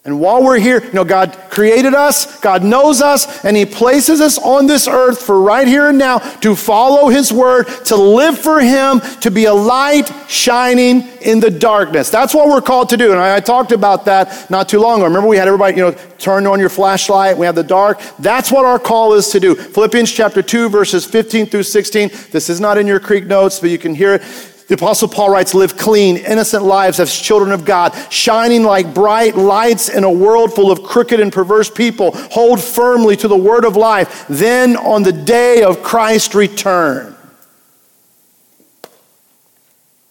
And 0.06 0.20
while 0.20 0.40
we're 0.40 0.60
here, 0.60 0.84
you 0.84 0.92
know, 0.92 1.04
God 1.04 1.36
created 1.50 1.92
us, 1.92 2.38
God 2.38 2.62
knows 2.62 3.02
us, 3.02 3.44
and 3.44 3.56
He 3.56 3.66
places 3.66 4.20
us 4.20 4.38
on 4.38 4.68
this 4.68 4.86
earth 4.86 5.20
for 5.20 5.40
right 5.40 5.66
here 5.66 5.88
and 5.88 5.98
now 5.98 6.18
to 6.18 6.54
follow 6.54 7.08
His 7.08 7.32
word, 7.32 7.66
to 7.86 7.96
live 7.96 8.38
for 8.38 8.60
Him, 8.60 9.00
to 9.20 9.32
be 9.32 9.46
a 9.46 9.52
light 9.52 10.08
shining 10.28 11.02
in 11.22 11.40
the 11.40 11.50
darkness. 11.50 12.08
That's 12.08 12.32
what 12.32 12.46
we're 12.48 12.60
called 12.60 12.88
to 12.90 12.96
do. 12.96 13.10
And 13.10 13.20
I, 13.20 13.36
I 13.36 13.40
talked 13.40 13.72
about 13.72 14.04
that 14.04 14.48
not 14.48 14.68
too 14.68 14.78
long 14.78 15.00
ago. 15.00 15.06
Remember, 15.06 15.26
we 15.26 15.38
had 15.38 15.48
everybody, 15.48 15.76
you 15.76 15.82
know, 15.82 15.96
turn 16.18 16.46
on 16.46 16.60
your 16.60 16.68
flashlight, 16.68 17.36
we 17.36 17.44
have 17.44 17.56
the 17.56 17.64
dark. 17.64 18.00
That's 18.20 18.52
what 18.52 18.64
our 18.64 18.78
call 18.78 19.14
is 19.14 19.28
to 19.30 19.40
do. 19.40 19.56
Philippians 19.56 20.12
chapter 20.12 20.40
2, 20.40 20.68
verses 20.68 21.04
15 21.04 21.46
through 21.46 21.64
16. 21.64 22.10
This 22.30 22.48
is 22.48 22.60
not 22.60 22.78
in 22.78 22.86
your 22.86 23.00
Creek 23.00 23.26
notes, 23.26 23.58
but 23.58 23.70
you 23.70 23.78
can 23.78 23.92
hear 23.92 24.14
it. 24.14 24.55
The 24.68 24.74
Apostle 24.74 25.08
Paul 25.08 25.30
writes, 25.30 25.54
Live 25.54 25.76
clean, 25.76 26.16
innocent 26.16 26.64
lives 26.64 26.98
as 26.98 27.14
children 27.14 27.52
of 27.52 27.64
God, 27.64 27.94
shining 28.10 28.64
like 28.64 28.92
bright 28.92 29.36
lights 29.36 29.88
in 29.88 30.02
a 30.02 30.10
world 30.10 30.54
full 30.54 30.72
of 30.72 30.82
crooked 30.82 31.20
and 31.20 31.32
perverse 31.32 31.70
people. 31.70 32.10
Hold 32.32 32.60
firmly 32.60 33.16
to 33.16 33.28
the 33.28 33.36
word 33.36 33.64
of 33.64 33.76
life. 33.76 34.26
Then, 34.28 34.76
on 34.76 35.04
the 35.04 35.12
day 35.12 35.62
of 35.62 35.82
Christ's 35.82 36.34
return, 36.34 37.14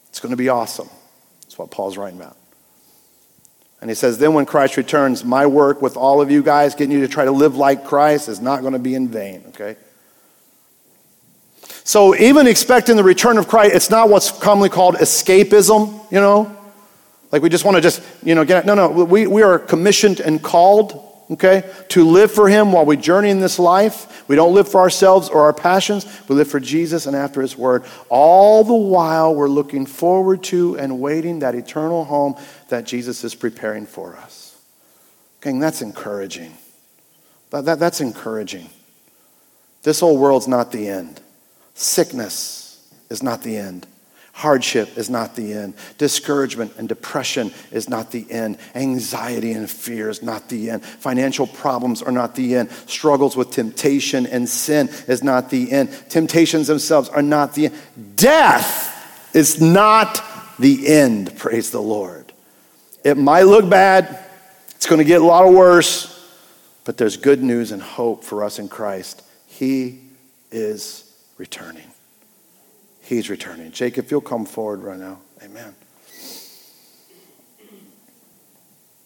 it's 0.10 0.22
going 0.22 0.32
to 0.32 0.38
be 0.38 0.48
awesome. 0.48 0.90
That's 1.42 1.58
what 1.58 1.70
Paul's 1.70 1.98
writing 1.98 2.20
about. 2.20 2.38
And 3.82 3.90
he 3.90 3.96
says, 3.96 4.18
Then 4.18 4.34
when 4.34 4.46
Christ 4.46 4.78
returns, 4.78 5.26
my 5.26 5.46
work 5.46 5.82
with 5.82 5.98
all 5.98 6.22
of 6.22 6.32
you 6.32 6.42
guys, 6.42 6.76
getting 6.76 6.94
you 6.94 7.02
to 7.02 7.10
try 7.10 7.26
to 7.26 7.32
live 7.32 7.58
like 7.58 7.84
Christ, 7.84 8.30
is 8.30 8.40
not 8.40 8.62
going 8.62 8.74
to 8.74 8.80
be 8.80 8.96
in 8.96 9.10
vain, 9.10 9.44
okay? 9.50 9.76
So 11.86 12.16
even 12.16 12.48
expecting 12.48 12.96
the 12.96 13.04
return 13.04 13.38
of 13.38 13.48
Christ, 13.48 13.76
it's 13.76 13.92
not 13.92 14.10
what's 14.10 14.32
commonly 14.32 14.70
called 14.70 14.96
escapism, 14.96 16.12
you 16.12 16.20
know? 16.20 16.54
Like 17.32 17.44
we 17.44 17.50
just 17.50 17.64
want 17.64 17.76
to 17.76 17.82
just, 17.82 18.02
you 18.24 18.34
know, 18.34 18.44
get, 18.44 18.66
no, 18.66 18.74
no, 18.74 18.90
we, 18.90 19.28
we 19.28 19.44
are 19.44 19.60
commissioned 19.60 20.20
and 20.20 20.42
called, 20.42 21.00
okay, 21.30 21.64
to 21.90 22.04
live 22.04 22.32
for 22.32 22.50
Him 22.50 22.72
while 22.72 22.86
we 22.86 22.98
journey 22.98 23.30
in 23.30 23.40
this 23.40 23.60
life. 23.60 24.28
We 24.28 24.36
don't 24.36 24.56
live 24.56 24.68
for 24.68 24.82
ourselves 24.82 25.30
or 25.30 25.44
our 25.44 25.54
passions. 25.54 26.08
We 26.28 26.36
live 26.36 26.48
for 26.48 26.60
Jesus 26.60 27.06
and 27.06 27.16
after 27.16 27.40
His 27.40 27.56
Word. 27.56 27.84
All 28.10 28.64
the 28.64 28.74
while, 28.74 29.36
we're 29.36 29.48
looking 29.48 29.86
forward 29.86 30.42
to 30.46 30.80
and 30.80 31.00
waiting 31.00 31.40
that 31.40 31.54
eternal 31.54 32.04
home 32.04 32.36
that 32.70 32.86
Jesus 32.86 33.24
is 33.24 33.36
preparing 33.36 33.86
for 33.86 34.16
us. 34.16 34.60
Okay, 35.40 35.56
that's 35.60 35.84
encouraging. 35.84 36.58
That, 37.52 37.66
that, 37.66 37.78
that's 37.78 38.02
encouraging. 38.02 38.72
This 39.84 40.00
whole 40.00 40.18
world's 40.18 40.48
not 40.48 40.72
the 40.72 40.88
end. 40.88 41.22
Sickness 41.76 42.84
is 43.10 43.22
not 43.22 43.44
the 43.44 43.58
end. 43.58 43.86
Hardship 44.32 44.98
is 44.98 45.10
not 45.10 45.36
the 45.38 45.54
end. 45.54 45.76
Discouragement 45.98 46.74
and 46.78 46.90
depression 46.90 47.54
is 47.72 47.88
not 47.88 48.12
the 48.12 48.30
end. 48.30 48.58
Anxiety 48.74 49.54
and 49.54 49.70
fear 49.70 50.10
is 50.10 50.22
not 50.22 50.50
the 50.50 50.72
end. 50.72 50.84
Financial 50.84 51.48
problems 51.48 52.02
are 52.02 52.12
not 52.12 52.36
the 52.36 52.56
end. 52.56 52.70
Struggles 52.86 53.38
with 53.38 53.52
temptation 53.52 54.26
and 54.26 54.50
sin 54.50 54.90
is 55.08 55.24
not 55.24 55.50
the 55.50 55.72
end. 55.72 55.90
Temptations 56.10 56.68
themselves 56.68 57.08
are 57.08 57.22
not 57.22 57.54
the 57.54 57.68
end. 57.68 57.76
Death 58.18 59.32
is 59.34 59.62
not 59.62 60.22
the 60.60 60.88
end, 60.88 61.38
praise 61.38 61.72
the 61.72 61.82
Lord. 61.82 62.34
It 63.04 63.18
might 63.18 63.44
look 63.44 63.70
bad, 63.70 64.20
it's 64.76 64.86
going 64.86 65.00
to 65.00 65.06
get 65.06 65.22
a 65.22 65.26
lot 65.26 65.52
worse, 65.52 66.12
but 66.84 66.98
there's 66.98 67.18
good 67.18 67.44
news 67.44 67.72
and 67.72 67.82
hope 67.82 68.24
for 68.24 68.44
us 68.44 68.60
in 68.60 68.68
Christ. 68.68 69.22
He 69.48 70.02
is 70.52 71.05
returning. 71.38 71.92
He's 73.02 73.30
returning. 73.30 73.72
Jacob, 73.72 74.10
you'll 74.10 74.22
come 74.22 74.46
forward 74.46 74.82
right 74.82 74.98
now. 74.98 75.20
Amen. 75.44 75.76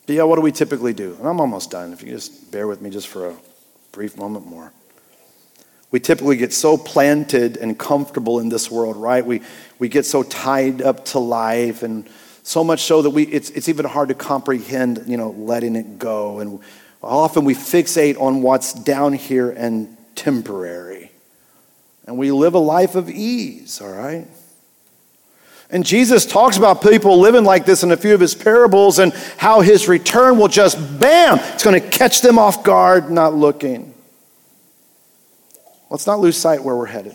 But 0.06 0.16
yeah, 0.16 0.24
what 0.24 0.36
do 0.36 0.42
we 0.42 0.52
typically 0.52 0.94
do? 0.94 1.16
And 1.20 1.28
I'm 1.28 1.40
almost 1.40 1.70
done. 1.70 1.94
If 1.94 2.02
you 2.02 2.12
just 2.12 2.52
bear 2.52 2.68
with 2.68 2.82
me 2.82 2.90
just 2.90 3.08
for 3.08 3.30
a 3.30 3.36
brief 3.92 4.18
moment 4.18 4.48
more. 4.48 4.72
We 5.92 6.00
typically 6.00 6.38
get 6.38 6.54
so 6.54 6.78
planted 6.78 7.58
and 7.58 7.78
comfortable 7.78 8.40
in 8.40 8.50
this 8.50 8.70
world, 8.70 8.96
right? 8.96 9.26
We, 9.26 9.42
we 9.80 9.90
get 9.90 10.06
so 10.06 10.24
tied 10.24 10.82
up 10.82 11.06
to 11.06 11.20
life 11.20 11.84
and 11.84 12.08
so 12.44 12.64
much 12.64 12.84
so 12.84 13.02
that 13.02 13.10
we, 13.10 13.24
it's, 13.24 13.50
it's 13.52 13.70
even 13.70 13.86
hard 13.86 14.10
to 14.10 14.16
comprehend, 14.16 15.04
you 15.08 15.18
know, 15.18 15.32
letting 15.32 15.76
it 15.76 16.00
go. 16.00 16.40
And 16.40 16.60
often 17.04 17.44
we 17.44 17.54
fixate 17.54 18.20
on 18.20 18.42
what's 18.42 18.74
down 18.74 19.14
here 19.14 19.50
and 19.52 19.98
temporary 20.16 20.89
and 22.10 22.18
we 22.18 22.32
live 22.32 22.56
a 22.56 22.60
life 22.60 22.96
of 22.96 23.08
ease, 23.08 23.80
all 23.82 23.92
right? 23.92 24.26
And 25.70 25.86
Jesus 25.86 26.26
talks 26.26 26.58
about 26.58 26.82
people 26.82 27.20
living 27.20 27.44
like 27.44 27.68
this 27.68 27.84
in 27.84 27.92
a 27.92 27.98
few 27.98 28.16
of 28.16 28.20
his 28.20 28.34
parables 28.34 28.98
and 28.98 29.14
how 29.38 29.62
his 29.62 29.88
return 29.88 30.40
will 30.40 30.48
just, 30.48 30.76
bam, 31.00 31.38
it's 31.38 31.64
going 31.64 31.80
to 31.80 31.88
catch 31.88 32.22
them 32.22 32.40
off 32.40 32.64
guard, 32.64 33.12
not 33.12 33.36
looking. 33.36 33.94
Let's 35.92 36.08
not 36.08 36.20
lose 36.20 36.36
sight 36.36 36.64
where 36.64 36.76
we're 36.76 36.88
headed 36.88 37.14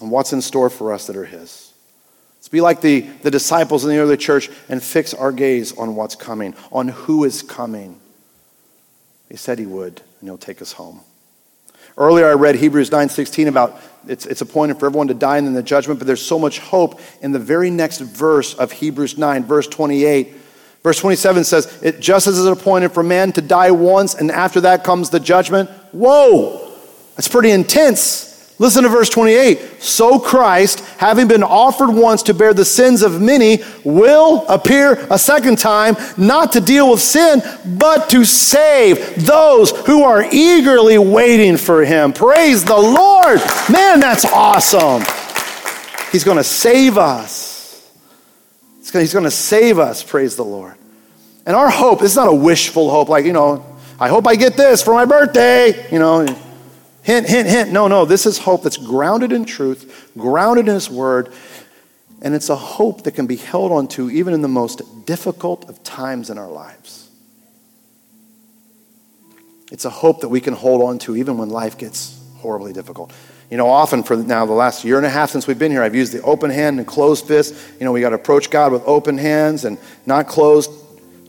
and 0.00 0.10
what's 0.10 0.32
in 0.32 0.40
store 0.40 0.70
for 0.70 0.94
us 0.94 1.06
that 1.08 1.16
are 1.16 1.26
his. 1.26 1.74
Let's 2.38 2.48
be 2.48 2.62
like 2.62 2.80
the, 2.80 3.00
the 3.00 3.30
disciples 3.30 3.84
in 3.84 3.90
the 3.90 3.98
early 3.98 4.16
church 4.16 4.48
and 4.70 4.82
fix 4.82 5.12
our 5.12 5.32
gaze 5.32 5.76
on 5.76 5.96
what's 5.96 6.16
coming, 6.16 6.54
on 6.72 6.88
who 6.88 7.24
is 7.24 7.42
coming. 7.42 8.00
He 9.28 9.36
said 9.36 9.58
he 9.58 9.66
would, 9.66 10.00
and 10.20 10.30
he'll 10.30 10.38
take 10.38 10.62
us 10.62 10.72
home. 10.72 11.02
Earlier, 11.96 12.28
I 12.28 12.32
read 12.32 12.56
Hebrews 12.56 12.90
9:16 12.90 13.48
about 13.48 13.80
it's, 14.06 14.26
it's 14.26 14.40
appointed 14.40 14.78
for 14.78 14.86
everyone 14.86 15.08
to 15.08 15.14
die 15.14 15.38
in 15.38 15.52
the 15.52 15.62
judgment, 15.62 16.00
but 16.00 16.06
there's 16.06 16.24
so 16.24 16.38
much 16.38 16.58
hope 16.58 17.00
in 17.20 17.32
the 17.32 17.38
very 17.38 17.70
next 17.70 18.00
verse 18.00 18.54
of 18.54 18.72
Hebrews 18.72 19.16
9, 19.16 19.44
verse 19.44 19.68
28. 19.68 20.34
Verse 20.82 20.98
27 20.98 21.44
says, 21.44 21.80
it, 21.82 22.00
just 22.00 22.26
as 22.26 22.36
it 22.36 22.40
is 22.40 22.46
appointed 22.46 22.90
for 22.90 23.04
man 23.04 23.30
to 23.32 23.40
die 23.40 23.70
once, 23.70 24.14
and 24.14 24.32
after 24.32 24.60
that 24.62 24.82
comes 24.82 25.10
the 25.10 25.20
judgment. 25.20 25.70
Whoa! 25.92 26.72
That's 27.14 27.28
pretty 27.28 27.52
intense. 27.52 28.31
Listen 28.58 28.84
to 28.84 28.88
verse 28.88 29.08
28. 29.08 29.82
So 29.82 30.20
Christ, 30.20 30.80
having 30.98 31.26
been 31.26 31.42
offered 31.42 31.90
once 31.90 32.22
to 32.24 32.34
bear 32.34 32.54
the 32.54 32.64
sins 32.64 33.02
of 33.02 33.20
many, 33.20 33.58
will 33.82 34.46
appear 34.46 35.04
a 35.10 35.18
second 35.18 35.58
time, 35.58 35.96
not 36.16 36.52
to 36.52 36.60
deal 36.60 36.90
with 36.90 37.00
sin, 37.00 37.42
but 37.78 38.08
to 38.10 38.24
save 38.24 39.26
those 39.26 39.70
who 39.86 40.04
are 40.04 40.24
eagerly 40.30 40.98
waiting 40.98 41.56
for 41.56 41.84
him. 41.84 42.12
Praise 42.12 42.64
the 42.64 42.76
Lord. 42.76 43.40
Man, 43.68 43.98
that's 43.98 44.24
awesome. 44.26 45.02
He's 46.12 46.24
going 46.24 46.36
to 46.36 46.44
save 46.44 46.98
us. 46.98 47.90
He's 48.76 49.12
going 49.12 49.24
to 49.24 49.30
save 49.30 49.78
us. 49.78 50.02
Praise 50.02 50.36
the 50.36 50.44
Lord. 50.44 50.74
And 51.46 51.56
our 51.56 51.70
hope, 51.70 52.02
is 52.02 52.14
not 52.14 52.28
a 52.28 52.34
wishful 52.34 52.90
hope, 52.90 53.08
like, 53.08 53.24
you 53.24 53.32
know, 53.32 53.64
I 53.98 54.08
hope 54.08 54.26
I 54.26 54.36
get 54.36 54.56
this 54.56 54.82
for 54.82 54.94
my 54.94 55.04
birthday, 55.04 55.90
you 55.90 55.98
know. 55.98 56.26
Hint, 57.02 57.28
hint, 57.28 57.48
hint. 57.48 57.72
No, 57.72 57.88
no, 57.88 58.04
this 58.04 58.26
is 58.26 58.38
hope 58.38 58.62
that's 58.62 58.76
grounded 58.76 59.32
in 59.32 59.44
truth, 59.44 60.10
grounded 60.16 60.68
in 60.68 60.74
His 60.74 60.88
Word, 60.88 61.32
and 62.22 62.34
it's 62.34 62.48
a 62.48 62.56
hope 62.56 63.02
that 63.02 63.12
can 63.12 63.26
be 63.26 63.36
held 63.36 63.72
onto 63.72 64.08
even 64.08 64.34
in 64.34 64.42
the 64.42 64.48
most 64.48 64.82
difficult 65.04 65.68
of 65.68 65.82
times 65.82 66.30
in 66.30 66.38
our 66.38 66.50
lives. 66.50 67.10
It's 69.72 69.84
a 69.84 69.90
hope 69.90 70.20
that 70.20 70.28
we 70.28 70.40
can 70.40 70.54
hold 70.54 70.82
on 70.82 70.98
to 71.00 71.16
even 71.16 71.38
when 71.38 71.48
life 71.48 71.76
gets 71.76 72.22
horribly 72.36 72.72
difficult. 72.72 73.12
You 73.50 73.56
know, 73.56 73.68
often 73.68 74.02
for 74.02 74.16
now, 74.16 74.46
the 74.46 74.52
last 74.52 74.84
year 74.84 74.96
and 74.96 75.04
a 75.04 75.10
half 75.10 75.30
since 75.30 75.46
we've 75.46 75.58
been 75.58 75.72
here, 75.72 75.82
I've 75.82 75.94
used 75.94 76.12
the 76.12 76.22
open 76.22 76.50
hand 76.50 76.78
and 76.78 76.86
closed 76.86 77.26
fist. 77.26 77.54
You 77.78 77.84
know, 77.84 77.92
we 77.92 78.00
got 78.00 78.10
to 78.10 78.16
approach 78.16 78.48
God 78.48 78.70
with 78.70 78.82
open 78.86 79.18
hands 79.18 79.64
and 79.64 79.76
not 80.06 80.28
closed, 80.28 80.70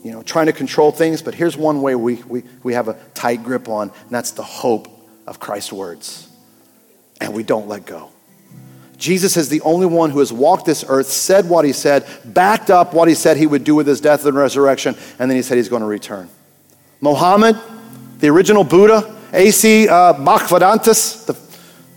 you 0.04 0.12
know, 0.12 0.22
trying 0.24 0.46
to 0.46 0.54
control 0.54 0.92
things. 0.92 1.22
But 1.22 1.36
here's 1.36 1.58
one 1.58 1.82
way 1.82 1.96
we, 1.96 2.16
we, 2.16 2.44
we 2.62 2.74
have 2.74 2.88
a 2.88 2.94
tight 3.14 3.44
grip 3.44 3.68
on, 3.68 3.90
and 3.90 4.10
that's 4.10 4.32
the 4.32 4.44
hope 4.44 4.93
of 5.28 5.40
Christ's 5.40 5.74
words. 5.74 6.28
And 7.22 7.34
we 7.34 7.44
don't 7.44 7.68
let 7.68 7.86
go. 7.86 8.10
Jesus 8.98 9.36
is 9.38 9.50
the 9.50 9.62
only 9.62 9.86
one 9.86 10.12
who 10.12 10.20
has 10.20 10.32
walked 10.32 10.66
this 10.66 10.86
earth, 10.88 11.08
said 11.08 11.50
what 11.50 11.66
he 11.66 11.74
said, 11.74 12.06
backed 12.24 12.70
up 12.70 12.94
what 12.94 13.08
he 13.08 13.16
said 13.16 13.38
he 13.38 13.48
would 13.48 13.64
do 13.64 13.76
with 13.76 13.88
his 13.88 14.00
death 14.00 14.26
and 14.26 14.38
resurrection, 14.38 14.96
and 15.20 15.30
then 15.30 15.36
he 15.36 15.42
said 15.42 15.58
he's 15.58 15.70
going 15.70 15.82
to 15.82 15.88
return. 15.88 16.30
Muhammad, 17.02 17.58
the 18.20 18.30
original 18.30 18.64
Buddha, 18.64 19.14
A.C. 19.34 19.90
Uh, 19.90 20.14
the 20.14 21.34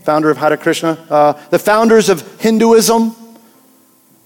founder 0.03 0.31
of 0.31 0.37
Hare 0.37 0.57
Krishna, 0.57 0.99
uh, 1.09 1.33
the 1.51 1.59
founders 1.59 2.09
of 2.09 2.41
Hinduism, 2.41 3.15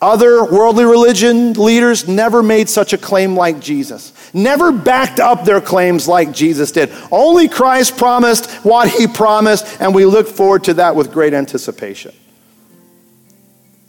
other 0.02 0.44
worldly 0.44 0.84
religion 0.84 1.52
leaders 1.52 2.08
never 2.08 2.42
made 2.42 2.68
such 2.70 2.92
a 2.92 2.98
claim 2.98 3.36
like 3.36 3.60
Jesus. 3.60 4.12
Never 4.32 4.72
backed 4.72 5.20
up 5.20 5.44
their 5.44 5.60
claims 5.60 6.08
like 6.08 6.32
Jesus 6.32 6.72
did. 6.72 6.90
Only 7.12 7.48
Christ 7.48 7.98
promised 7.98 8.50
what 8.64 8.88
he 8.88 9.06
promised, 9.06 9.80
and 9.80 9.94
we 9.94 10.06
look 10.06 10.26
forward 10.26 10.64
to 10.64 10.74
that 10.74 10.96
with 10.96 11.12
great 11.12 11.34
anticipation. 11.34 12.14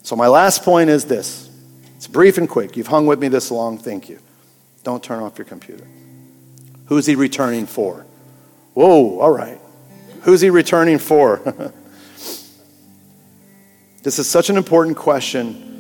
So, 0.03 0.15
my 0.17 0.27
last 0.27 0.63
point 0.63 0.89
is 0.89 1.05
this 1.05 1.49
it's 1.95 2.07
brief 2.07 2.37
and 2.37 2.49
quick. 2.49 2.75
You've 2.75 2.87
hung 2.87 3.05
with 3.05 3.19
me 3.19 3.29
this 3.29 3.49
long. 3.49 3.77
Thank 3.77 4.09
you. 4.09 4.19
Don't 4.83 5.01
turn 5.01 5.23
off 5.23 5.37
your 5.37 5.45
computer. 5.45 5.87
Who's 6.87 7.05
he 7.05 7.15
returning 7.15 7.67
for? 7.67 8.05
Whoa, 8.73 9.19
all 9.19 9.31
right. 9.31 9.59
Who's 10.23 10.41
he 10.41 10.49
returning 10.49 10.97
for? 10.97 11.37
this 14.03 14.19
is 14.19 14.27
such 14.27 14.49
an 14.49 14.57
important 14.57 14.97
question 14.97 15.70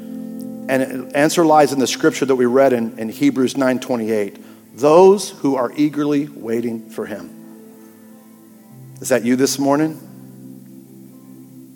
and 0.71 1.13
answer 1.15 1.45
lies 1.45 1.73
in 1.73 1.79
the 1.79 1.87
scripture 1.87 2.25
that 2.25 2.35
we 2.35 2.45
read 2.45 2.71
in, 2.71 2.97
in 2.97 3.09
Hebrews 3.09 3.55
9:28. 3.55 4.37
Those 4.73 5.31
who 5.31 5.55
are 5.55 5.71
eagerly 5.75 6.29
waiting 6.29 6.89
for 6.89 7.05
him. 7.05 7.29
Is 9.01 9.09
that 9.09 9.25
you 9.25 9.35
this 9.35 9.59
morning? 9.59 9.99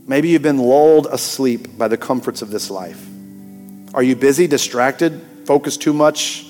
Maybe 0.08 0.30
you've 0.30 0.43
been 0.43 0.60
lulled 0.60 1.08
asleep 1.08 1.78
by 1.78 1.89
the 1.89 1.98
comforts 1.98 2.41
of 2.41 2.52
this 2.52 2.70
life. 2.70 3.06
Are 3.93 4.04
you 4.04 4.16
busy, 4.16 4.48
distracted, 4.48 5.22
focused 5.46 5.82
too 5.82 5.93
much? 5.93 6.46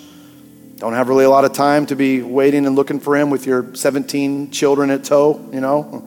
Don't 0.78 0.94
have 0.94 1.10
really 1.10 1.26
a 1.26 1.30
lot 1.30 1.46
of 1.46 1.54
time 1.54 1.86
to 1.88 1.96
be 1.96 2.22
waiting 2.22 2.68
and 2.68 2.76
looking 2.76 3.00
for 3.00 3.16
him 3.16 3.30
with 3.30 3.48
your 3.48 3.74
17 3.74 4.52
children 4.52 4.92
at 4.92 5.06
tow, 5.06 5.50
you 5.52 5.62
know? 5.62 6.04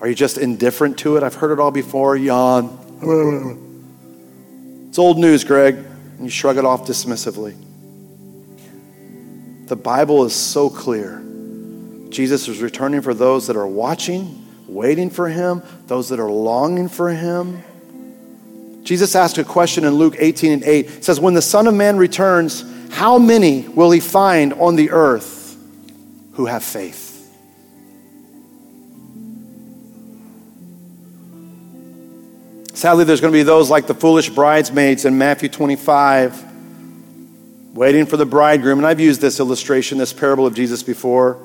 Are 0.00 0.08
you 0.08 0.14
just 0.14 0.38
indifferent 0.38 0.98
to 0.98 1.16
it? 1.16 1.22
I've 1.22 1.34
heard 1.34 1.50
it 1.50 1.60
all 1.60 1.72
before. 1.72 2.16
Yawn. 2.16 3.64
It's 4.96 4.98
old 4.98 5.18
news, 5.18 5.44
Greg. 5.44 5.74
And 5.74 6.20
you 6.22 6.30
shrug 6.30 6.56
it 6.56 6.64
off 6.64 6.86
dismissively. 6.86 7.54
The 9.66 9.76
Bible 9.76 10.24
is 10.24 10.34
so 10.34 10.70
clear. 10.70 11.22
Jesus 12.08 12.48
is 12.48 12.62
returning 12.62 13.02
for 13.02 13.12
those 13.12 13.48
that 13.48 13.56
are 13.56 13.66
watching, 13.66 14.46
waiting 14.66 15.10
for 15.10 15.28
him, 15.28 15.62
those 15.86 16.08
that 16.08 16.18
are 16.18 16.30
longing 16.30 16.88
for 16.88 17.10
him. 17.10 17.62
Jesus 18.84 19.14
asked 19.14 19.36
a 19.36 19.44
question 19.44 19.84
in 19.84 19.92
Luke 19.96 20.16
18 20.18 20.50
and 20.50 20.64
8. 20.64 20.86
It 20.86 21.04
says, 21.04 21.20
When 21.20 21.34
the 21.34 21.42
Son 21.42 21.66
of 21.66 21.74
Man 21.74 21.98
returns, 21.98 22.64
how 22.90 23.18
many 23.18 23.68
will 23.68 23.90
he 23.90 24.00
find 24.00 24.54
on 24.54 24.76
the 24.76 24.92
earth 24.92 25.58
who 26.32 26.46
have 26.46 26.64
faith? 26.64 27.05
Sadly, 32.76 33.04
there's 33.04 33.22
going 33.22 33.32
to 33.32 33.38
be 33.38 33.42
those 33.42 33.70
like 33.70 33.86
the 33.86 33.94
foolish 33.94 34.28
bridesmaids 34.28 35.06
in 35.06 35.16
Matthew 35.16 35.48
25, 35.48 36.44
waiting 37.72 38.04
for 38.04 38.18
the 38.18 38.26
bridegroom. 38.26 38.78
And 38.78 38.86
I've 38.86 39.00
used 39.00 39.22
this 39.22 39.40
illustration, 39.40 39.96
this 39.96 40.12
parable 40.12 40.46
of 40.46 40.54
Jesus 40.54 40.82
before. 40.82 41.40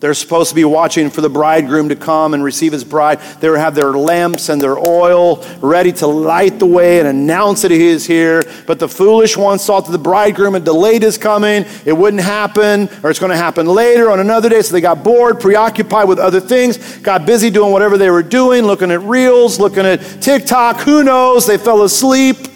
They're 0.00 0.12
supposed 0.12 0.50
to 0.50 0.54
be 0.54 0.64
watching 0.64 1.08
for 1.08 1.22
the 1.22 1.30
bridegroom 1.30 1.88
to 1.88 1.96
come 1.96 2.34
and 2.34 2.44
receive 2.44 2.72
his 2.72 2.84
bride. 2.84 3.20
They 3.40 3.46
have 3.46 3.74
their 3.74 3.92
lamps 3.92 4.50
and 4.50 4.60
their 4.60 4.76
oil 4.76 5.42
ready 5.60 5.92
to 5.92 6.06
light 6.06 6.58
the 6.58 6.66
way 6.66 6.98
and 6.98 7.08
announce 7.08 7.62
that 7.62 7.70
he 7.70 7.86
is 7.86 8.04
here. 8.04 8.42
But 8.66 8.78
the 8.78 8.88
foolish 8.88 9.36
ones 9.36 9.64
thought 9.64 9.86
that 9.86 9.92
the 9.92 9.98
bridegroom 9.98 10.54
had 10.54 10.64
delayed 10.64 11.02
his 11.02 11.16
coming. 11.16 11.64
It 11.86 11.96
wouldn't 11.96 12.22
happen, 12.22 12.90
or 13.02 13.08
it's 13.08 13.20
going 13.20 13.30
to 13.30 13.36
happen 13.36 13.66
later 13.66 14.10
on 14.10 14.20
another 14.20 14.50
day. 14.50 14.60
So 14.62 14.72
they 14.72 14.82
got 14.82 15.02
bored, 15.02 15.40
preoccupied 15.40 16.08
with 16.08 16.18
other 16.18 16.40
things, 16.40 16.98
got 16.98 17.24
busy 17.24 17.48
doing 17.48 17.72
whatever 17.72 17.96
they 17.96 18.10
were 18.10 18.22
doing, 18.22 18.64
looking 18.64 18.90
at 18.90 19.00
reels, 19.00 19.58
looking 19.58 19.86
at 19.86 20.00
TikTok. 20.20 20.80
Who 20.80 21.02
knows? 21.02 21.46
They 21.46 21.56
fell 21.56 21.82
asleep. 21.82 22.53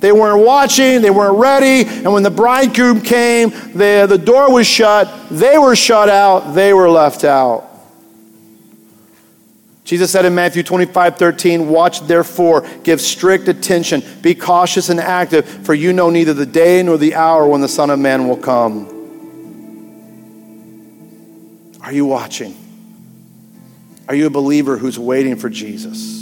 They 0.00 0.12
weren't 0.12 0.44
watching, 0.44 1.02
they 1.02 1.10
weren't 1.10 1.38
ready, 1.38 1.88
and 1.88 2.12
when 2.12 2.22
the 2.22 2.30
bridegroom 2.30 3.00
came, 3.00 3.50
the, 3.50 4.06
the 4.08 4.18
door 4.18 4.52
was 4.52 4.66
shut, 4.66 5.12
they 5.28 5.58
were 5.58 5.74
shut 5.74 6.08
out, 6.08 6.54
they 6.54 6.72
were 6.72 6.88
left 6.88 7.24
out. 7.24 7.64
Jesus 9.82 10.12
said 10.12 10.26
in 10.26 10.34
Matthew 10.34 10.62
25, 10.62 11.16
13, 11.16 11.68
Watch 11.68 12.02
therefore, 12.02 12.68
give 12.84 13.00
strict 13.00 13.48
attention, 13.48 14.02
be 14.20 14.34
cautious 14.34 14.90
and 14.90 15.00
active, 15.00 15.48
for 15.48 15.72
you 15.72 15.94
know 15.94 16.10
neither 16.10 16.34
the 16.34 16.44
day 16.46 16.82
nor 16.82 16.98
the 16.98 17.14
hour 17.14 17.48
when 17.48 17.62
the 17.62 17.68
Son 17.68 17.88
of 17.88 17.98
Man 17.98 18.28
will 18.28 18.36
come. 18.36 18.86
Are 21.80 21.92
you 21.92 22.04
watching? 22.04 22.54
Are 24.08 24.14
you 24.14 24.26
a 24.26 24.30
believer 24.30 24.76
who's 24.76 24.98
waiting 24.98 25.36
for 25.36 25.48
Jesus? 25.48 26.17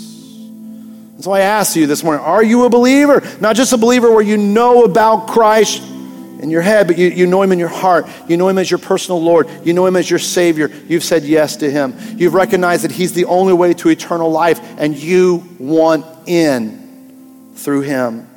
Why 1.24 1.38
I 1.38 1.42
asked 1.42 1.76
you 1.76 1.86
this 1.86 2.04
morning 2.04 2.24
are 2.24 2.42
you 2.42 2.64
a 2.64 2.70
believer? 2.70 3.22
Not 3.40 3.56
just 3.56 3.72
a 3.72 3.76
believer 3.76 4.10
where 4.10 4.22
you 4.22 4.36
know 4.36 4.84
about 4.84 5.28
Christ 5.28 5.82
in 5.82 6.50
your 6.50 6.60
head, 6.60 6.86
but 6.86 6.98
you, 6.98 7.08
you 7.08 7.26
know 7.26 7.42
him 7.42 7.52
in 7.52 7.58
your 7.58 7.68
heart. 7.68 8.06
You 8.28 8.36
know 8.36 8.48
him 8.48 8.58
as 8.58 8.70
your 8.70 8.78
personal 8.78 9.22
Lord. 9.22 9.48
You 9.64 9.72
know 9.72 9.86
him 9.86 9.96
as 9.96 10.08
your 10.08 10.18
Savior. 10.18 10.70
You've 10.86 11.02
said 11.02 11.24
yes 11.24 11.56
to 11.56 11.70
him. 11.70 11.94
You've 12.16 12.34
recognized 12.34 12.84
that 12.84 12.92
he's 12.92 13.14
the 13.14 13.24
only 13.24 13.54
way 13.54 13.72
to 13.74 13.88
eternal 13.88 14.30
life, 14.30 14.60
and 14.78 14.94
you 14.94 15.44
want 15.58 16.04
in 16.28 17.54
through 17.56 17.80
him. 17.82 18.28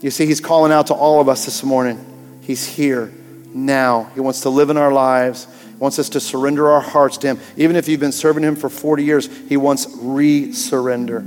You 0.00 0.10
see, 0.10 0.26
he's 0.26 0.40
calling 0.40 0.72
out 0.72 0.88
to 0.88 0.94
all 0.94 1.20
of 1.20 1.28
us 1.28 1.44
this 1.44 1.62
morning. 1.62 2.40
He's 2.42 2.66
here 2.66 3.12
now. 3.54 4.10
He 4.14 4.20
wants 4.20 4.40
to 4.40 4.48
live 4.48 4.68
in 4.68 4.76
our 4.76 4.92
lives 4.92 5.46
He 5.70 5.76
wants 5.76 6.00
us 6.00 6.08
to 6.10 6.20
surrender 6.20 6.70
our 6.70 6.80
hearts 6.80 7.18
to 7.18 7.28
Him. 7.28 7.40
Even 7.56 7.76
if 7.76 7.86
you've 7.86 8.00
been 8.00 8.10
serving 8.10 8.42
Him 8.42 8.56
for 8.56 8.68
40 8.68 9.04
years, 9.04 9.28
He 9.48 9.56
wants 9.56 9.86
re 10.00 10.52
surrender. 10.52 11.24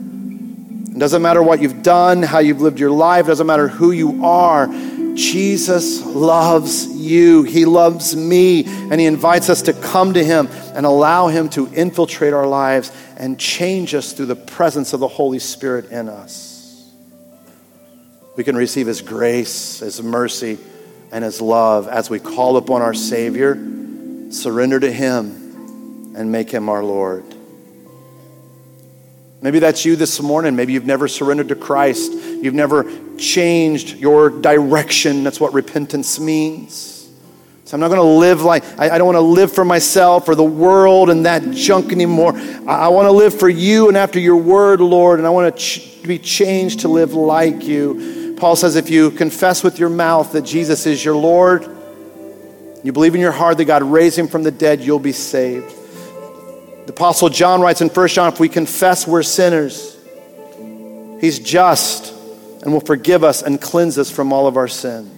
It 0.96 1.00
doesn't 1.00 1.22
matter 1.22 1.44
what 1.44 1.62
you've 1.62 1.84
done, 1.84 2.24
how 2.24 2.40
you've 2.40 2.62
lived 2.62 2.80
your 2.80 2.90
life, 2.90 3.26
it 3.26 3.28
doesn't 3.28 3.48
matter 3.48 3.68
who 3.68 3.92
you 3.92 4.24
are. 4.24 4.68
Jesus 5.14 6.06
loves 6.06 6.88
you. 6.88 7.44
He 7.44 7.66
loves 7.66 8.16
me. 8.16 8.64
And 8.66 8.94
He 8.94 9.06
invites 9.06 9.50
us 9.50 9.64
to 9.64 9.74
come 9.74 10.14
to 10.14 10.24
Him 10.24 10.48
and 10.74 10.86
allow 10.86 11.28
Him 11.28 11.50
to 11.50 11.68
infiltrate 11.74 12.34
our 12.34 12.48
lives 12.48 12.94
and 13.18 13.38
change 13.38 13.94
us 13.94 14.14
through 14.14 14.28
the 14.28 14.38
presence 14.38 14.94
of 14.94 15.02
the 15.02 15.08
Holy 15.10 15.40
Spirit 15.40 15.92
in 15.92 16.08
us. 16.08 16.90
We 18.38 18.46
can 18.46 18.56
receive 18.56 18.88
His 18.88 19.02
grace, 19.02 19.80
His 19.80 20.02
mercy, 20.02 20.58
and 21.12 21.26
His 21.26 21.42
love 21.42 21.90
as 21.90 22.10
we 22.10 22.20
call 22.20 22.56
upon 22.56 22.82
our 22.82 22.94
Savior, 22.94 23.56
surrender 24.30 24.80
to 24.80 24.92
Him, 24.92 26.14
and 26.16 26.32
make 26.32 26.50
Him 26.50 26.70
our 26.70 26.86
Lord. 26.86 27.35
Maybe 29.42 29.60
that's 29.60 29.86
you 29.86 29.96
this 29.96 30.22
morning. 30.22 30.56
Maybe 30.56 30.74
you've 30.74 30.86
never 30.86 31.08
surrendered 31.08 31.50
to 31.50 31.56
Christ. 31.56 32.12
You've 32.12 32.54
never 32.54 32.86
changed 33.18 33.98
your 33.98 34.30
direction. 34.30 35.24
That's 35.24 35.40
what 35.40 35.54
repentance 35.54 36.20
means. 36.20 37.10
So 37.66 37.76
I'm 37.76 37.82
not 37.82 37.88
going 37.88 38.00
to 38.00 38.04
live 38.04 38.44
like, 38.44 38.64
I, 38.80 38.92
I 38.92 38.98
don't 38.98 39.08
want 39.08 39.18
to 39.18 39.22
live 39.22 39.52
for 39.52 39.66
myself 39.66 40.30
or 40.30 40.36
the 40.36 40.44
world 40.44 41.10
and 41.10 41.26
that 41.26 41.50
junk 41.52 41.92
anymore. 41.92 42.34
I, 42.36 42.86
I 42.86 42.88
want 42.90 43.08
to 43.08 43.12
live 43.12 43.38
for 43.38 43.50
you 43.50 43.88
and 43.88 43.98
after 43.98 44.20
your 44.20 44.38
word, 44.38 44.82
Lord, 44.82 45.20
and 45.20 45.26
I 45.26 45.32
want 45.32 45.56
to 45.56 45.62
ch- 45.62 46.04
be 46.04 46.20
changed 46.20 46.82
to 46.82 46.88
live 46.88 47.14
like 47.14 47.64
you. 47.64 48.36
Paul 48.38 48.56
says 48.56 48.76
if 48.76 48.90
you 48.90 49.10
confess 49.10 49.64
with 49.64 49.80
your 49.80 49.90
mouth 49.90 50.32
that 50.34 50.44
Jesus 50.44 50.86
is 50.86 51.04
your 51.04 51.16
Lord, 51.16 51.64
you 52.84 52.92
believe 52.92 53.16
in 53.16 53.22
your 53.22 53.32
heart 53.32 53.58
that 53.58 53.66
God 53.66 53.82
raised 53.82 54.18
him 54.18 54.28
from 54.28 54.44
the 54.44 54.52
dead, 54.52 54.82
you'll 54.82 55.00
be 55.00 55.12
saved. 55.12 55.74
The 56.86 56.92
Apostle 56.92 57.30
John 57.30 57.62
writes 57.62 57.82
in 57.82 57.90
1 57.90 58.08
John 58.10 58.32
if 58.32 58.40
we 58.40 58.48
confess 58.48 59.08
we're 59.08 59.24
sinners, 59.24 59.98
he's 61.20 61.40
just 61.40 62.14
and 62.64 62.74
will 62.74 62.82
forgive 62.82 63.24
us 63.24 63.42
and 63.42 63.62
cleanse 63.62 63.98
us 63.98 64.12
from 64.12 64.34
all 64.34 64.48
of 64.48 64.58
our 64.58 64.68
sins. 64.68 65.12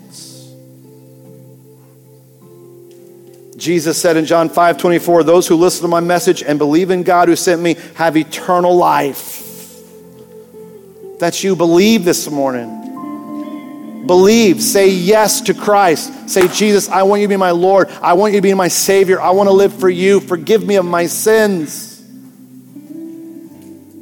Jesus 3.58 4.00
said 4.00 4.18
in 4.18 4.26
John 4.26 4.50
5 4.50 4.78
24, 4.78 5.24
those 5.24 5.48
who 5.48 5.56
listen 5.56 5.82
to 5.82 5.88
my 5.88 6.00
message 6.00 6.44
and 6.44 6.60
believe 6.60 6.92
in 6.92 7.04
God 7.04 7.28
who 7.28 7.36
sent 7.36 7.62
me 7.62 7.76
have 7.96 8.16
eternal 8.16 8.76
life. 8.76 9.44
That's 11.20 11.44
you. 11.44 11.56
Believe 11.56 12.06
this 12.06 12.30
morning. 12.30 12.77
Believe. 14.08 14.62
Say 14.64 14.90
yes 14.90 15.42
to 15.42 15.54
Christ. 15.54 16.30
Say, 16.30 16.48
Jesus, 16.48 16.90
I 16.90 17.04
want 17.04 17.22
you 17.22 17.28
to 17.28 17.34
be 17.34 17.38
my 17.38 17.52
Lord. 17.52 17.90
I 18.02 18.14
want 18.14 18.34
you 18.34 18.40
to 18.40 18.42
be 18.44 18.54
my 18.54 18.70
Savior. 18.70 19.22
I 19.22 19.32
want 19.32 19.48
to 19.48 19.54
live 19.54 19.74
for 19.74 19.90
you. 19.90 20.20
Forgive 20.20 20.66
me 20.66 20.76
of 20.76 20.86
my 20.86 21.06
sins. 21.06 22.02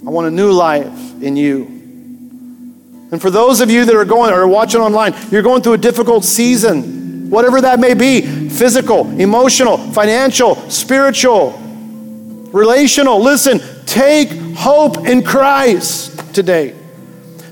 I 0.06 0.10
want 0.10 0.28
a 0.28 0.32
new 0.32 0.52
life 0.52 1.22
in 1.22 1.36
you. 1.36 1.66
And 3.12 3.22
for 3.22 3.30
those 3.30 3.62
of 3.62 3.70
you 3.70 3.86
that 3.86 3.96
are 3.96 4.06
going 4.06 4.34
or 4.34 4.48
watching 4.48 4.82
online, 4.82 5.16
you're 5.32 5.42
going 5.42 5.62
through 5.62 5.74
a 5.74 5.78
difficult 5.78 6.24
season 6.24 7.06
whatever 7.30 7.62
that 7.62 7.80
may 7.80 7.94
be 7.94 8.50
physical, 8.50 9.10
emotional, 9.20 9.78
financial, 9.78 10.56
spiritual, 10.70 11.52
relational. 12.52 13.20
Listen, 13.20 13.60
take 13.86 14.30
hope 14.56 15.06
in 15.08 15.24
Christ 15.24 16.34
today. 16.34 16.76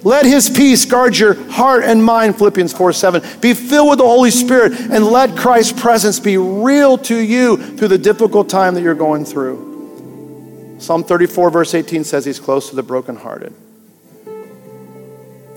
Let 0.03 0.25
his 0.25 0.49
peace 0.49 0.85
guard 0.85 1.17
your 1.17 1.33
heart 1.51 1.83
and 1.83 2.03
mind, 2.03 2.37
Philippians 2.37 2.73
4 2.73 2.91
7. 2.91 3.21
Be 3.39 3.53
filled 3.53 3.89
with 3.89 3.99
the 3.99 4.05
Holy 4.05 4.31
Spirit 4.31 4.73
and 4.73 5.05
let 5.05 5.37
Christ's 5.37 5.79
presence 5.79 6.19
be 6.19 6.37
real 6.37 6.97
to 6.99 7.17
you 7.17 7.57
through 7.77 7.87
the 7.87 7.97
difficult 7.97 8.49
time 8.49 8.73
that 8.75 8.81
you're 8.81 8.95
going 8.95 9.23
through. 9.23 10.77
Psalm 10.79 11.05
34, 11.05 11.49
verse 11.49 11.73
18 11.73 12.03
says 12.03 12.25
he's 12.25 12.39
close 12.39 12.69
to 12.69 12.75
the 12.75 12.83
brokenhearted. 12.83 13.53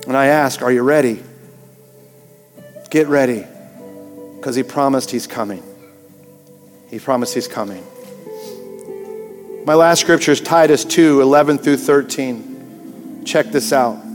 And 0.07 0.15
I 0.15 0.27
ask, 0.27 0.61
are 0.61 0.71
you 0.71 0.83
ready? 0.83 1.21
Get 2.89 3.07
ready 3.07 3.45
because 4.37 4.55
he 4.55 4.63
promised 4.63 5.11
he's 5.11 5.27
coming. 5.27 5.61
He 6.89 6.99
promised 6.99 7.33
he's 7.33 7.49
coming. 7.49 7.85
My 9.65 9.73
last 9.73 9.99
scripture 9.99 10.31
is 10.31 10.39
Titus 10.39 10.85
2 10.85 11.19
11 11.19 11.57
through 11.57 11.75
13. 11.75 13.23
Check 13.25 13.47
this 13.47 13.73
out. 13.73 14.06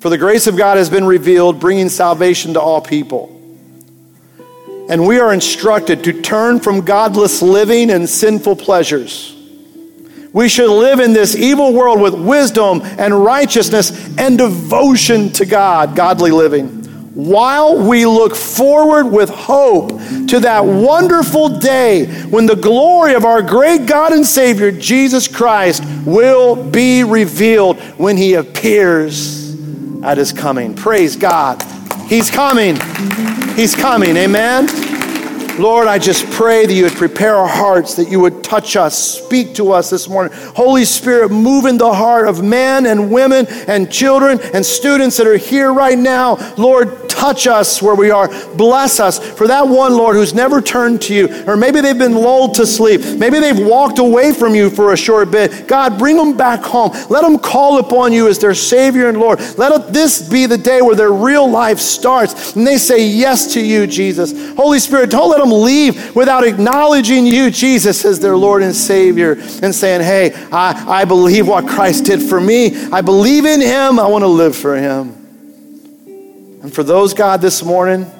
For 0.00 0.08
the 0.08 0.16
grace 0.16 0.46
of 0.46 0.56
God 0.56 0.78
has 0.78 0.88
been 0.88 1.04
revealed, 1.04 1.60
bringing 1.60 1.90
salvation 1.90 2.54
to 2.54 2.60
all 2.60 2.80
people. 2.80 3.36
And 4.88 5.06
we 5.06 5.20
are 5.20 5.32
instructed 5.32 6.04
to 6.04 6.22
turn 6.22 6.58
from 6.58 6.80
godless 6.80 7.42
living 7.42 7.90
and 7.90 8.08
sinful 8.08 8.56
pleasures. 8.56 9.36
We 10.32 10.48
should 10.48 10.70
live 10.70 11.00
in 11.00 11.12
this 11.12 11.36
evil 11.36 11.74
world 11.74 12.00
with 12.00 12.14
wisdom 12.14 12.80
and 12.82 13.22
righteousness 13.24 14.16
and 14.16 14.38
devotion 14.38 15.30
to 15.34 15.44
God, 15.44 15.94
godly 15.94 16.30
living 16.30 16.78
while 17.12 17.76
we 17.76 18.06
look 18.06 18.36
forward 18.36 19.04
with 19.04 19.28
hope 19.28 19.88
to 20.28 20.38
that 20.40 20.64
wonderful 20.64 21.48
day 21.48 22.06
when 22.26 22.46
the 22.46 22.54
glory 22.54 23.14
of 23.14 23.24
our 23.24 23.42
great 23.42 23.84
God 23.84 24.12
and 24.12 24.24
Savior, 24.24 24.70
Jesus 24.70 25.26
Christ, 25.26 25.82
will 26.06 26.54
be 26.70 27.02
revealed 27.02 27.80
when 27.98 28.16
He 28.16 28.34
appears 28.34 29.39
at 30.02 30.18
His 30.18 30.32
coming. 30.32 30.74
Praise 30.74 31.16
God. 31.16 31.62
He's 32.08 32.30
coming. 32.30 32.76
He's 33.54 33.74
coming. 33.74 34.16
Amen. 34.16 34.66
Lord, 35.60 35.88
I 35.88 35.98
just 35.98 36.24
pray 36.30 36.64
that 36.64 36.72
you 36.72 36.84
would 36.84 36.94
prepare 36.94 37.34
our 37.34 37.46
hearts, 37.46 37.96
that 37.96 38.08
you 38.10 38.18
would 38.20 38.42
touch 38.42 38.76
us, 38.76 38.96
speak 38.96 39.54
to 39.56 39.72
us 39.72 39.90
this 39.90 40.08
morning. 40.08 40.32
Holy 40.56 40.86
Spirit, 40.86 41.30
move 41.30 41.66
in 41.66 41.76
the 41.76 41.92
heart 41.92 42.26
of 42.26 42.42
men 42.42 42.86
and 42.86 43.12
women 43.12 43.46
and 43.66 43.92
children 43.92 44.40
and 44.54 44.64
students 44.64 45.18
that 45.18 45.26
are 45.26 45.36
here 45.36 45.70
right 45.70 45.98
now. 45.98 46.36
Lord, 46.56 47.09
touch 47.10 47.46
us 47.46 47.82
where 47.82 47.94
we 47.94 48.10
are. 48.10 48.28
Bless 48.54 49.00
us. 49.00 49.18
For 49.18 49.46
that 49.46 49.66
one, 49.66 49.94
Lord, 49.94 50.16
who's 50.16 50.34
never 50.34 50.60
turned 50.60 51.02
to 51.02 51.14
you, 51.14 51.44
or 51.46 51.56
maybe 51.56 51.80
they've 51.80 51.98
been 51.98 52.14
lulled 52.14 52.54
to 52.54 52.66
sleep, 52.66 53.00
maybe 53.18 53.38
they've 53.38 53.58
walked 53.58 53.98
away 53.98 54.32
from 54.32 54.54
you 54.54 54.70
for 54.70 54.92
a 54.92 54.96
short 54.96 55.30
bit. 55.30 55.66
God, 55.66 55.98
bring 55.98 56.16
them 56.16 56.36
back 56.36 56.60
home. 56.60 56.90
Let 57.08 57.22
them 57.22 57.38
call 57.38 57.78
upon 57.78 58.12
you 58.12 58.28
as 58.28 58.38
their 58.38 58.54
Savior 58.54 59.08
and 59.08 59.18
Lord. 59.18 59.40
Let 59.58 59.92
this 59.92 60.28
be 60.28 60.46
the 60.46 60.58
day 60.58 60.82
where 60.82 60.96
their 60.96 61.12
real 61.12 61.48
life 61.50 61.78
starts 61.78 62.56
and 62.56 62.66
they 62.66 62.78
say 62.78 63.06
yes 63.06 63.54
to 63.54 63.60
you, 63.60 63.86
Jesus. 63.86 64.54
Holy 64.56 64.78
Spirit, 64.78 65.10
don't 65.10 65.30
let 65.30 65.38
them 65.38 65.50
leave 65.50 66.14
without 66.14 66.44
acknowledging 66.44 67.26
you, 67.26 67.50
Jesus, 67.50 68.04
as 68.04 68.20
their 68.20 68.36
Lord 68.36 68.62
and 68.62 68.74
Savior 68.74 69.32
and 69.62 69.74
saying, 69.74 70.02
Hey, 70.02 70.32
I, 70.52 71.00
I 71.00 71.04
believe 71.04 71.48
what 71.48 71.66
Christ 71.66 72.04
did 72.04 72.22
for 72.22 72.40
me. 72.40 72.76
I 72.90 73.00
believe 73.00 73.44
in 73.44 73.60
Him. 73.60 73.98
I 73.98 74.06
want 74.06 74.22
to 74.22 74.28
live 74.28 74.56
for 74.56 74.76
Him. 74.76 75.19
And 76.62 76.72
for 76.74 76.82
those, 76.82 77.14
God, 77.14 77.40
this 77.40 77.62
morning, 77.62 78.10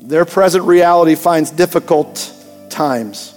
their 0.00 0.24
present 0.24 0.64
reality 0.64 1.14
finds 1.14 1.50
difficult 1.50 2.32
times, 2.70 3.34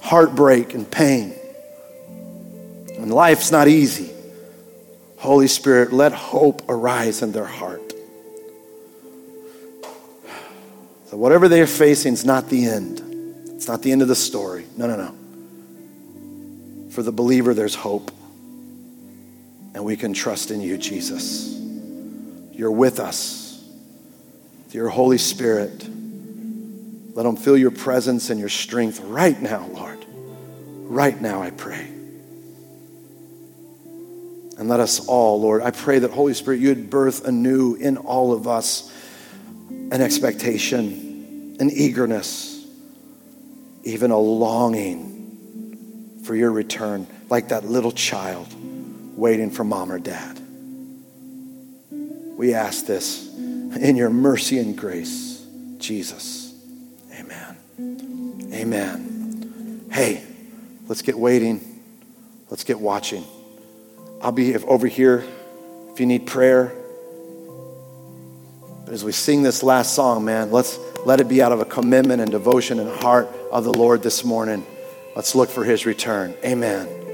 heartbreak 0.00 0.74
and 0.74 0.90
pain. 0.90 1.34
And 2.98 3.12
life's 3.12 3.50
not 3.50 3.68
easy. 3.68 4.10
Holy 5.18 5.48
Spirit, 5.48 5.92
let 5.92 6.12
hope 6.12 6.62
arise 6.68 7.22
in 7.22 7.32
their 7.32 7.46
heart. 7.46 7.82
So, 11.06 11.16
whatever 11.16 11.48
they're 11.48 11.66
facing 11.66 12.14
is 12.14 12.24
not 12.24 12.48
the 12.48 12.66
end. 12.66 13.00
It's 13.54 13.68
not 13.68 13.82
the 13.82 13.92
end 13.92 14.02
of 14.02 14.08
the 14.08 14.16
story. 14.16 14.66
No, 14.76 14.86
no, 14.86 14.96
no. 14.96 15.14
For 16.90 17.02
the 17.02 17.12
believer, 17.12 17.54
there's 17.54 17.74
hope. 17.74 18.10
And 19.74 19.84
we 19.84 19.96
can 19.96 20.12
trust 20.12 20.50
in 20.50 20.60
you, 20.60 20.78
Jesus. 20.78 21.55
You're 22.56 22.72
with 22.72 23.00
us. 23.00 23.44
Your 24.72 24.88
Holy 24.88 25.16
Spirit, 25.16 25.88
let 27.14 27.22
them 27.22 27.36
feel 27.36 27.56
your 27.56 27.70
presence 27.70 28.28
and 28.28 28.38
your 28.38 28.50
strength 28.50 29.00
right 29.00 29.40
now, 29.40 29.66
Lord. 29.68 30.04
Right 30.08 31.18
now, 31.18 31.40
I 31.40 31.50
pray. 31.50 31.86
And 34.58 34.68
let 34.68 34.80
us 34.80 35.06
all, 35.06 35.40
Lord, 35.40 35.62
I 35.62 35.70
pray 35.70 35.98
that 35.98 36.10
Holy 36.10 36.34
Spirit, 36.34 36.60
you 36.60 36.68
would 36.68 36.90
birth 36.90 37.26
anew 37.26 37.74
in 37.74 37.96
all 37.96 38.32
of 38.32 38.46
us 38.46 38.92
an 39.70 40.02
expectation, 40.02 41.56
an 41.58 41.70
eagerness, 41.70 42.66
even 43.84 44.10
a 44.10 44.18
longing 44.18 46.20
for 46.22 46.34
your 46.34 46.52
return, 46.52 47.06
like 47.30 47.48
that 47.48 47.64
little 47.64 47.92
child 47.92 48.48
waiting 49.16 49.50
for 49.50 49.64
mom 49.64 49.90
or 49.90 49.98
dad. 49.98 50.35
We 52.36 52.52
ask 52.52 52.84
this 52.84 53.34
in 53.34 53.96
your 53.96 54.10
mercy 54.10 54.58
and 54.58 54.76
grace, 54.76 55.44
Jesus. 55.78 56.54
Amen. 57.18 57.56
Amen. 58.52 59.86
Hey, 59.90 60.22
let's 60.86 61.00
get 61.00 61.18
waiting. 61.18 61.82
Let's 62.50 62.62
get 62.62 62.78
watching. 62.78 63.24
I'll 64.20 64.32
be 64.32 64.54
over 64.56 64.86
here 64.86 65.24
if 65.92 66.00
you 66.00 66.04
need 66.04 66.26
prayer. 66.26 66.74
But 68.84 68.92
as 68.92 69.02
we 69.02 69.12
sing 69.12 69.42
this 69.42 69.62
last 69.62 69.94
song, 69.94 70.24
man, 70.24 70.50
let's 70.50 70.78
let 71.06 71.20
it 71.20 71.28
be 71.28 71.42
out 71.42 71.52
of 71.52 71.60
a 71.60 71.64
commitment 71.64 72.20
and 72.20 72.30
devotion 72.30 72.78
and 72.78 72.90
heart 73.00 73.28
of 73.50 73.64
the 73.64 73.72
Lord 73.72 74.02
this 74.02 74.24
morning. 74.24 74.64
Let's 75.16 75.34
look 75.34 75.48
for 75.48 75.64
his 75.64 75.86
return. 75.86 76.34
Amen. 76.44 77.05